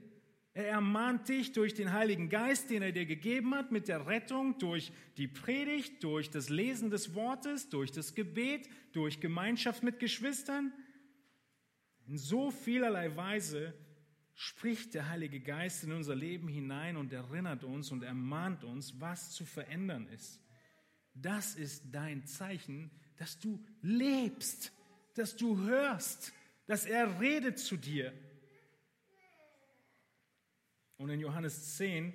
Er 0.56 0.68
ermahnt 0.68 1.30
dich 1.30 1.52
durch 1.52 1.74
den 1.74 1.94
Heiligen 1.94 2.30
Geist, 2.30 2.70
den 2.70 2.84
er 2.84 2.92
dir 2.92 3.08
gegeben 3.08 3.56
hat, 3.56 3.72
mit 3.72 3.88
der 3.88 4.06
Rettung, 4.06 4.60
durch 4.60 4.92
die 5.18 5.28
Predigt, 5.28 6.04
durch 6.04 6.30
das 6.30 6.50
Lesen 6.50 6.92
des 6.92 7.16
Wortes, 7.16 7.70
durch 7.70 7.92
das 7.92 8.14
Gebet, 8.14 8.70
durch 8.92 9.20
Gemeinschaft 9.20 9.82
mit 9.82 10.00
Geschwistern. 10.00 10.72
In 12.06 12.20
so 12.20 12.52
vielerlei 12.52 13.16
Weise 13.16 13.74
spricht 14.36 14.94
der 14.94 15.10
Heilige 15.10 15.40
Geist 15.40 15.84
in 15.84 15.92
unser 15.92 16.16
Leben 16.16 16.48
hinein 16.48 16.98
und 16.98 17.14
erinnert 17.14 17.64
uns 17.64 17.92
und 17.92 18.04
ermahnt 18.04 18.64
uns, 18.64 19.00
was 19.00 19.32
zu 19.32 19.46
verändern 19.46 20.08
ist. 20.10 20.40
Das 21.16 21.56
ist 21.56 21.86
dein 21.92 22.26
Zeichen, 22.26 22.92
dass 23.18 23.40
du 23.40 23.64
lebst, 23.82 24.72
dass 25.16 25.36
du 25.36 25.58
hörst, 25.58 26.32
dass 26.68 26.86
er 26.86 27.20
redet 27.20 27.58
zu 27.58 27.76
dir 27.76 28.14
und 30.98 31.10
in 31.10 31.20
Johannes 31.20 31.78
10 31.78 32.14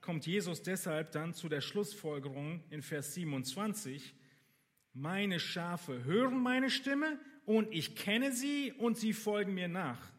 kommt 0.00 0.26
Jesus 0.26 0.62
deshalb 0.62 1.12
dann 1.12 1.34
zu 1.34 1.48
der 1.48 1.60
Schlussfolgerung 1.60 2.62
in 2.70 2.82
Vers 2.82 3.14
27, 3.14 4.14
meine 4.92 5.38
Schafe 5.38 6.04
hören 6.04 6.42
meine 6.42 6.70
Stimme 6.70 7.18
und 7.44 7.72
ich 7.72 7.94
kenne 7.94 8.32
sie 8.32 8.72
und 8.72 8.96
sie 8.96 9.12
folgen 9.12 9.54
mir 9.54 9.68
nach. 9.68 10.12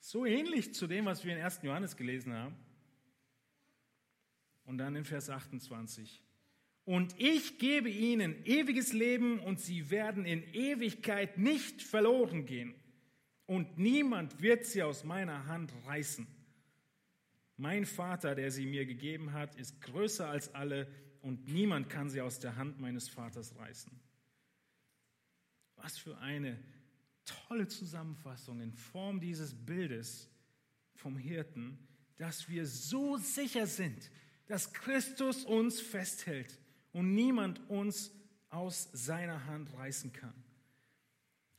So 0.00 0.26
ähnlich 0.26 0.74
zu 0.74 0.86
dem, 0.86 1.06
was 1.06 1.24
wir 1.24 1.36
in 1.36 1.42
1. 1.42 1.60
Johannes 1.62 1.96
gelesen 1.96 2.34
haben. 2.34 2.56
Und 4.64 4.78
dann 4.78 4.96
in 4.96 5.04
Vers 5.04 5.30
28. 5.30 6.22
Und 6.84 7.14
ich 7.18 7.58
gebe 7.58 7.88
ihnen 7.88 8.44
ewiges 8.44 8.92
Leben 8.92 9.38
und 9.38 9.60
sie 9.60 9.90
werden 9.90 10.26
in 10.26 10.42
Ewigkeit 10.52 11.38
nicht 11.38 11.82
verloren 11.82 12.44
gehen. 12.44 12.74
Und 13.46 13.78
niemand 13.78 14.42
wird 14.42 14.64
sie 14.66 14.82
aus 14.82 15.04
meiner 15.04 15.46
Hand 15.46 15.72
reißen. 15.86 16.26
Mein 17.56 17.86
Vater, 17.86 18.34
der 18.34 18.50
sie 18.50 18.66
mir 18.66 18.84
gegeben 18.86 19.32
hat, 19.32 19.54
ist 19.54 19.80
größer 19.80 20.28
als 20.28 20.54
alle 20.54 20.88
und 21.22 21.48
niemand 21.48 21.88
kann 21.88 22.10
sie 22.10 22.20
aus 22.20 22.40
der 22.40 22.56
Hand 22.56 22.80
meines 22.80 23.08
Vaters 23.08 23.56
reißen. 23.56 23.92
Was 25.76 25.98
für 25.98 26.18
eine 26.18 26.58
tolle 27.24 27.68
Zusammenfassung 27.68 28.60
in 28.60 28.72
Form 28.72 29.20
dieses 29.20 29.54
Bildes 29.54 30.28
vom 30.94 31.16
Hirten, 31.16 31.78
dass 32.16 32.48
wir 32.48 32.66
so 32.66 33.16
sicher 33.16 33.66
sind, 33.66 34.10
dass 34.46 34.72
Christus 34.72 35.44
uns 35.44 35.80
festhält 35.80 36.58
und 36.92 37.14
niemand 37.14 37.68
uns 37.70 38.12
aus 38.50 38.88
seiner 38.92 39.46
Hand 39.46 39.72
reißen 39.74 40.12
kann. 40.12 40.34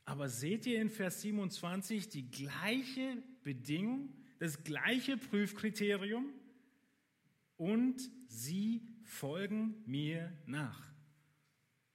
Aber 0.04 0.28
seht 0.28 0.66
ihr 0.66 0.80
in 0.80 0.88
Vers 0.88 1.22
27 1.22 2.08
die 2.08 2.30
gleiche 2.30 3.22
Bedingung? 3.42 4.14
Das 4.38 4.64
gleiche 4.64 5.16
Prüfkriterium 5.16 6.32
und 7.56 8.00
sie 8.28 8.86
folgen 9.04 9.82
mir 9.86 10.32
nach. 10.46 10.86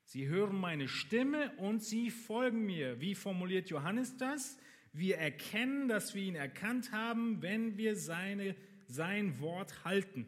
Sie 0.06 0.28
hören 0.28 0.58
meine 0.58 0.88
Stimme 0.88 1.56
und 1.58 1.84
sie 1.84 2.10
folgen 2.12 2.66
mir. 2.66 3.00
Wie 3.00 3.16
formuliert 3.16 3.70
Johannes 3.70 4.18
das? 4.18 4.58
Wir 4.92 5.18
erkennen, 5.18 5.88
dass 5.88 6.16
wir 6.16 6.24
ihn 6.24 6.36
erkannt 6.36 6.92
haben, 6.92 7.42
wenn 7.42 7.78
wir 7.78 7.96
seine, 7.96 8.56
sein 8.88 9.40
Wort 9.40 9.86
halten. 9.86 10.26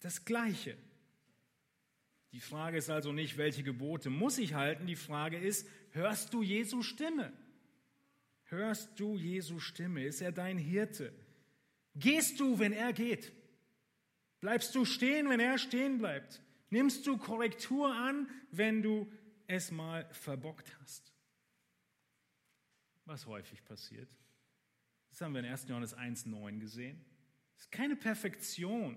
Das 0.00 0.24
Gleiche. 0.24 0.76
Die 2.32 2.40
Frage 2.40 2.78
ist 2.78 2.90
also 2.90 3.12
nicht, 3.12 3.38
welche 3.38 3.62
Gebote 3.62 4.10
muss 4.10 4.38
ich 4.38 4.54
halten? 4.54 4.86
Die 4.86 4.96
Frage 4.96 5.38
ist, 5.38 5.68
hörst 5.92 6.34
du 6.34 6.42
Jesu 6.42 6.82
Stimme? 6.82 7.32
Hörst 8.48 8.98
du 8.98 9.16
Jesu 9.16 9.58
Stimme? 9.58 10.04
Ist 10.04 10.20
er 10.20 10.32
dein 10.32 10.58
Hirte? 10.58 11.12
Gehst 11.94 12.40
du, 12.40 12.58
wenn 12.58 12.72
er 12.72 12.92
geht? 12.92 13.32
Bleibst 14.40 14.74
du 14.74 14.84
stehen, 14.84 15.28
wenn 15.28 15.40
er 15.40 15.58
stehen 15.58 15.98
bleibt? 15.98 16.42
Nimmst 16.70 17.06
du 17.06 17.16
Korrektur 17.18 17.94
an, 17.94 18.28
wenn 18.50 18.82
du 18.82 19.10
es 19.46 19.70
mal 19.70 20.08
verbockt 20.12 20.74
hast? 20.80 21.12
Was 23.04 23.26
häufig 23.26 23.64
passiert. 23.64 24.08
Das 25.10 25.20
haben 25.20 25.32
wir 25.32 25.40
in 25.40 25.46
1. 25.46 25.66
Johannes 25.68 25.96
1.9 25.96 26.58
gesehen. 26.58 27.04
Es 27.56 27.62
ist 27.64 27.72
keine 27.72 27.96
Perfektion. 27.96 28.96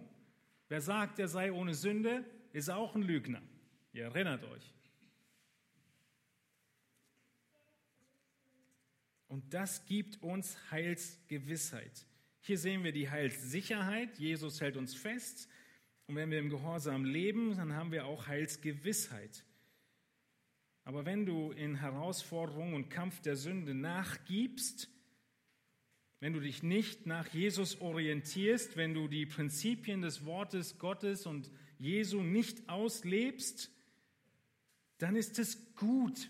Wer 0.67 0.81
sagt, 0.81 1.19
er 1.19 1.27
sei 1.27 1.51
ohne 1.51 1.73
Sünde, 1.73 2.23
ist 2.53 2.69
auch 2.69 2.95
ein 2.95 3.01
Lügner. 3.01 3.41
Ihr 3.93 4.05
erinnert 4.05 4.43
euch. 4.43 4.73
Und 9.31 9.53
das 9.53 9.85
gibt 9.85 10.21
uns 10.21 10.57
Heilsgewissheit. 10.71 12.05
Hier 12.41 12.57
sehen 12.57 12.83
wir 12.83 12.91
die 12.91 13.09
Heilssicherheit. 13.09 14.19
Jesus 14.19 14.59
hält 14.59 14.75
uns 14.75 14.93
fest. 14.93 15.47
Und 16.07 16.17
wenn 16.17 16.31
wir 16.31 16.39
im 16.39 16.49
Gehorsam 16.49 17.05
leben, 17.05 17.55
dann 17.55 17.71
haben 17.71 17.93
wir 17.93 18.07
auch 18.07 18.27
Heilsgewissheit. 18.27 19.45
Aber 20.83 21.05
wenn 21.05 21.25
du 21.25 21.53
in 21.53 21.75
Herausforderung 21.75 22.73
und 22.73 22.89
Kampf 22.89 23.21
der 23.21 23.37
Sünde 23.37 23.73
nachgibst, 23.73 24.89
wenn 26.19 26.33
du 26.33 26.41
dich 26.41 26.61
nicht 26.61 27.05
nach 27.05 27.33
Jesus 27.33 27.79
orientierst, 27.79 28.75
wenn 28.75 28.93
du 28.93 29.07
die 29.07 29.25
Prinzipien 29.25 30.01
des 30.01 30.25
Wortes 30.25 30.77
Gottes 30.77 31.25
und 31.25 31.49
Jesu 31.79 32.21
nicht 32.21 32.67
auslebst, 32.67 33.71
dann 34.97 35.15
ist 35.15 35.39
es 35.39 35.73
gut, 35.75 36.29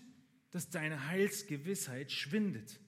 dass 0.52 0.70
deine 0.70 1.08
Heilsgewissheit 1.08 2.12
schwindet 2.12 2.78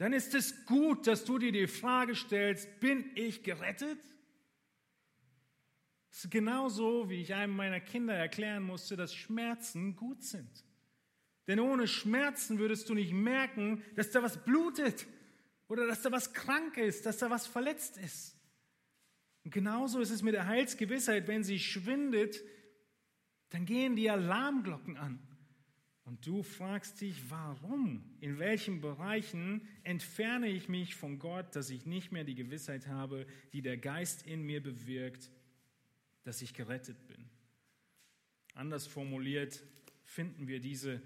dann 0.00 0.14
ist 0.14 0.34
es 0.34 0.64
gut, 0.64 1.06
dass 1.06 1.26
du 1.26 1.38
dir 1.38 1.52
die 1.52 1.66
Frage 1.66 2.14
stellst, 2.14 2.80
bin 2.80 3.04
ich 3.16 3.42
gerettet? 3.42 3.98
Es 6.10 6.24
ist 6.24 6.30
genauso, 6.30 7.10
wie 7.10 7.20
ich 7.20 7.34
einem 7.34 7.54
meiner 7.54 7.80
Kinder 7.80 8.14
erklären 8.14 8.62
musste, 8.62 8.96
dass 8.96 9.14
Schmerzen 9.14 9.96
gut 9.96 10.22
sind. 10.22 10.64
Denn 11.48 11.60
ohne 11.60 11.86
Schmerzen 11.86 12.58
würdest 12.58 12.88
du 12.88 12.94
nicht 12.94 13.12
merken, 13.12 13.84
dass 13.94 14.10
da 14.10 14.22
was 14.22 14.42
blutet 14.42 15.06
oder 15.68 15.86
dass 15.86 16.00
da 16.00 16.10
was 16.10 16.32
krank 16.32 16.78
ist, 16.78 17.04
dass 17.04 17.18
da 17.18 17.28
was 17.28 17.46
verletzt 17.46 17.98
ist. 17.98 18.38
Und 19.44 19.52
genauso 19.52 20.00
ist 20.00 20.10
es 20.10 20.22
mit 20.22 20.32
der 20.32 20.46
Heilsgewissheit, 20.46 21.28
wenn 21.28 21.44
sie 21.44 21.58
schwindet, 21.58 22.42
dann 23.50 23.66
gehen 23.66 23.96
die 23.96 24.08
Alarmglocken 24.08 24.96
an. 24.96 25.18
Und 26.04 26.26
du 26.26 26.42
fragst 26.42 27.00
dich, 27.00 27.30
warum? 27.30 28.02
In 28.20 28.38
welchen 28.38 28.80
Bereichen 28.80 29.68
entferne 29.84 30.48
ich 30.48 30.68
mich 30.68 30.94
von 30.94 31.18
Gott, 31.18 31.54
dass 31.54 31.70
ich 31.70 31.86
nicht 31.86 32.10
mehr 32.10 32.24
die 32.24 32.34
Gewissheit 32.34 32.86
habe, 32.86 33.26
die 33.52 33.62
der 33.62 33.76
Geist 33.76 34.26
in 34.26 34.42
mir 34.42 34.62
bewirkt, 34.62 35.30
dass 36.24 36.42
ich 36.42 36.54
gerettet 36.54 37.06
bin? 37.06 37.28
Anders 38.54 38.86
formuliert 38.86 39.62
finden 40.04 40.48
wir 40.48 40.60
diese 40.60 41.00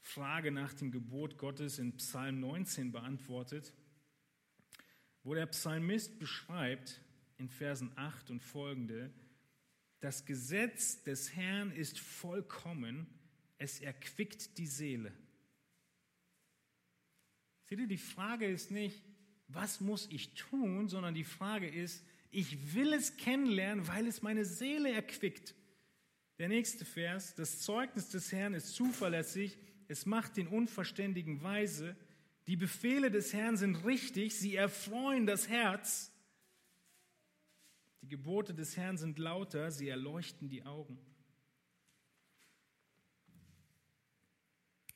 Frage 0.00 0.50
nach 0.50 0.74
dem 0.74 0.90
Gebot 0.90 1.38
Gottes 1.38 1.78
in 1.78 1.96
Psalm 1.96 2.40
19 2.40 2.92
beantwortet, 2.92 3.72
wo 5.22 5.34
der 5.34 5.46
Psalmist 5.46 6.18
beschreibt 6.18 7.00
in 7.38 7.48
Versen 7.48 7.92
8 7.96 8.30
und 8.30 8.42
folgende, 8.42 9.12
das 10.00 10.26
Gesetz 10.26 11.02
des 11.02 11.34
Herrn 11.34 11.70
ist 11.72 11.98
vollkommen, 11.98 13.06
es 13.64 13.80
erquickt 13.80 14.58
die 14.58 14.66
Seele. 14.66 15.12
Seht 17.64 17.80
ihr, 17.80 17.86
die 17.86 17.96
Frage 17.96 18.46
ist 18.46 18.70
nicht, 18.70 19.02
was 19.48 19.80
muss 19.80 20.06
ich 20.10 20.34
tun, 20.34 20.88
sondern 20.88 21.14
die 21.14 21.24
Frage 21.24 21.66
ist, 21.66 22.04
ich 22.30 22.74
will 22.74 22.92
es 22.92 23.16
kennenlernen, 23.16 23.88
weil 23.88 24.06
es 24.06 24.22
meine 24.22 24.44
Seele 24.44 24.92
erquickt. 24.92 25.54
Der 26.38 26.48
nächste 26.48 26.84
Vers, 26.84 27.34
das 27.34 27.60
Zeugnis 27.60 28.10
des 28.10 28.32
Herrn 28.32 28.54
ist 28.54 28.74
zuverlässig, 28.74 29.56
es 29.88 30.04
macht 30.04 30.36
den 30.36 30.48
Unverständigen 30.48 31.42
weise, 31.42 31.96
die 32.46 32.56
Befehle 32.56 33.10
des 33.10 33.32
Herrn 33.32 33.56
sind 33.56 33.84
richtig, 33.84 34.38
sie 34.38 34.56
erfreuen 34.56 35.26
das 35.26 35.48
Herz. 35.48 36.12
Die 38.02 38.08
Gebote 38.08 38.52
des 38.52 38.76
Herrn 38.76 38.98
sind 38.98 39.18
lauter, 39.18 39.70
sie 39.70 39.88
erleuchten 39.88 40.50
die 40.50 40.64
Augen. 40.64 40.98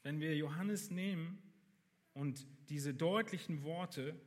Wenn 0.08 0.20
wir 0.20 0.34
Johannes 0.34 0.90
nehmen 0.90 1.38
und 2.14 2.46
diese 2.70 2.94
deutlichen 2.94 3.62
Worte, 3.62 4.18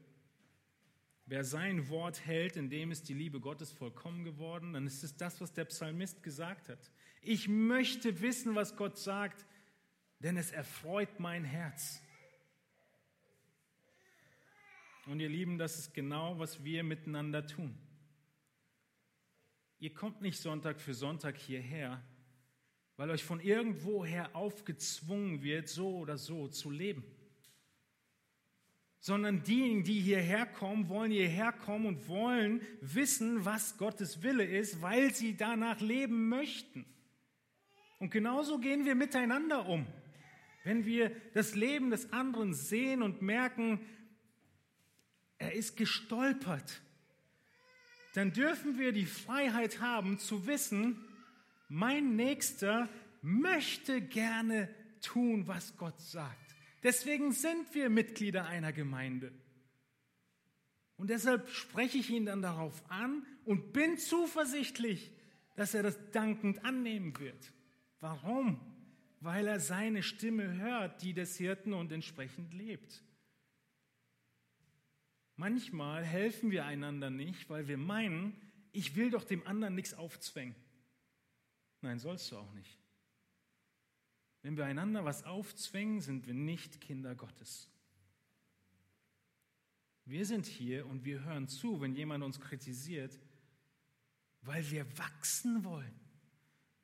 wer 1.25 1.43
sein 1.43 1.89
Wort 1.89 2.23
hält, 2.23 2.55
in 2.55 2.69
dem 2.69 2.91
ist 2.91 3.09
die 3.09 3.15
Liebe 3.15 3.39
Gottes 3.39 3.71
vollkommen 3.71 4.23
geworden, 4.23 4.73
dann 4.73 4.85
ist 4.85 5.03
es 5.03 5.17
das, 5.17 5.41
was 5.41 5.53
der 5.53 5.65
Psalmist 5.65 6.21
gesagt 6.21 6.69
hat. 6.69 6.91
Ich 7.23 7.47
möchte 7.47 8.21
wissen, 8.21 8.53
was 8.53 8.75
Gott 8.75 8.99
sagt, 8.99 9.47
denn 10.19 10.37
es 10.37 10.51
erfreut 10.51 11.19
mein 11.19 11.43
Herz. 11.43 11.99
Und 15.07 15.19
ihr 15.19 15.29
Lieben, 15.29 15.57
das 15.57 15.79
ist 15.79 15.95
genau, 15.95 16.37
was 16.37 16.63
wir 16.63 16.83
miteinander 16.83 17.47
tun. 17.47 17.75
Ihr 19.79 19.95
kommt 19.95 20.21
nicht 20.21 20.39
Sonntag 20.39 20.79
für 20.79 20.93
Sonntag 20.93 21.39
hierher, 21.39 22.03
weil 23.01 23.09
euch 23.09 23.23
von 23.23 23.39
irgendwoher 23.39 24.35
aufgezwungen 24.35 25.41
wird, 25.41 25.67
so 25.67 25.97
oder 25.97 26.19
so 26.19 26.47
zu 26.49 26.69
leben. 26.69 27.03
Sondern 28.99 29.41
diejenigen, 29.41 29.83
die 29.83 29.99
hierher 29.99 30.45
kommen, 30.45 30.87
wollen 30.87 31.09
hierher 31.09 31.51
kommen 31.51 31.87
und 31.87 32.07
wollen 32.07 32.61
wissen, 32.79 33.43
was 33.43 33.79
Gottes 33.79 34.21
Wille 34.21 34.45
ist, 34.45 34.83
weil 34.83 35.11
sie 35.15 35.35
danach 35.35 35.81
leben 35.81 36.29
möchten. 36.29 36.85
Und 37.97 38.11
genauso 38.11 38.59
gehen 38.59 38.85
wir 38.85 38.93
miteinander 38.93 39.67
um. 39.67 39.87
Wenn 40.63 40.85
wir 40.85 41.09
das 41.33 41.55
Leben 41.55 41.89
des 41.89 42.13
anderen 42.13 42.53
sehen 42.53 43.01
und 43.01 43.23
merken, 43.23 43.79
er 45.39 45.53
ist 45.53 45.75
gestolpert, 45.75 46.83
dann 48.13 48.31
dürfen 48.31 48.77
wir 48.77 48.91
die 48.91 49.07
Freiheit 49.07 49.81
haben 49.81 50.19
zu 50.19 50.45
wissen, 50.45 51.03
mein 51.71 52.17
Nächster 52.17 52.89
möchte 53.21 54.01
gerne 54.01 54.67
tun, 54.99 55.47
was 55.47 55.77
Gott 55.77 55.97
sagt. 56.01 56.53
Deswegen 56.83 57.31
sind 57.31 57.73
wir 57.73 57.89
Mitglieder 57.89 58.45
einer 58.45 58.73
Gemeinde. 58.73 59.31
Und 60.97 61.09
deshalb 61.09 61.47
spreche 61.47 61.97
ich 61.97 62.09
ihn 62.09 62.25
dann 62.25 62.41
darauf 62.41 62.83
an 62.91 63.25
und 63.45 63.71
bin 63.71 63.97
zuversichtlich, 63.97 65.13
dass 65.55 65.73
er 65.73 65.81
das 65.81 65.97
dankend 66.11 66.65
annehmen 66.65 67.17
wird. 67.19 67.53
Warum? 68.01 68.59
Weil 69.21 69.47
er 69.47 69.61
seine 69.61 70.03
Stimme 70.03 70.57
hört, 70.57 71.01
die 71.03 71.13
des 71.13 71.37
Hirten 71.37 71.71
und 71.71 71.93
entsprechend 71.93 72.53
lebt. 72.53 73.01
Manchmal 75.37 76.03
helfen 76.03 76.51
wir 76.51 76.65
einander 76.65 77.09
nicht, 77.09 77.49
weil 77.49 77.69
wir 77.69 77.77
meinen, 77.77 78.35
ich 78.73 78.97
will 78.97 79.09
doch 79.09 79.23
dem 79.23 79.47
anderen 79.47 79.75
nichts 79.75 79.93
aufzwängen. 79.93 80.55
Nein, 81.81 81.99
sollst 81.99 82.31
du 82.31 82.37
auch 82.37 82.53
nicht. 82.53 82.77
Wenn 84.43 84.57
wir 84.57 84.65
einander 84.65 85.05
was 85.05 85.23
aufzwängen, 85.23 86.01
sind 86.01 86.25
wir 86.25 86.33
nicht 86.33 86.81
Kinder 86.81 87.15
Gottes. 87.15 87.69
Wir 90.05 90.25
sind 90.25 90.45
hier 90.45 90.87
und 90.87 91.05
wir 91.05 91.23
hören 91.23 91.47
zu, 91.47 91.79
wenn 91.81 91.93
jemand 91.93 92.23
uns 92.23 92.39
kritisiert, 92.39 93.19
weil 94.41 94.69
wir 94.71 94.85
wachsen 94.97 95.63
wollen, 95.63 95.99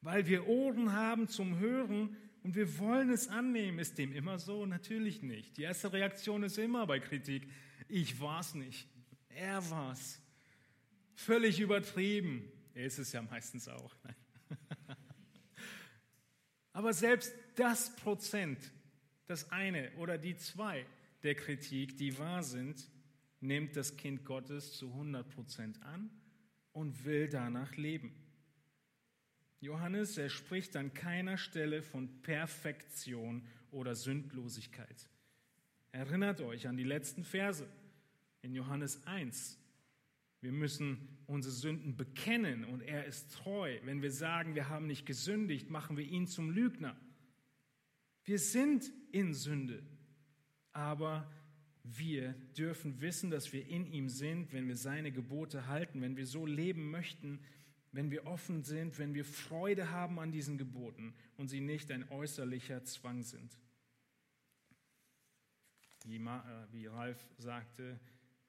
weil 0.02 0.28
wir 0.28 0.48
Ohren 0.48 0.93
haben 0.93 1.28
zum 1.28 1.58
Hören 1.58 2.16
und 2.43 2.56
wir 2.56 2.78
wollen 2.78 3.10
es 3.10 3.28
annehmen. 3.28 3.80
Ist 3.80 3.98
dem 3.98 4.14
immer 4.14 4.38
so? 4.38 4.66
Natürlich 4.66 5.24
nicht. 5.24 5.58
Die 5.58 5.64
erste 5.64 5.91
Reaktion 5.91 6.43
ist 6.43 6.60
immer 6.60 6.86
bei 6.86 7.00
Kritik, 7.00 7.50
ich 7.89 8.20
war's 8.20 8.54
nicht, 8.54 8.88
er 9.30 9.68
war's. 9.72 10.22
Völlig 11.16 11.60
übertrieben. 11.60 12.52
Er 12.76 12.86
ist 12.86 13.00
es 13.00 13.12
ja 13.12 13.24
meistens 13.24 13.68
auch. 13.68 13.95
Aber 16.78 16.94
selbst 16.94 17.34
das 17.56 17.96
Prozent, 17.96 18.60
das 19.26 19.52
eine 19.52 19.92
oder 19.94 20.20
die 20.20 20.38
zwei 20.38 20.86
der 21.24 21.34
Kritik, 21.34 21.98
die 21.98 22.20
wahr 22.20 22.44
sind, 22.44 22.88
nimmt 23.40 23.76
das 23.76 23.98
Kind 23.98 24.24
Gottes 24.24 24.74
zu 24.78 24.90
100 24.90 25.28
Prozent 25.28 25.82
an 25.82 26.12
und 26.74 27.04
will 27.04 27.30
danach 27.30 27.76
leben. 27.78 28.16
Johannes, 29.60 30.20
er 30.20 30.30
spricht 30.30 30.76
an 30.76 30.94
keiner 30.94 31.40
Stelle 31.40 31.82
von 31.82 32.22
Perfektion 32.22 33.48
oder 33.72 33.96
Sündlosigkeit. 33.96 35.10
Erinnert 35.92 36.42
euch 36.42 36.68
an 36.68 36.78
die 36.78 36.84
letzten 36.84 37.24
Verse 37.24 37.68
in 38.44 38.54
Johannes 38.54 39.04
1. 39.08 39.58
Wir 40.42 40.52
müssen 40.52 41.18
unsere 41.26 41.54
Sünden 41.54 41.96
bekennen 41.96 42.64
und 42.64 42.82
er 42.82 43.06
ist 43.06 43.34
treu. 43.34 43.80
Wenn 43.84 44.02
wir 44.02 44.12
sagen, 44.12 44.56
wir 44.56 44.70
haben 44.70 44.88
nicht 44.88 45.06
gesündigt, 45.06 45.70
machen 45.70 45.98
wir 45.98 46.06
ihn 46.06 46.28
zum 46.28 46.52
Lügner. 46.52 46.96
Wir 48.24 48.40
sind 48.40 48.92
in 49.12 49.34
Sünde, 49.34 49.84
aber 50.74 51.32
wir 51.84 52.34
dürfen 52.58 53.00
wissen, 53.02 53.32
dass 53.32 53.54
wir 53.54 53.66
in 53.68 53.86
ihm 53.92 54.10
sind, 54.10 54.52
wenn 54.54 54.68
wir 54.68 54.76
seine 54.76 55.12
Gebote 55.12 55.68
halten, 55.68 56.02
wenn 56.02 56.18
wir 56.18 56.28
so 56.28 56.46
leben 56.46 56.92
möchten, 56.92 57.40
wenn 57.92 58.12
wir 58.12 58.28
offen 58.28 58.64
sind, 58.64 59.00
wenn 59.00 59.14
wir 59.14 59.26
Freude 59.26 59.92
haben 59.92 60.20
an 60.20 60.32
diesen 60.32 60.58
Geboten 60.58 61.16
und 61.38 61.48
sie 61.48 61.62
nicht 61.62 61.90
ein 61.92 62.10
äußerlicher 62.10 62.84
Zwang 62.84 63.24
sind. 63.24 63.58
Wie, 66.06 66.18
äh, 66.18 66.88
Ralf 66.90 67.26
sagte, 67.38 68.00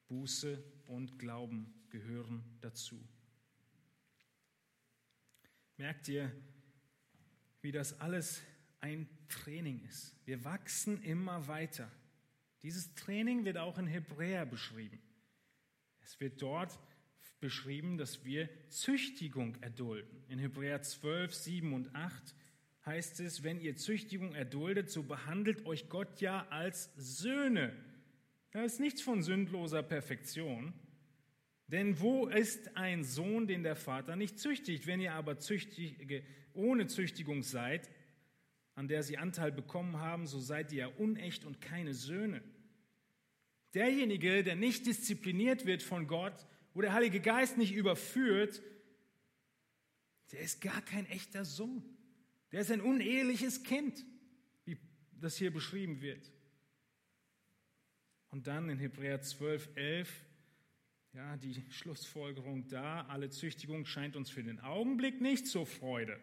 Buße 0.09 0.61
und 0.87 1.19
Glauben 1.19 1.73
gehören 1.89 2.43
dazu. 2.61 2.99
merkt 5.77 6.09
ihr, 6.09 6.29
wie 7.61 7.71
das 7.71 7.99
alles 8.01 8.41
ein 8.81 9.07
Training 9.29 9.81
ist. 9.85 10.13
Wir 10.25 10.43
wachsen 10.43 11.01
immer 11.03 11.47
weiter. 11.47 11.89
Dieses 12.63 12.93
Training 12.95 13.45
wird 13.45 13.57
auch 13.57 13.77
in 13.77 13.87
Hebräer 13.87 14.45
beschrieben. 14.45 14.99
Es 16.01 16.19
wird 16.19 16.41
dort 16.41 16.77
beschrieben, 17.39 17.97
dass 17.97 18.25
wir 18.25 18.49
Züchtigung 18.69 19.55
erdulden. 19.61 20.23
In 20.27 20.39
Hebräer 20.39 20.81
12, 20.81 21.33
7 21.33 21.73
und 21.73 21.95
8 21.95 22.35
heißt 22.85 23.19
es, 23.21 23.43
wenn 23.43 23.61
ihr 23.61 23.77
Züchtigung 23.77 24.33
erduldet, 24.33 24.89
so 24.89 25.03
behandelt 25.03 25.65
euch 25.65 25.87
Gott 25.87 26.19
ja 26.19 26.47
als 26.49 26.91
Söhne. 26.97 27.73
Da 28.51 28.63
ist 28.63 28.79
nichts 28.79 29.01
von 29.01 29.21
sündloser 29.21 29.83
Perfektion. 29.83 30.73
Denn 31.67 31.99
wo 31.99 32.27
ist 32.27 32.75
ein 32.75 33.03
Sohn, 33.03 33.45
den 33.45 33.61
der 33.61 33.75
Vater 33.75 34.15
nicht 34.15 34.39
züchtigt? 34.39 34.87
Wenn 34.87 35.01
ihr 35.01 35.13
aber 35.13 35.37
züchtig, 35.37 36.23
ohne 36.53 36.87
Züchtigung 36.87 37.43
seid, 37.43 37.89
an 38.73 38.87
der 38.87 39.03
sie 39.03 39.17
Anteil 39.17 39.51
bekommen 39.51 39.97
haben, 39.97 40.25
so 40.25 40.39
seid 40.39 40.71
ihr 40.71 40.79
ja 40.79 40.87
unecht 40.87 41.45
und 41.45 41.61
keine 41.61 41.93
Söhne. 41.93 42.41
Derjenige, 43.75 44.43
der 44.43 44.55
nicht 44.55 44.87
diszipliniert 44.87 45.67
wird 45.67 45.83
von 45.83 46.07
Gott, 46.07 46.47
wo 46.73 46.81
der 46.81 46.93
Heilige 46.93 47.19
Geist 47.19 47.57
nicht 47.57 47.73
überführt, 47.73 48.63
der 50.31 50.39
ist 50.39 50.61
gar 50.61 50.81
kein 50.81 51.05
echter 51.07 51.45
Sohn. 51.45 51.83
Der 52.51 52.61
ist 52.61 52.71
ein 52.71 52.81
uneheliches 52.81 53.63
Kind, 53.63 54.05
wie 54.65 54.77
das 55.19 55.37
hier 55.37 55.51
beschrieben 55.51 56.01
wird. 56.01 56.31
Und 58.31 58.47
dann 58.47 58.69
in 58.69 58.77
Hebräer 58.77 59.21
12, 59.21 59.69
11, 59.75 60.25
ja, 61.13 61.37
die 61.37 61.63
Schlussfolgerung 61.69 62.67
da, 62.67 63.01
alle 63.07 63.29
Züchtigung 63.29 63.85
scheint 63.85 64.15
uns 64.15 64.29
für 64.29 64.43
den 64.43 64.59
Augenblick 64.59 65.21
nicht 65.21 65.47
zur 65.47 65.65
Freude, 65.65 66.19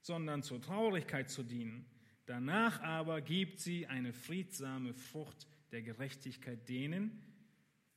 sondern 0.00 0.42
zur 0.42 0.60
Traurigkeit 0.60 1.30
zu 1.30 1.42
dienen. 1.42 1.86
Danach 2.26 2.80
aber 2.80 3.20
gibt 3.20 3.60
sie 3.60 3.86
eine 3.86 4.12
friedsame 4.12 4.94
Frucht 4.94 5.46
der 5.70 5.82
Gerechtigkeit 5.82 6.68
denen, 6.68 7.22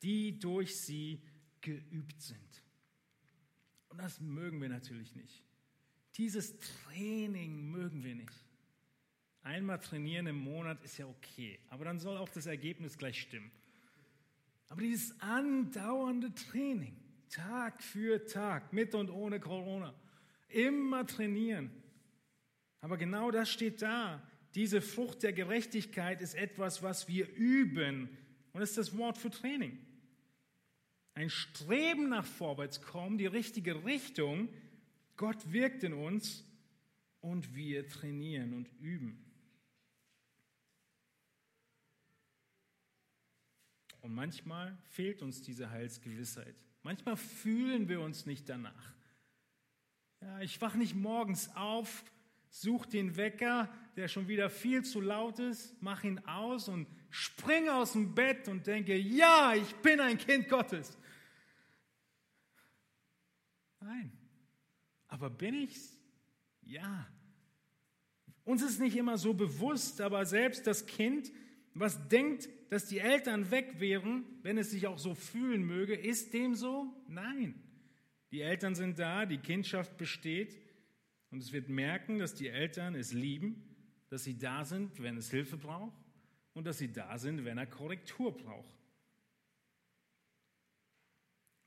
die 0.03 0.37
durch 0.37 0.77
sie 0.77 1.21
geübt 1.61 2.21
sind. 2.21 2.63
Und 3.89 3.99
das 3.99 4.19
mögen 4.19 4.61
wir 4.61 4.69
natürlich 4.69 5.15
nicht. 5.15 5.43
Dieses 6.17 6.57
Training 6.57 7.71
mögen 7.71 8.03
wir 8.03 8.15
nicht. 8.15 8.46
Einmal 9.47 9.79
trainieren 9.79 10.27
im 10.27 10.35
Monat 10.35 10.83
ist 10.83 10.97
ja 10.97 11.05
okay, 11.07 11.57
aber 11.69 11.85
dann 11.85 11.99
soll 11.99 12.17
auch 12.17 12.27
das 12.27 12.47
Ergebnis 12.47 12.97
gleich 12.97 13.21
stimmen. 13.21 13.49
Aber 14.67 14.81
dieses 14.81 15.17
andauernde 15.21 16.35
Training, 16.35 16.97
Tag 17.29 17.81
für 17.81 18.25
Tag, 18.25 18.73
mit 18.73 18.93
und 18.93 19.09
ohne 19.09 19.39
Corona, 19.39 19.93
immer 20.49 21.07
trainieren. 21.07 21.71
Aber 22.81 22.97
genau 22.97 23.31
das 23.31 23.49
steht 23.49 23.81
da. 23.81 24.21
Diese 24.53 24.81
Frucht 24.81 25.23
der 25.23 25.31
Gerechtigkeit 25.31 26.21
ist 26.21 26.35
etwas, 26.35 26.83
was 26.83 27.07
wir 27.07 27.33
üben. 27.33 28.09
Und 28.51 28.59
das 28.59 28.71
ist 28.71 28.77
das 28.77 28.97
Wort 28.97 29.17
für 29.17 29.29
Training. 29.29 29.79
Ein 31.13 31.29
Streben 31.29 32.09
nach 32.09 32.25
Vorwärtskommen, 32.25 33.17
die 33.17 33.27
richtige 33.27 33.85
Richtung. 33.85 34.49
Gott 35.15 35.53
wirkt 35.53 35.85
in 35.85 35.93
uns 35.93 36.43
und 37.21 37.55
wir 37.55 37.87
trainieren 37.87 38.53
und 38.53 38.69
üben. 38.81 39.23
Und 44.01 44.13
manchmal 44.13 44.77
fehlt 44.89 45.21
uns 45.21 45.41
diese 45.41 45.69
Heilsgewissheit. 45.69 46.55
Manchmal 46.83 47.17
fühlen 47.17 47.89
wir 47.89 48.01
uns 48.01 48.25
nicht 48.25 48.47
danach. 48.47 48.93
Ja, 50.21 50.39
ich 50.39 50.59
wache 50.61 50.77
nicht 50.77 50.95
morgens 50.95 51.53
auf, 51.55 52.03
suche 52.49 52.89
den 52.89 53.17
Wecker, 53.17 53.69
der 53.95 54.07
schon 54.07 54.27
wieder 54.27 54.49
viel 54.49 54.83
zu 54.83 55.01
laut 55.01 55.39
ist, 55.39 55.81
mache 55.81 56.07
ihn 56.07 56.19
aus 56.19 56.69
und 56.69 56.87
springe 57.09 57.73
aus 57.73 57.93
dem 57.93 58.15
Bett 58.15 58.47
und 58.47 58.65
denke, 58.67 58.95
ja, 58.95 59.53
ich 59.53 59.75
bin 59.77 59.99
ein 59.99 60.17
Kind 60.17 60.49
Gottes. 60.49 60.97
Nein. 63.79 64.11
Aber 65.07 65.29
bin 65.29 65.55
ich's? 65.55 65.97
Ja. 66.61 67.07
Uns 68.43 68.61
ist 68.61 68.79
nicht 68.79 68.95
immer 68.95 69.17
so 69.17 69.33
bewusst, 69.33 70.01
aber 70.01 70.25
selbst 70.25 70.67
das 70.67 70.85
Kind 70.85 71.31
was 71.79 72.07
denkt, 72.07 72.49
dass 72.69 72.85
die 72.85 72.99
Eltern 72.99 73.51
weg 73.51 73.79
wären, 73.79 74.25
wenn 74.43 74.57
es 74.57 74.71
sich 74.71 74.87
auch 74.87 74.99
so 74.99 75.15
fühlen 75.15 75.63
möge, 75.63 75.95
ist 75.95 76.33
dem 76.33 76.55
so? 76.55 76.93
Nein. 77.07 77.55
Die 78.31 78.41
Eltern 78.41 78.75
sind 78.75 78.99
da, 78.99 79.25
die 79.25 79.37
Kindschaft 79.37 79.97
besteht 79.97 80.59
und 81.31 81.41
es 81.41 81.53
wird 81.53 81.69
merken, 81.69 82.19
dass 82.19 82.35
die 82.35 82.49
Eltern 82.49 82.95
es 82.95 83.13
lieben, 83.13 83.75
dass 84.09 84.23
sie 84.23 84.37
da 84.37 84.65
sind, 84.65 85.01
wenn 85.01 85.17
es 85.17 85.31
Hilfe 85.31 85.57
braucht 85.57 85.97
und 86.53 86.65
dass 86.65 86.77
sie 86.77 86.91
da 86.91 87.17
sind, 87.17 87.45
wenn 87.45 87.57
er 87.57 87.67
Korrektur 87.67 88.35
braucht. 88.35 88.77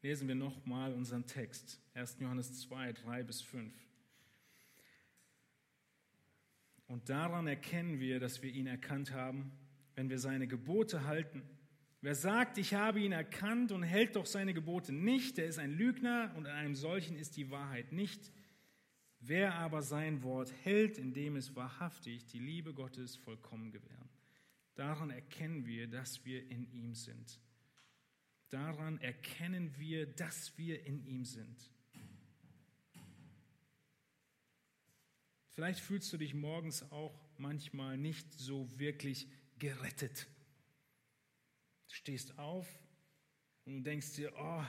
Lesen 0.02 0.28
wir 0.28 0.34
nochmal 0.34 0.94
unseren 0.94 1.26
Text, 1.26 1.80
1. 1.94 2.18
Johannes 2.20 2.60
2, 2.60 2.92
3 2.92 3.22
bis 3.22 3.42
5. 3.42 3.72
Und 6.86 7.08
daran 7.08 7.46
erkennen 7.46 8.00
wir, 8.00 8.18
dass 8.18 8.42
wir 8.42 8.50
ihn 8.50 8.66
erkannt 8.66 9.12
haben, 9.12 9.52
wenn 9.94 10.10
wir 10.10 10.18
seine 10.18 10.46
Gebote 10.46 11.04
halten. 11.04 11.42
Wer 12.02 12.14
sagt, 12.14 12.56
ich 12.56 12.74
habe 12.74 13.00
ihn 13.00 13.12
erkannt 13.12 13.72
und 13.72 13.82
hält 13.82 14.16
doch 14.16 14.26
seine 14.26 14.54
Gebote 14.54 14.92
nicht, 14.92 15.36
der 15.36 15.46
ist 15.46 15.58
ein 15.58 15.72
Lügner 15.72 16.32
und 16.36 16.46
an 16.46 16.56
einem 16.56 16.74
solchen 16.74 17.16
ist 17.16 17.36
die 17.36 17.50
Wahrheit 17.50 17.92
nicht. 17.92 18.32
Wer 19.20 19.54
aber 19.56 19.82
sein 19.82 20.22
Wort 20.22 20.50
hält, 20.64 20.96
indem 20.96 21.36
es 21.36 21.54
wahrhaftig 21.54 22.24
die 22.26 22.38
Liebe 22.38 22.72
Gottes 22.72 23.16
vollkommen 23.16 23.70
gewähren. 23.70 24.08
Daran 24.74 25.10
erkennen 25.10 25.66
wir, 25.66 25.88
dass 25.88 26.24
wir 26.24 26.50
in 26.50 26.72
ihm 26.72 26.94
sind. 26.94 27.38
Daran 28.48 28.98
erkennen 28.98 29.76
wir, 29.76 30.06
dass 30.06 30.56
wir 30.56 30.86
in 30.86 31.04
ihm 31.04 31.24
sind. 31.26 31.70
Vielleicht 35.50 35.80
fühlst 35.80 36.10
du 36.12 36.16
dich 36.16 36.32
morgens 36.32 36.90
auch 36.90 37.14
manchmal 37.36 37.98
nicht 37.98 38.32
so 38.32 38.78
wirklich 38.78 39.28
gerettet. 39.60 40.26
Du 41.86 41.94
stehst 41.94 42.36
auf 42.38 42.66
und 43.64 43.84
denkst 43.84 44.14
dir, 44.14 44.32
oh, 44.36 44.64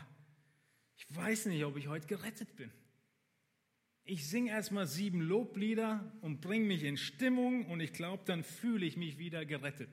ich 0.96 1.16
weiß 1.16 1.48
nicht, 1.48 1.66
ob 1.66 1.78
ich 1.78 1.88
heute 1.88 2.06
gerettet 2.06 2.56
bin. 2.56 2.72
Ich 4.04 4.28
singe 4.28 4.52
erstmal 4.52 4.88
sieben 4.88 5.22
Loblieder 5.22 6.12
und 6.22 6.42
bringe 6.42 6.66
mich 6.66 6.84
in 6.84 6.98
Stimmung 6.98 7.66
und 7.68 7.80
ich 7.80 7.94
glaube, 7.94 8.24
dann 8.26 8.44
fühle 8.44 8.86
ich 8.86 8.98
mich 8.98 9.18
wieder 9.18 9.46
gerettet. 9.46 9.90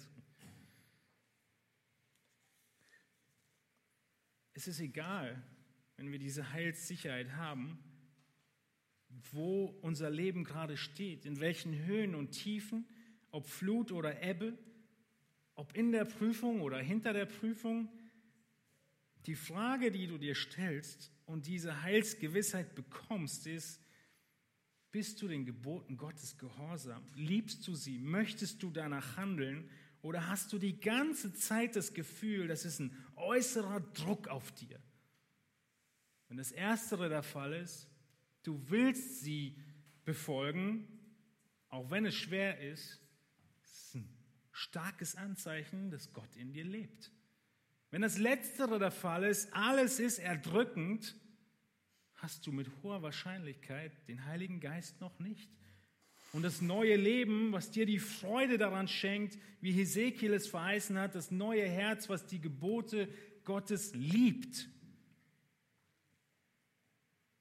Es 4.55 4.67
ist 4.67 4.81
egal, 4.81 5.41
wenn 5.97 6.11
wir 6.11 6.19
diese 6.19 6.53
Heilssicherheit 6.53 7.33
haben, 7.37 7.79
wo 9.33 9.67
unser 9.83 10.11
Leben 10.11 10.45
gerade 10.45 10.77
steht, 10.77 11.27
in 11.27 11.41
welchen 11.41 11.85
Höhen 11.85 12.15
und 12.15 12.33
Tiefen, 12.33 12.89
ob 13.31 13.47
Flut 13.47 13.93
oder 13.93 14.23
Ebbe, 14.23 14.59
ob 15.59 15.77
in 15.77 15.91
der 15.91 16.05
Prüfung 16.05 16.61
oder 16.61 16.79
hinter 16.79 17.13
der 17.13 17.27
Prüfung, 17.27 17.89
die 19.27 19.35
Frage, 19.35 19.91
die 19.91 20.07
du 20.07 20.17
dir 20.17 20.37
stellst 20.37 21.11
und 21.27 21.49
diese 21.49 21.83
Heilsgewissheit 21.83 22.77
bekommst, 22.77 23.45
ist, 23.49 23.81
bist 24.93 25.21
du 25.21 25.27
den 25.27 25.45
Geboten 25.45 25.97
Gottes 25.97 26.39
gehorsam? 26.39 27.05
Liebst 27.17 27.67
du 27.67 27.75
sie? 27.75 27.99
Möchtest 27.99 28.63
du 28.63 28.71
danach 28.71 29.17
handeln? 29.17 29.69
Oder 30.01 30.29
hast 30.29 30.53
du 30.53 30.59
die 30.59 30.79
ganze 30.79 31.35
Zeit 31.35 31.75
das 31.75 31.93
Gefühl, 31.93 32.47
das 32.47 32.65
ist 32.65 32.79
ein 32.79 32.97
äußerer 33.17 33.81
Druck 33.81 34.29
auf 34.29 34.53
dir? 34.53 34.81
Wenn 36.29 36.37
das 36.37 36.53
Erstere 36.53 37.09
der 37.09 37.25
Fall 37.25 37.53
ist, 37.55 37.89
du 38.45 38.63
willst 38.71 39.23
sie 39.23 39.61
befolgen, 40.05 40.87
auch 41.69 41.91
wenn 41.91 42.07
es 42.07 42.15
schwer 42.15 42.61
ist, 42.61 43.01
starkes 44.59 45.15
Anzeichen, 45.15 45.91
dass 45.91 46.13
Gott 46.13 46.35
in 46.37 46.53
dir 46.53 46.65
lebt. 46.65 47.13
Wenn 47.91 48.03
das 48.03 48.19
Letztere 48.19 48.79
der 48.79 48.91
Fall 48.91 49.25
ist, 49.25 49.55
alles 49.55 50.01
ist 50.01 50.19
erdrückend, 50.19 51.17
hast 52.17 52.47
du 52.47 52.53
mit 52.53 52.69
hoher 52.83 53.03
Wahrscheinlichkeit 53.03 53.93
den 54.09 54.25
Heiligen 54.27 54.61
Geist 54.61 55.01
noch 55.01 55.19
nicht. 55.21 55.49
Und 56.33 56.43
das 56.43 56.61
neue 56.61 56.97
Leben, 56.97 57.53
was 57.53 57.71
dir 57.71 57.87
die 57.87 58.01
Freude 58.01 58.59
daran 58.59 58.89
schenkt, 58.89 59.39
wie 59.61 59.73
Hesekiel 59.73 60.35
es 60.35 60.49
verheißen 60.49 60.99
hat, 60.99 61.15
das 61.15 61.31
neue 61.31 61.67
Herz, 61.67 62.09
was 62.09 62.27
die 62.27 62.41
Gebote 62.41 63.09
Gottes 63.45 63.95
liebt. 63.95 64.69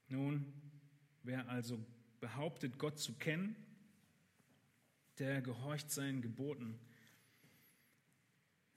Nun, 0.08 0.54
wer 1.24 1.50
also 1.50 1.84
behauptet, 2.22 2.78
Gott 2.78 3.00
zu 3.00 3.14
kennen, 3.16 3.56
der 5.20 5.42
gehorcht 5.42 5.92
seinen 5.92 6.22
Geboten. 6.22 6.80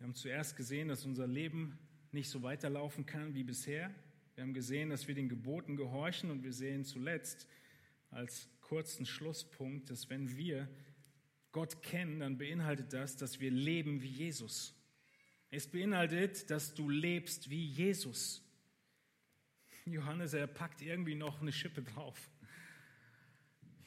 Wir 0.01 0.07
haben 0.07 0.15
zuerst 0.15 0.57
gesehen, 0.57 0.89
dass 0.89 1.05
unser 1.05 1.27
Leben 1.27 1.79
nicht 2.11 2.31
so 2.31 2.43
weiterlaufen 2.43 3.05
kann 3.05 3.35
wie 3.35 3.45
bisher. 3.45 3.95
Wir 4.35 4.45
haben 4.45 4.55
gesehen, 4.55 4.89
dass 4.89 5.09
wir 5.09 5.15
den 5.15 5.29
Geboten 5.29 5.77
gehorchen 5.77 6.31
und 6.31 6.43
wir 6.43 6.55
sehen 6.55 6.87
zuletzt, 6.87 7.47
als 8.09 8.49
kurzen 8.63 9.05
Schlusspunkt, 9.05 9.91
dass 9.91 10.09
wenn 10.09 10.39
wir 10.39 10.71
Gott 11.53 11.83
kennen, 11.83 12.21
dann 12.21 12.39
beinhaltet 12.39 12.95
das, 12.95 13.19
dass 13.19 13.41
wir 13.41 13.51
leben 13.51 14.01
wie 14.01 14.09
Jesus. 14.09 14.75
Es 15.51 15.71
beinhaltet, 15.71 16.49
dass 16.49 16.73
du 16.73 16.89
lebst 16.89 17.51
wie 17.51 17.67
Jesus. 17.67 18.43
Johannes, 19.85 20.33
er 20.33 20.47
packt 20.47 20.81
irgendwie 20.81 21.15
noch 21.15 21.43
eine 21.43 21.53
Schippe 21.53 21.83
drauf. 21.83 22.31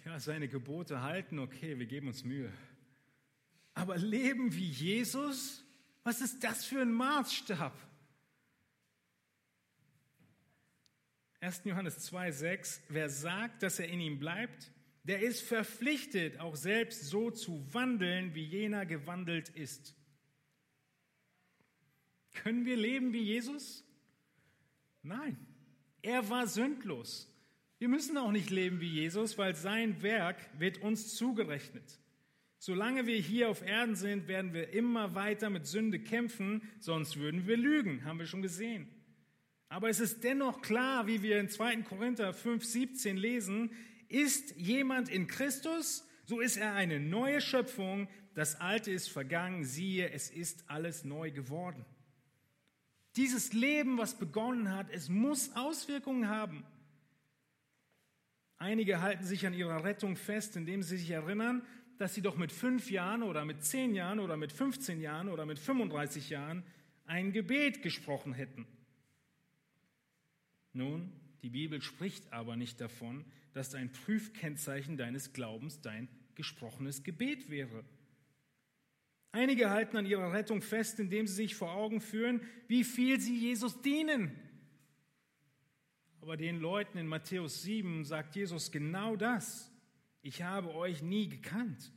Ja, 0.05 0.19
seine 0.19 0.47
Gebote 0.47 1.01
halten, 1.01 1.39
okay, 1.39 1.79
wir 1.79 1.87
geben 1.87 2.05
uns 2.09 2.23
Mühe. 2.23 2.53
Aber 3.73 3.97
leben 3.97 4.53
wie 4.53 4.69
Jesus, 4.69 5.62
was 6.03 6.21
ist 6.21 6.43
das 6.43 6.65
für 6.65 6.81
ein 6.81 6.91
Maßstab? 6.91 7.73
1. 11.39 11.61
Johannes 11.65 12.09
2,6, 12.09 12.79
wer 12.89 13.09
sagt, 13.09 13.63
dass 13.63 13.79
er 13.79 13.89
in 13.89 13.99
ihm 13.99 14.19
bleibt, 14.19 14.71
der 15.03 15.21
ist 15.21 15.41
verpflichtet, 15.41 16.39
auch 16.39 16.55
selbst 16.55 17.05
so 17.05 17.31
zu 17.31 17.65
wandeln, 17.73 18.33
wie 18.33 18.45
jener 18.45 18.85
gewandelt 18.85 19.49
ist. 19.49 19.93
Können 22.31 22.65
wir 22.65 22.77
leben 22.77 23.11
wie 23.11 23.21
Jesus? 23.23 23.83
Nein, 25.01 25.37
er 26.01 26.29
war 26.29 26.47
sündlos. 26.47 27.29
Wir 27.77 27.89
müssen 27.89 28.17
auch 28.17 28.31
nicht 28.31 28.49
leben 28.49 28.79
wie 28.79 28.89
Jesus, 28.89 29.37
weil 29.37 29.55
sein 29.55 30.01
Werk 30.01 30.37
wird 30.57 30.77
uns 30.77 31.15
zugerechnet. 31.15 31.99
Solange 32.65 33.05
wir 33.07 33.17
hier 33.17 33.49
auf 33.49 33.61
Erden 33.61 33.97
sind, 33.97 34.29
werden 34.29 34.53
wir 34.53 34.69
immer 34.69 35.15
weiter 35.15 35.49
mit 35.49 35.67
Sünde 35.67 35.99
kämpfen, 35.99 36.61
sonst 36.79 37.17
würden 37.17 37.45
wir 37.45 37.57
lügen, 37.57 38.05
haben 38.05 38.19
wir 38.19 38.25
schon 38.25 38.41
gesehen. 38.41 38.87
Aber 39.67 39.89
es 39.89 39.99
ist 39.99 40.23
dennoch 40.23 40.61
klar, 40.61 41.05
wie 41.05 41.21
wir 41.21 41.41
in 41.41 41.49
2. 41.49 41.81
Korinther 41.81 42.33
5, 42.33 42.63
17 42.63 43.17
lesen, 43.17 43.71
ist 44.07 44.55
jemand 44.55 45.09
in 45.09 45.27
Christus, 45.27 46.07
so 46.23 46.39
ist 46.39 46.55
er 46.55 46.73
eine 46.73 47.01
neue 47.01 47.41
Schöpfung, 47.41 48.07
das 48.33 48.61
Alte 48.61 48.91
ist 48.91 49.09
vergangen, 49.09 49.65
siehe, 49.65 50.11
es 50.11 50.29
ist 50.29 50.63
alles 50.69 51.03
neu 51.03 51.31
geworden. 51.31 51.83
Dieses 53.17 53.51
Leben, 53.51 53.97
was 53.97 54.17
begonnen 54.17 54.73
hat, 54.73 54.89
es 54.89 55.09
muss 55.09 55.53
Auswirkungen 55.57 56.29
haben. 56.29 56.63
Einige 58.57 59.01
halten 59.01 59.25
sich 59.25 59.45
an 59.45 59.53
ihrer 59.53 59.83
Rettung 59.83 60.15
fest, 60.15 60.55
indem 60.55 60.81
sie 60.81 60.95
sich 60.95 61.09
erinnern, 61.09 61.67
dass 61.97 62.15
sie 62.15 62.21
doch 62.21 62.37
mit 62.37 62.51
fünf 62.51 62.89
Jahren 62.89 63.23
oder 63.23 63.45
mit 63.45 63.63
zehn 63.63 63.93
Jahren 63.93 64.19
oder 64.19 64.37
mit 64.37 64.51
15 64.51 65.01
Jahren 65.01 65.29
oder 65.29 65.45
mit 65.45 65.59
35 65.59 66.29
Jahren 66.29 66.63
ein 67.05 67.31
Gebet 67.31 67.81
gesprochen 67.81 68.33
hätten. 68.33 68.65
Nun, 70.73 71.11
die 71.43 71.49
Bibel 71.49 71.81
spricht 71.81 72.31
aber 72.33 72.55
nicht 72.55 72.81
davon, 72.81 73.25
dass 73.53 73.75
ein 73.75 73.91
Prüfkennzeichen 73.91 74.97
deines 74.97 75.33
Glaubens 75.33 75.81
dein 75.81 76.07
gesprochenes 76.35 77.03
Gebet 77.03 77.49
wäre. 77.49 77.83
Einige 79.31 79.69
halten 79.69 79.97
an 79.97 80.05
ihrer 80.05 80.31
Rettung 80.31 80.61
fest, 80.61 80.99
indem 80.99 81.27
sie 81.27 81.33
sich 81.33 81.55
vor 81.55 81.73
Augen 81.73 82.01
führen, 82.01 82.41
wie 82.67 82.83
viel 82.83 83.19
sie 83.19 83.35
Jesus 83.35 83.81
dienen. 83.81 84.31
Aber 86.21 86.37
den 86.37 86.59
Leuten 86.59 86.97
in 86.97 87.07
Matthäus 87.07 87.63
7 87.63 88.05
sagt 88.05 88.35
Jesus 88.35 88.71
genau 88.71 89.15
das. 89.15 89.72
Ich 90.23 90.41
habe 90.41 90.73
euch 90.73 91.01
nie 91.01 91.27
gekannt. 91.27 91.91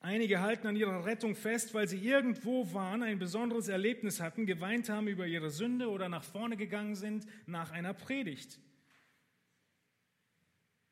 Einige 0.00 0.40
halten 0.40 0.66
an 0.66 0.74
ihrer 0.74 1.04
Rettung 1.04 1.34
fest, 1.36 1.74
weil 1.74 1.86
sie 1.86 1.98
irgendwo 1.98 2.72
waren, 2.72 3.02
ein 3.02 3.18
besonderes 3.18 3.68
Erlebnis 3.68 4.20
hatten, 4.20 4.46
geweint 4.46 4.88
haben 4.88 5.06
über 5.06 5.26
ihre 5.26 5.50
Sünde 5.50 5.90
oder 5.90 6.08
nach 6.08 6.24
vorne 6.24 6.56
gegangen 6.56 6.94
sind 6.94 7.26
nach 7.46 7.70
einer 7.70 7.94
Predigt. 7.94 8.58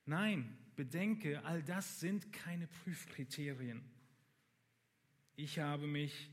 Nein, 0.04 0.56
bedenke, 0.76 1.42
all 1.44 1.62
das 1.62 2.00
sind 2.00 2.32
keine 2.32 2.66
Prüfkriterien. 2.66 3.82
Ich 5.34 5.58
habe 5.58 5.86
mich 5.86 6.30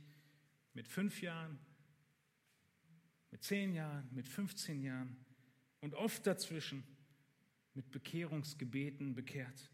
mit 0.73 0.87
fünf 0.87 1.21
Jahren, 1.21 1.57
mit 3.31 3.43
zehn 3.43 3.73
Jahren, 3.73 4.09
mit 4.11 4.27
15 4.27 4.81
Jahren 4.81 5.15
und 5.79 5.95
oft 5.95 6.27
dazwischen 6.27 6.83
mit 7.79 7.91
Bekehrungsgebeten 7.91 9.15
bekehrt. 9.15 9.71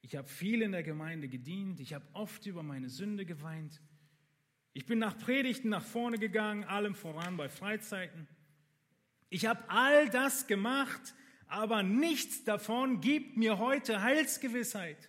Ich 0.00 0.16
habe 0.16 0.26
viel 0.26 0.60
in 0.60 0.72
der 0.72 0.82
Gemeinde 0.82 1.28
gedient, 1.28 1.78
ich 1.78 1.94
habe 1.94 2.04
oft 2.14 2.44
über 2.46 2.64
meine 2.64 2.88
Sünde 2.88 3.24
geweint. 3.24 3.80
Ich 4.72 4.86
bin 4.86 4.98
nach 4.98 5.16
Predigten 5.16 5.68
nach 5.68 5.84
vorne 5.84 6.18
gegangen, 6.18 6.64
allem 6.64 6.96
voran 6.96 7.36
bei 7.36 7.48
Freizeiten. 7.48 8.26
Ich 9.28 9.46
habe 9.46 9.70
all 9.70 10.10
das 10.10 10.48
gemacht, 10.48 11.14
aber 11.46 11.84
nichts 11.84 12.42
davon 12.42 13.00
gibt 13.00 13.36
mir 13.36 13.58
heute 13.58 14.02
Heilsgewissheit 14.02 15.08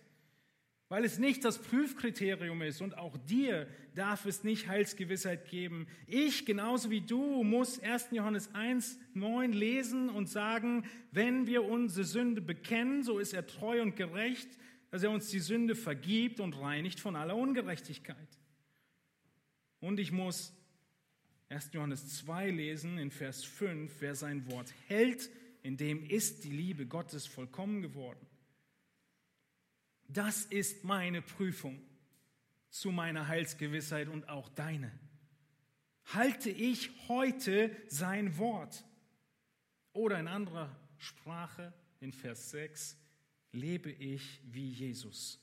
weil 0.88 1.04
es 1.04 1.18
nicht 1.18 1.44
das 1.44 1.58
Prüfkriterium 1.58 2.62
ist 2.62 2.80
und 2.80 2.96
auch 2.96 3.16
dir 3.18 3.66
darf 3.94 4.24
es 4.24 4.42
nicht 4.42 4.68
Heilsgewissheit 4.68 5.48
geben. 5.50 5.86
Ich, 6.06 6.46
genauso 6.46 6.90
wie 6.90 7.02
du, 7.02 7.44
muss 7.44 7.78
1. 7.80 8.08
Johannes 8.12 8.54
1, 8.54 8.98
9 9.14 9.52
lesen 9.52 10.08
und 10.08 10.28
sagen, 10.28 10.86
wenn 11.12 11.46
wir 11.46 11.64
unsere 11.64 12.04
Sünde 12.04 12.40
bekennen, 12.40 13.02
so 13.02 13.18
ist 13.18 13.34
er 13.34 13.46
treu 13.46 13.82
und 13.82 13.96
gerecht, 13.96 14.48
dass 14.90 15.02
er 15.02 15.10
uns 15.10 15.28
die 15.28 15.40
Sünde 15.40 15.74
vergibt 15.74 16.40
und 16.40 16.58
reinigt 16.58 17.00
von 17.00 17.16
aller 17.16 17.36
Ungerechtigkeit. 17.36 18.16
Und 19.80 20.00
ich 20.00 20.10
muss 20.10 20.54
1. 21.50 21.70
Johannes 21.72 22.16
2 22.18 22.50
lesen 22.50 22.98
in 22.98 23.10
Vers 23.10 23.44
5, 23.44 23.94
wer 24.00 24.14
sein 24.14 24.50
Wort 24.50 24.72
hält, 24.86 25.30
in 25.62 25.76
dem 25.76 26.04
ist 26.04 26.44
die 26.44 26.50
Liebe 26.50 26.86
Gottes 26.86 27.26
vollkommen 27.26 27.82
geworden. 27.82 28.27
Das 30.08 30.46
ist 30.46 30.84
meine 30.84 31.20
Prüfung 31.20 31.80
zu 32.70 32.90
meiner 32.90 33.28
Heilsgewissheit 33.28 34.08
und 34.08 34.28
auch 34.28 34.48
deine. 34.48 34.90
Halte 36.06 36.48
ich 36.50 36.90
heute 37.08 37.70
sein 37.88 38.38
Wort? 38.38 38.84
Oder 39.92 40.18
in 40.18 40.28
anderer 40.28 40.74
Sprache, 40.96 41.74
in 42.00 42.12
Vers 42.12 42.50
6, 42.50 42.96
lebe 43.52 43.90
ich 43.90 44.40
wie 44.44 44.70
Jesus. 44.70 45.38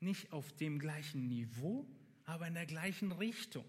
Nicht 0.00 0.32
auf 0.32 0.52
dem 0.56 0.80
gleichen 0.80 1.28
Niveau, 1.28 1.86
aber 2.24 2.48
in 2.48 2.54
der 2.54 2.66
gleichen 2.66 3.12
Richtung. 3.12 3.64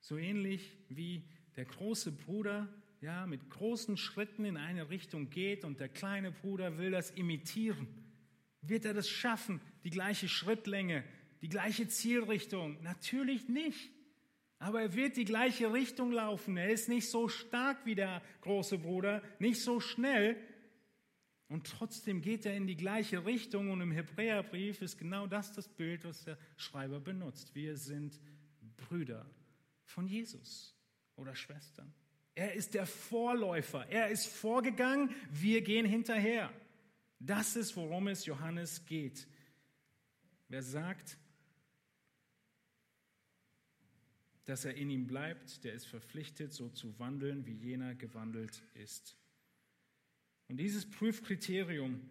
So 0.00 0.16
ähnlich 0.16 0.78
wie 0.88 1.28
der 1.56 1.66
große 1.66 2.12
Bruder 2.12 2.68
ja, 3.04 3.26
mit 3.26 3.50
großen 3.50 3.98
Schritten 3.98 4.46
in 4.46 4.56
eine 4.56 4.88
Richtung 4.88 5.28
geht 5.28 5.64
und 5.64 5.78
der 5.78 5.90
kleine 5.90 6.32
Bruder 6.32 6.78
will 6.78 6.90
das 6.90 7.10
imitieren. 7.10 7.86
Wird 8.62 8.86
er 8.86 8.94
das 8.94 9.10
schaffen, 9.10 9.60
die 9.84 9.90
gleiche 9.90 10.26
Schrittlänge, 10.26 11.04
die 11.42 11.50
gleiche 11.50 11.86
Zielrichtung? 11.86 12.82
Natürlich 12.82 13.46
nicht. 13.46 13.90
Aber 14.58 14.80
er 14.80 14.94
wird 14.94 15.18
die 15.18 15.26
gleiche 15.26 15.70
Richtung 15.74 16.12
laufen. 16.12 16.56
Er 16.56 16.70
ist 16.70 16.88
nicht 16.88 17.10
so 17.10 17.28
stark 17.28 17.84
wie 17.84 17.94
der 17.94 18.22
große 18.40 18.78
Bruder, 18.78 19.22
nicht 19.38 19.60
so 19.60 19.80
schnell. 19.80 20.36
Und 21.48 21.66
trotzdem 21.66 22.22
geht 22.22 22.46
er 22.46 22.56
in 22.56 22.66
die 22.66 22.76
gleiche 22.76 23.26
Richtung. 23.26 23.70
Und 23.70 23.82
im 23.82 23.92
Hebräerbrief 23.92 24.80
ist 24.80 24.96
genau 24.96 25.26
das 25.26 25.52
das 25.52 25.68
Bild, 25.68 26.06
was 26.06 26.24
der 26.24 26.38
Schreiber 26.56 27.00
benutzt. 27.00 27.54
Wir 27.54 27.76
sind 27.76 28.18
Brüder 28.78 29.30
von 29.84 30.06
Jesus 30.06 30.74
oder 31.16 31.34
Schwestern. 31.34 31.92
Er 32.34 32.54
ist 32.54 32.74
der 32.74 32.86
Vorläufer. 32.86 33.86
Er 33.88 34.08
ist 34.08 34.26
vorgegangen. 34.26 35.14
Wir 35.30 35.62
gehen 35.62 35.86
hinterher. 35.86 36.52
Das 37.20 37.56
ist, 37.56 37.76
worum 37.76 38.08
es 38.08 38.26
Johannes 38.26 38.84
geht. 38.84 39.26
Wer 40.48 40.62
sagt, 40.62 41.16
dass 44.44 44.64
er 44.64 44.74
in 44.74 44.90
ihm 44.90 45.06
bleibt, 45.06 45.64
der 45.64 45.72
ist 45.72 45.86
verpflichtet, 45.86 46.52
so 46.52 46.68
zu 46.68 46.98
wandeln, 46.98 47.46
wie 47.46 47.54
jener 47.54 47.94
gewandelt 47.94 48.62
ist. 48.74 49.16
Und 50.48 50.58
dieses 50.58 50.90
Prüfkriterium 50.90 52.10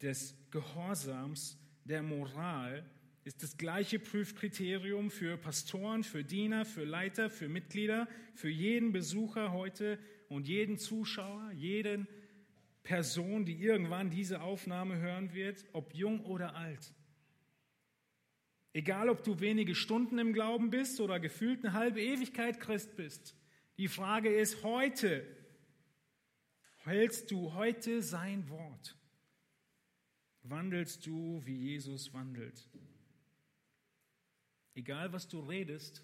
des 0.00 0.34
Gehorsams, 0.50 1.58
der 1.84 2.02
Moral, 2.02 2.88
ist 3.24 3.42
das 3.42 3.56
gleiche 3.56 3.98
Prüfkriterium 3.98 5.10
für 5.10 5.38
Pastoren, 5.38 6.04
für 6.04 6.24
Diener, 6.24 6.66
für 6.66 6.84
Leiter, 6.84 7.30
für 7.30 7.48
Mitglieder, 7.48 8.06
für 8.34 8.50
jeden 8.50 8.92
Besucher 8.92 9.52
heute 9.52 9.98
und 10.28 10.46
jeden 10.46 10.76
Zuschauer, 10.76 11.50
jeden 11.52 12.06
Person, 12.82 13.46
die 13.46 13.56
irgendwann 13.56 14.10
diese 14.10 14.42
Aufnahme 14.42 14.98
hören 14.98 15.32
wird, 15.32 15.64
ob 15.72 15.94
jung 15.94 16.20
oder 16.26 16.54
alt. 16.54 16.92
Egal, 18.74 19.08
ob 19.08 19.24
du 19.24 19.40
wenige 19.40 19.74
Stunden 19.74 20.18
im 20.18 20.34
Glauben 20.34 20.68
bist 20.68 21.00
oder 21.00 21.18
gefühlt 21.18 21.64
eine 21.64 21.72
halbe 21.72 22.02
Ewigkeit 22.02 22.60
Christ 22.60 22.94
bist. 22.96 23.34
Die 23.78 23.88
Frage 23.88 24.28
ist 24.28 24.62
heute, 24.62 25.26
hältst 26.84 27.30
du 27.30 27.54
heute 27.54 28.02
sein 28.02 28.50
Wort? 28.50 28.98
Wandelst 30.42 31.06
du, 31.06 31.40
wie 31.46 31.56
Jesus 31.56 32.12
wandelt? 32.12 32.68
Egal, 34.74 35.12
was 35.12 35.28
du 35.28 35.40
redest, 35.40 36.02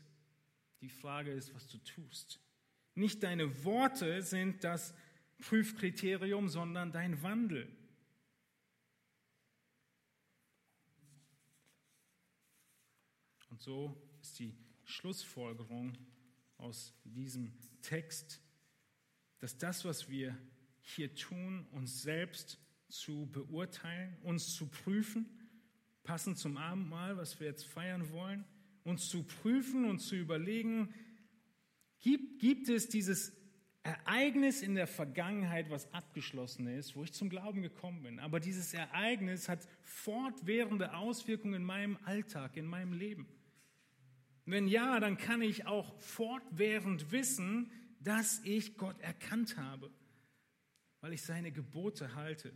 die 0.81 0.89
Frage 0.89 1.33
ist, 1.33 1.55
was 1.55 1.67
du 1.67 1.79
tust. 1.79 2.41
Nicht 2.95 3.23
deine 3.23 3.65
Worte 3.65 4.23
sind 4.23 4.65
das 4.65 4.95
Prüfkriterium, 5.39 6.49
sondern 6.49 6.93
dein 6.93 7.23
Wandel. 7.23 7.69
Und 13.51 13.61
so 13.61 13.97
ist 14.21 14.39
die 14.39 14.55
Schlussfolgerung 14.85 15.97
aus 16.59 16.95
diesem 17.05 17.53
Text, 17.83 18.41
dass 19.39 19.57
das, 19.57 19.85
was 19.85 20.09
wir 20.09 20.37
hier 20.83 21.15
tun, 21.15 21.67
uns 21.73 22.03
selbst 22.03 22.59
zu 22.89 23.27
beurteilen, 23.27 24.17
uns 24.23 24.55
zu 24.55 24.67
prüfen, 24.67 25.27
passend 26.03 26.39
zum 26.39 26.57
Abendmahl, 26.57 27.17
was 27.17 27.39
wir 27.41 27.47
jetzt 27.47 27.65
feiern 27.65 28.11
wollen, 28.11 28.45
uns 28.85 29.09
zu 29.09 29.23
prüfen 29.23 29.85
und 29.85 29.99
zu 29.99 30.17
überlegen, 30.17 30.95
gibt, 32.01 32.41
gibt 32.41 32.69
es 32.69 32.89
dieses 32.89 33.33
Ereignis 33.83 34.63
in 34.63 34.75
der 34.75 34.87
Vergangenheit, 34.87 35.71
was 35.71 35.93
abgeschlossen 35.95 36.67
ist, 36.67 36.97
wo 36.97 37.05
ich 37.05 37.13
zum 37.13 37.31
Glauben 37.31 37.63
gekommen 37.63 38.03
bin. 38.03 38.19
Aber 38.19 38.39
dieses 38.39 38.75
Ereignis 38.75 39.49
hat 39.49 39.67
fortwährende 39.83 40.95
Auswirkungen 40.95 41.55
in 41.55 41.65
meinem 41.65 41.99
Alltag, 42.05 42.57
in 42.57 42.67
meinem 42.67 42.93
Leben. 42.93 43.27
Wenn 44.45 44.69
ja, 44.69 45.01
dann 45.01 45.17
kann 45.17 45.43
ich 45.43 45.67
auch 45.67 45.99
fortwährend 46.01 47.11
wissen, 47.11 47.71
dass 48.01 48.41
ich 48.45 48.77
Gott 48.77 49.01
erkannt 49.01 49.57
habe, 49.57 49.91
weil 51.01 51.13
ich 51.13 51.23
seine 51.23 51.53
Gebote 51.53 52.15
halte, 52.15 52.53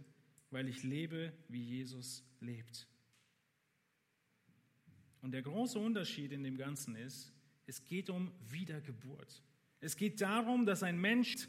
weil 0.51 0.69
ich 0.69 0.83
lebe, 0.83 1.33
wie 1.49 1.63
Jesus 1.63 2.25
lebt. 2.41 2.87
Und 5.25 5.33
der 5.33 5.41
große 5.41 5.79
Unterschied 5.79 6.33
in 6.33 6.45
dem 6.45 6.59
Ganzen 6.59 6.97
ist, 6.97 7.33
es 7.65 7.83
geht 7.83 8.11
um 8.11 8.31
Wiedergeburt. 8.51 9.43
Es 9.81 9.97
geht 9.97 10.21
darum, 10.21 10.67
dass 10.67 10.83
ein 10.83 11.01
Mensch, 11.01 11.49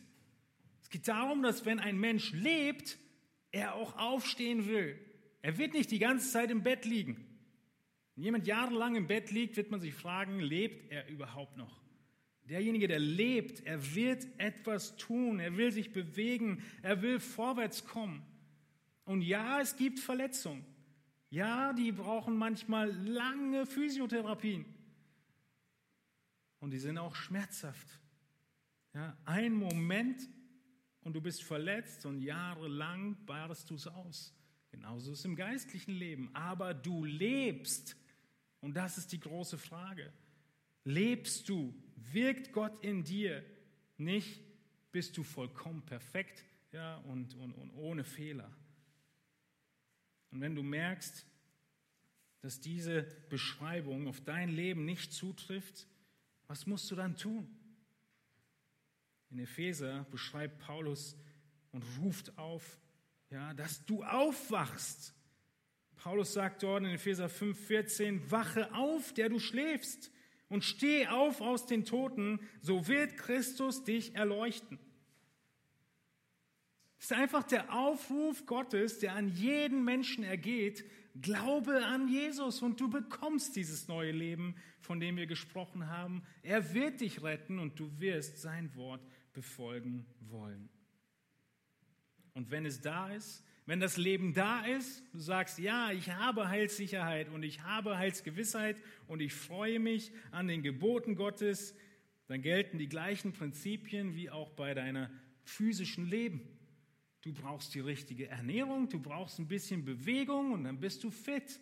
es 0.82 0.90
geht 0.90 1.10
darum, 1.10 1.44
dass 1.44 1.66
wenn 1.66 1.82
ein 1.82 2.00
Mensch 2.00 2.32
lebt, 2.32 2.98
er 3.52 3.76
auch 3.76 3.98
aufstehen 3.98 4.66
will. 4.68 4.98
Er 5.42 5.58
wird 5.58 5.74
nicht 5.74 5.92
die 5.92 6.00
ganze 6.00 6.32
Zeit 6.32 6.52
im 6.52 6.64
Bett 6.64 6.86
liegen. 6.86 7.18
Wenn 8.16 8.24
jemand 8.24 8.48
jahrelang 8.48 8.96
im 8.96 9.08
Bett 9.08 9.32
liegt, 9.32 9.58
wird 9.58 9.72
man 9.72 9.82
sich 9.82 9.94
fragen, 9.94 10.40
lebt 10.40 10.90
er 10.90 11.10
überhaupt 11.10 11.58
noch? 11.58 11.82
Derjenige, 12.46 12.88
der 12.88 13.00
lebt, 13.00 13.60
er 13.66 13.94
wird 13.94 14.26
etwas 14.38 14.96
tun, 14.96 15.42
er 15.42 15.58
will 15.58 15.74
sich 15.74 15.92
bewegen, 15.92 16.64
er 16.82 17.02
will 17.02 17.20
vorwärts 17.20 17.84
kommen. 17.84 18.26
Und 19.04 19.22
ja, 19.22 19.60
es 19.60 19.76
gibt 19.76 20.00
Verletzungen. 20.00 20.66
Ja, 21.30 21.74
die 21.74 21.92
brauchen 21.92 22.38
manchmal 22.38 22.92
lange 22.92 23.66
Physiotherapien. 23.66 24.66
Und 26.60 26.72
die 26.72 26.80
sind 26.80 26.98
auch 26.98 27.16
schmerzhaft. 27.16 27.88
Ja, 28.94 29.18
ein 29.26 29.54
Moment 29.54 30.30
und 31.02 31.14
du 31.14 31.22
bist 31.22 31.44
verletzt 31.44 32.06
und 32.06 32.22
jahrelang 32.22 33.18
badest 33.26 33.70
du 33.70 33.76
es 33.76 33.88
aus. 33.88 34.34
Genauso 34.72 35.12
ist 35.12 35.20
es 35.20 35.26
im 35.26 35.36
geistlichen 35.36 35.94
Leben. 35.94 36.30
Aber 36.34 36.74
du 36.74 37.06
lebst. 37.06 37.96
Und 38.62 38.76
das 38.76 38.98
ist 38.98 39.12
die 39.12 39.20
große 39.20 39.58
Frage. 39.58 40.12
Lebst 40.84 41.48
du? 41.50 41.74
Wirkt 41.96 42.52
Gott 42.52 42.84
in 42.84 43.04
dir? 43.04 43.44
Nicht 43.98 44.42
bist 44.92 45.18
du 45.18 45.24
vollkommen 45.24 45.82
perfekt 45.82 46.44
ja, 46.72 46.98
und, 46.98 47.36
und, 47.36 47.54
und 47.54 47.72
ohne 47.76 48.04
Fehler. 48.04 48.52
Und 50.36 50.42
wenn 50.42 50.54
du 50.54 50.64
merkst, 50.64 51.26
dass 52.42 52.60
diese 52.60 53.04
Beschreibung 53.30 54.10
auf 54.10 54.20
dein 54.20 54.50
Leben 54.50 54.84
nicht 54.84 55.14
zutrifft, 55.14 55.88
was 56.48 56.68
musst 56.68 56.92
du 56.92 56.96
dann 56.96 57.16
tun? 57.16 57.48
In 59.30 59.40
Epheser 59.40 60.06
beschreibt 60.12 60.60
Paulus 60.60 61.16
und 61.72 61.86
ruft 62.02 62.38
auf, 62.38 62.82
ja, 63.30 63.54
dass 63.54 63.86
du 63.86 64.04
aufwachst. 64.04 65.16
Paulus 65.96 66.34
sagt 66.34 66.64
dort 66.64 66.84
in 66.84 66.90
Epheser 66.90 67.28
5,14, 67.28 68.30
wache 68.30 68.74
auf, 68.74 69.14
der 69.14 69.30
du 69.30 69.40
schläfst, 69.40 70.12
und 70.50 70.66
steh 70.66 71.08
auf 71.08 71.40
aus 71.40 71.66
den 71.66 71.86
Toten, 71.86 72.42
so 72.60 72.90
wird 72.90 73.16
Christus 73.16 73.86
dich 73.86 74.16
erleuchten. 74.16 74.80
Es 77.06 77.12
ist 77.12 77.18
einfach 77.18 77.44
der 77.44 77.72
Aufruf 77.72 78.48
Gottes, 78.48 78.98
der 78.98 79.14
an 79.14 79.28
jeden 79.28 79.84
Menschen 79.86 80.24
ergeht. 80.24 80.84
Glaube 81.22 81.86
an 81.86 82.08
Jesus 82.08 82.64
und 82.64 82.80
du 82.80 82.90
bekommst 82.90 83.56
dieses 83.56 83.88
neue 83.88 84.12
Leben, 84.12 84.56
von 84.80 85.00
dem 85.00 85.16
wir 85.16 85.28
gesprochen 85.28 85.88
haben. 85.88 86.24
Er 86.42 86.74
wird 86.74 87.02
dich 87.02 87.22
retten 87.22 87.60
und 87.60 87.80
du 87.80 87.92
wirst 88.00 88.42
sein 88.42 88.74
Wort 88.74 89.08
befolgen 89.34 90.08
wollen. 90.20 90.68
Und 92.34 92.50
wenn 92.50 92.66
es 92.66 92.82
da 92.82 93.12
ist, 93.12 93.46
wenn 93.68 93.80
das 93.80 93.98
Leben 93.98 94.34
da 94.34 94.66
ist, 94.66 95.04
du 95.14 95.20
sagst, 95.20 95.60
ja, 95.60 95.92
ich 95.92 96.10
habe 96.10 96.50
Heilssicherheit 96.50 97.30
und 97.30 97.44
ich 97.44 97.62
habe 97.62 98.00
Heilsgewissheit 98.00 98.82
und 99.06 99.20
ich 99.20 99.36
freue 99.36 99.78
mich 99.78 100.12
an 100.32 100.48
den 100.48 100.64
Geboten 100.64 101.16
Gottes, 101.16 101.76
dann 102.26 102.42
gelten 102.42 102.80
die 102.80 102.90
gleichen 102.90 103.32
Prinzipien 103.32 104.16
wie 104.16 104.32
auch 104.32 104.50
bei 104.50 104.74
deiner 104.74 105.12
physischen 105.44 106.08
Leben. 106.08 106.55
Du 107.26 107.34
brauchst 107.34 107.74
die 107.74 107.80
richtige 107.80 108.28
Ernährung, 108.28 108.88
du 108.88 109.00
brauchst 109.00 109.40
ein 109.40 109.48
bisschen 109.48 109.84
Bewegung 109.84 110.52
und 110.52 110.64
dann 110.64 110.80
bist 110.80 111.04
du 111.04 111.10
fit. 111.10 111.60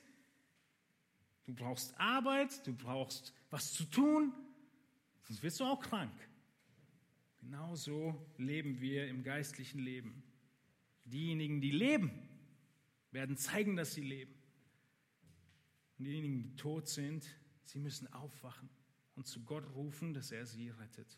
Du 1.46 1.54
brauchst 1.54 1.98
Arbeit, 1.98 2.68
du 2.68 2.74
brauchst 2.74 3.34
was 3.50 3.72
zu 3.72 3.86
tun, 3.86 4.34
sonst 5.22 5.42
wirst 5.42 5.62
du 5.62 5.64
auch 5.64 5.80
krank. 5.80 6.12
Genauso 7.40 8.30
leben 8.38 8.82
wir 8.82 9.08
im 9.08 9.24
geistlichen 9.24 9.80
Leben. 9.80 10.22
Diejenigen, 11.06 11.62
die 11.62 11.72
leben, 11.72 12.12
werden 13.12 13.38
zeigen, 13.38 13.78
dass 13.78 13.94
sie 13.94 14.04
leben. 14.04 14.34
Und 15.98 16.06
diejenigen, 16.06 16.44
die 16.44 16.56
tot 16.58 16.90
sind, 16.90 17.26
sie 17.64 17.80
müssen 17.80 18.12
aufwachen 18.12 18.70
und 19.16 19.28
zu 19.28 19.42
Gott 19.46 19.66
rufen, 19.74 20.14
dass 20.14 20.32
er 20.32 20.46
sie 20.46 20.72
rettet. 20.72 21.18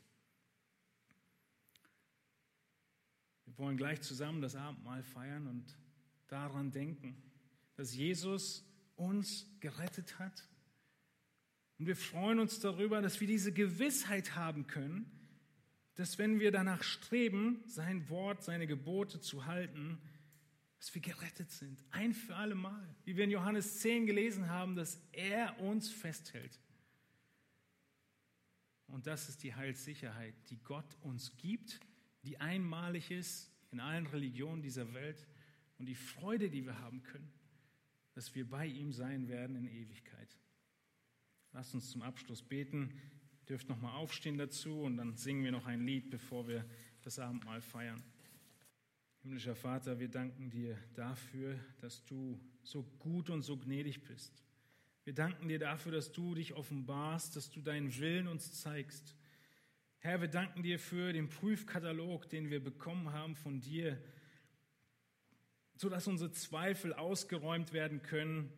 Wir 3.45 3.57
wollen 3.57 3.77
gleich 3.77 4.01
zusammen 4.01 4.41
das 4.41 4.55
Abendmahl 4.55 5.03
feiern 5.03 5.47
und 5.47 5.77
daran 6.27 6.71
denken, 6.71 7.15
dass 7.75 7.95
Jesus 7.95 8.65
uns 8.95 9.47
gerettet 9.59 10.19
hat. 10.19 10.47
Und 11.77 11.87
wir 11.87 11.95
freuen 11.95 12.39
uns 12.39 12.59
darüber, 12.59 13.01
dass 13.01 13.19
wir 13.19 13.27
diese 13.27 13.53
Gewissheit 13.53 14.35
haben 14.35 14.67
können, 14.67 15.11
dass 15.95 16.17
wenn 16.17 16.39
wir 16.39 16.51
danach 16.51 16.83
streben, 16.83 17.63
sein 17.67 18.09
Wort, 18.09 18.43
seine 18.43 18.67
Gebote 18.67 19.19
zu 19.19 19.45
halten, 19.45 19.99
dass 20.77 20.93
wir 20.93 21.01
gerettet 21.01 21.51
sind. 21.51 21.83
Ein 21.91 22.13
für 22.13 22.35
alle 22.35 22.55
Mal. 22.55 22.95
Wie 23.05 23.15
wir 23.15 23.23
in 23.23 23.31
Johannes 23.31 23.79
10 23.79 24.05
gelesen 24.05 24.49
haben, 24.49 24.75
dass 24.75 24.99
er 25.11 25.59
uns 25.59 25.89
festhält. 25.89 26.59
Und 28.87 29.07
das 29.07 29.29
ist 29.29 29.43
die 29.43 29.55
Heilssicherheit, 29.55 30.35
die 30.49 30.57
Gott 30.63 30.97
uns 31.01 31.35
gibt 31.37 31.79
die 32.25 32.39
einmalig 32.39 33.11
ist 33.11 33.51
in 33.71 33.79
allen 33.79 34.07
Religionen 34.07 34.61
dieser 34.61 34.93
Welt 34.93 35.27
und 35.77 35.85
die 35.85 35.95
Freude, 35.95 36.49
die 36.49 36.65
wir 36.65 36.79
haben 36.79 37.03
können, 37.03 37.31
dass 38.13 38.33
wir 38.33 38.49
bei 38.49 38.65
ihm 38.65 38.91
sein 38.91 39.27
werden 39.27 39.55
in 39.55 39.67
Ewigkeit. 39.67 40.37
Lasst 41.51 41.73
uns 41.73 41.91
zum 41.91 42.01
Abschluss 42.01 42.41
beten. 42.41 42.91
Ihr 43.41 43.45
dürft 43.47 43.69
nochmal 43.69 43.95
aufstehen 43.95 44.37
dazu 44.37 44.81
und 44.81 44.97
dann 44.97 45.15
singen 45.15 45.43
wir 45.43 45.51
noch 45.51 45.67
ein 45.67 45.85
Lied, 45.85 46.09
bevor 46.09 46.47
wir 46.47 46.65
das 47.01 47.19
Abendmahl 47.19 47.61
feiern. 47.61 48.03
Himmlischer 49.21 49.55
Vater, 49.55 49.99
wir 49.99 50.09
danken 50.09 50.49
dir 50.49 50.77
dafür, 50.93 51.59
dass 51.81 52.03
du 52.05 52.39
so 52.63 52.83
gut 52.99 53.29
und 53.29 53.43
so 53.43 53.57
gnädig 53.57 54.03
bist. 54.03 54.43
Wir 55.03 55.13
danken 55.13 55.47
dir 55.47 55.59
dafür, 55.59 55.91
dass 55.91 56.11
du 56.11 56.33
dich 56.33 56.53
offenbarst, 56.53 57.35
dass 57.35 57.51
du 57.51 57.61
deinen 57.61 57.95
Willen 57.97 58.27
uns 58.27 58.59
zeigst 58.59 59.15
Herr, 60.05 60.21
wir 60.21 60.27
danken 60.27 60.61
dir 60.61 60.77
für 60.77 61.13
den 61.13 61.29
Prüfkatalog, 61.29 62.29
den 62.29 62.51
wir 62.51 62.63
bekommen 62.63 63.11
haben 63.11 63.35
von 63.35 63.59
dir, 63.59 63.99
sodass 65.77 66.05
unsere 66.05 66.31
Zweifel 66.31 66.93
ausgeräumt 66.93 67.73
werden 67.73 68.03
können, 68.03 68.53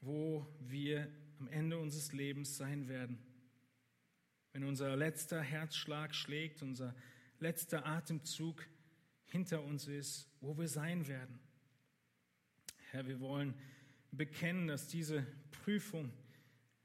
wo 0.00 0.46
wir 0.60 1.10
am 1.40 1.48
Ende 1.48 1.78
unseres 1.78 2.12
Lebens 2.12 2.56
sein 2.56 2.86
werden. 2.86 3.18
Wenn 4.52 4.62
unser 4.62 4.96
letzter 4.96 5.42
Herzschlag 5.42 6.14
schlägt, 6.14 6.62
unser 6.62 6.94
letzter 7.40 7.84
Atemzug 7.84 8.64
hinter 9.24 9.64
uns 9.64 9.88
ist, 9.88 10.30
wo 10.40 10.56
wir 10.56 10.68
sein 10.68 11.08
werden. 11.08 11.40
Herr, 12.92 13.08
wir 13.08 13.18
wollen 13.18 13.52
bekennen, 14.12 14.68
dass 14.68 14.86
diese 14.86 15.26
Prüfung 15.50 16.12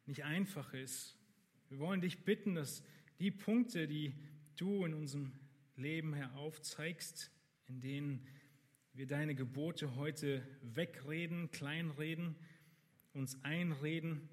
nicht 0.07 0.23
einfach 0.23 0.73
ist. 0.73 1.15
Wir 1.69 1.77
wollen 1.77 2.01
dich 2.01 2.25
bitten, 2.25 2.55
dass 2.55 2.81
die 3.19 3.31
Punkte, 3.31 3.87
die 3.87 4.13
du 4.57 4.85
in 4.85 4.93
unserem 4.93 5.31
Leben 5.75 6.13
heraufzeigst, 6.13 7.31
in 7.67 7.81
denen 7.81 8.27
wir 8.93 9.07
deine 9.07 9.35
Gebote 9.35 9.95
heute 9.95 10.45
wegreden, 10.61 11.51
kleinreden, 11.51 12.35
uns 13.13 13.41
einreden, 13.43 14.29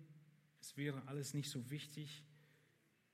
es 0.61 0.77
wäre 0.77 1.07
alles 1.09 1.35
nicht 1.35 1.51
so 1.51 1.71
wichtig. 1.71 2.25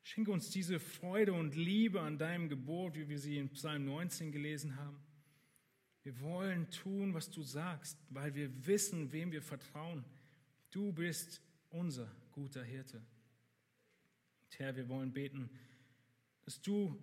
Schenke 0.02 0.30
uns 0.30 0.50
diese 0.50 0.78
Freude 0.78 1.32
und 1.32 1.54
Liebe 1.56 2.00
an 2.00 2.18
deinem 2.18 2.48
Gebot, 2.48 2.94
wie 2.94 3.08
wir 3.08 3.18
sie 3.18 3.38
in 3.38 3.48
Psalm 3.50 3.84
19 3.86 4.32
gelesen 4.32 4.76
haben. 4.76 4.98
Wir 6.02 6.20
wollen 6.20 6.70
tun, 6.70 7.14
was 7.14 7.30
du 7.30 7.42
sagst, 7.42 7.98
weil 8.10 8.34
wir 8.34 8.66
wissen, 8.66 9.12
wem 9.12 9.32
wir 9.32 9.42
vertrauen. 9.42 10.04
Du 10.70 10.92
bist 10.92 11.42
unser 11.70 12.10
guter 12.32 12.64
Hirte. 12.64 13.02
Herr, 14.56 14.74
wir 14.76 14.88
wollen 14.88 15.12
beten, 15.12 15.50
dass 16.44 16.60
du 16.60 16.96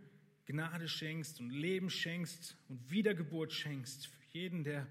Gnade 0.45 0.87
schenkst 0.87 1.39
und 1.39 1.49
Leben 1.49 1.89
schenkst 1.89 2.57
und 2.67 2.89
Wiedergeburt 2.89 3.51
schenkst 3.51 4.07
für 4.07 4.37
jeden, 4.37 4.63
der 4.63 4.87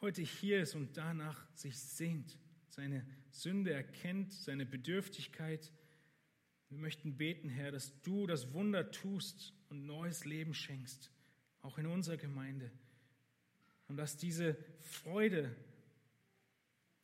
heute 0.00 0.22
hier 0.22 0.62
ist 0.62 0.74
und 0.74 0.96
danach 0.96 1.46
sich 1.54 1.78
sehnt, 1.78 2.38
seine 2.68 3.06
Sünde 3.30 3.72
erkennt, 3.72 4.32
seine 4.32 4.64
Bedürftigkeit. 4.64 5.72
Wir 6.68 6.78
möchten 6.78 7.16
beten, 7.16 7.48
Herr, 7.48 7.72
dass 7.72 8.00
du 8.02 8.26
das 8.26 8.52
Wunder 8.52 8.90
tust 8.90 9.52
und 9.68 9.86
neues 9.86 10.24
Leben 10.24 10.54
schenkst, 10.54 11.10
auch 11.62 11.78
in 11.78 11.86
unserer 11.86 12.16
Gemeinde. 12.16 12.70
Und 13.88 13.96
dass 13.96 14.16
diese 14.16 14.56
Freude 14.80 15.56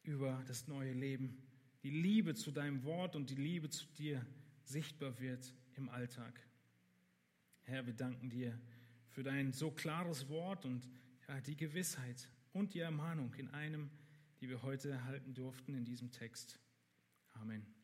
über 0.02 0.42
das 0.46 0.68
neue 0.68 0.92
Leben, 0.92 1.42
die 1.82 1.90
Liebe 1.90 2.34
zu 2.34 2.50
deinem 2.50 2.84
Wort 2.84 3.16
und 3.16 3.30
die 3.30 3.34
Liebe 3.34 3.68
zu 3.68 3.86
dir 3.98 4.24
sichtbar 4.64 5.18
wird 5.20 5.54
im 5.76 5.88
Alltag. 5.88 6.40
Herr, 7.64 7.86
wir 7.86 7.94
danken 7.94 8.30
dir 8.30 8.58
für 9.08 9.22
dein 9.22 9.52
so 9.52 9.70
klares 9.70 10.28
Wort 10.28 10.64
und 10.64 10.88
ja, 11.28 11.40
die 11.40 11.56
Gewissheit 11.56 12.28
und 12.52 12.74
die 12.74 12.80
Ermahnung 12.80 13.32
in 13.34 13.48
einem, 13.50 13.90
die 14.40 14.48
wir 14.48 14.62
heute 14.62 14.90
erhalten 14.90 15.34
durften 15.34 15.74
in 15.74 15.84
diesem 15.84 16.10
Text. 16.10 16.58
Amen. 17.34 17.83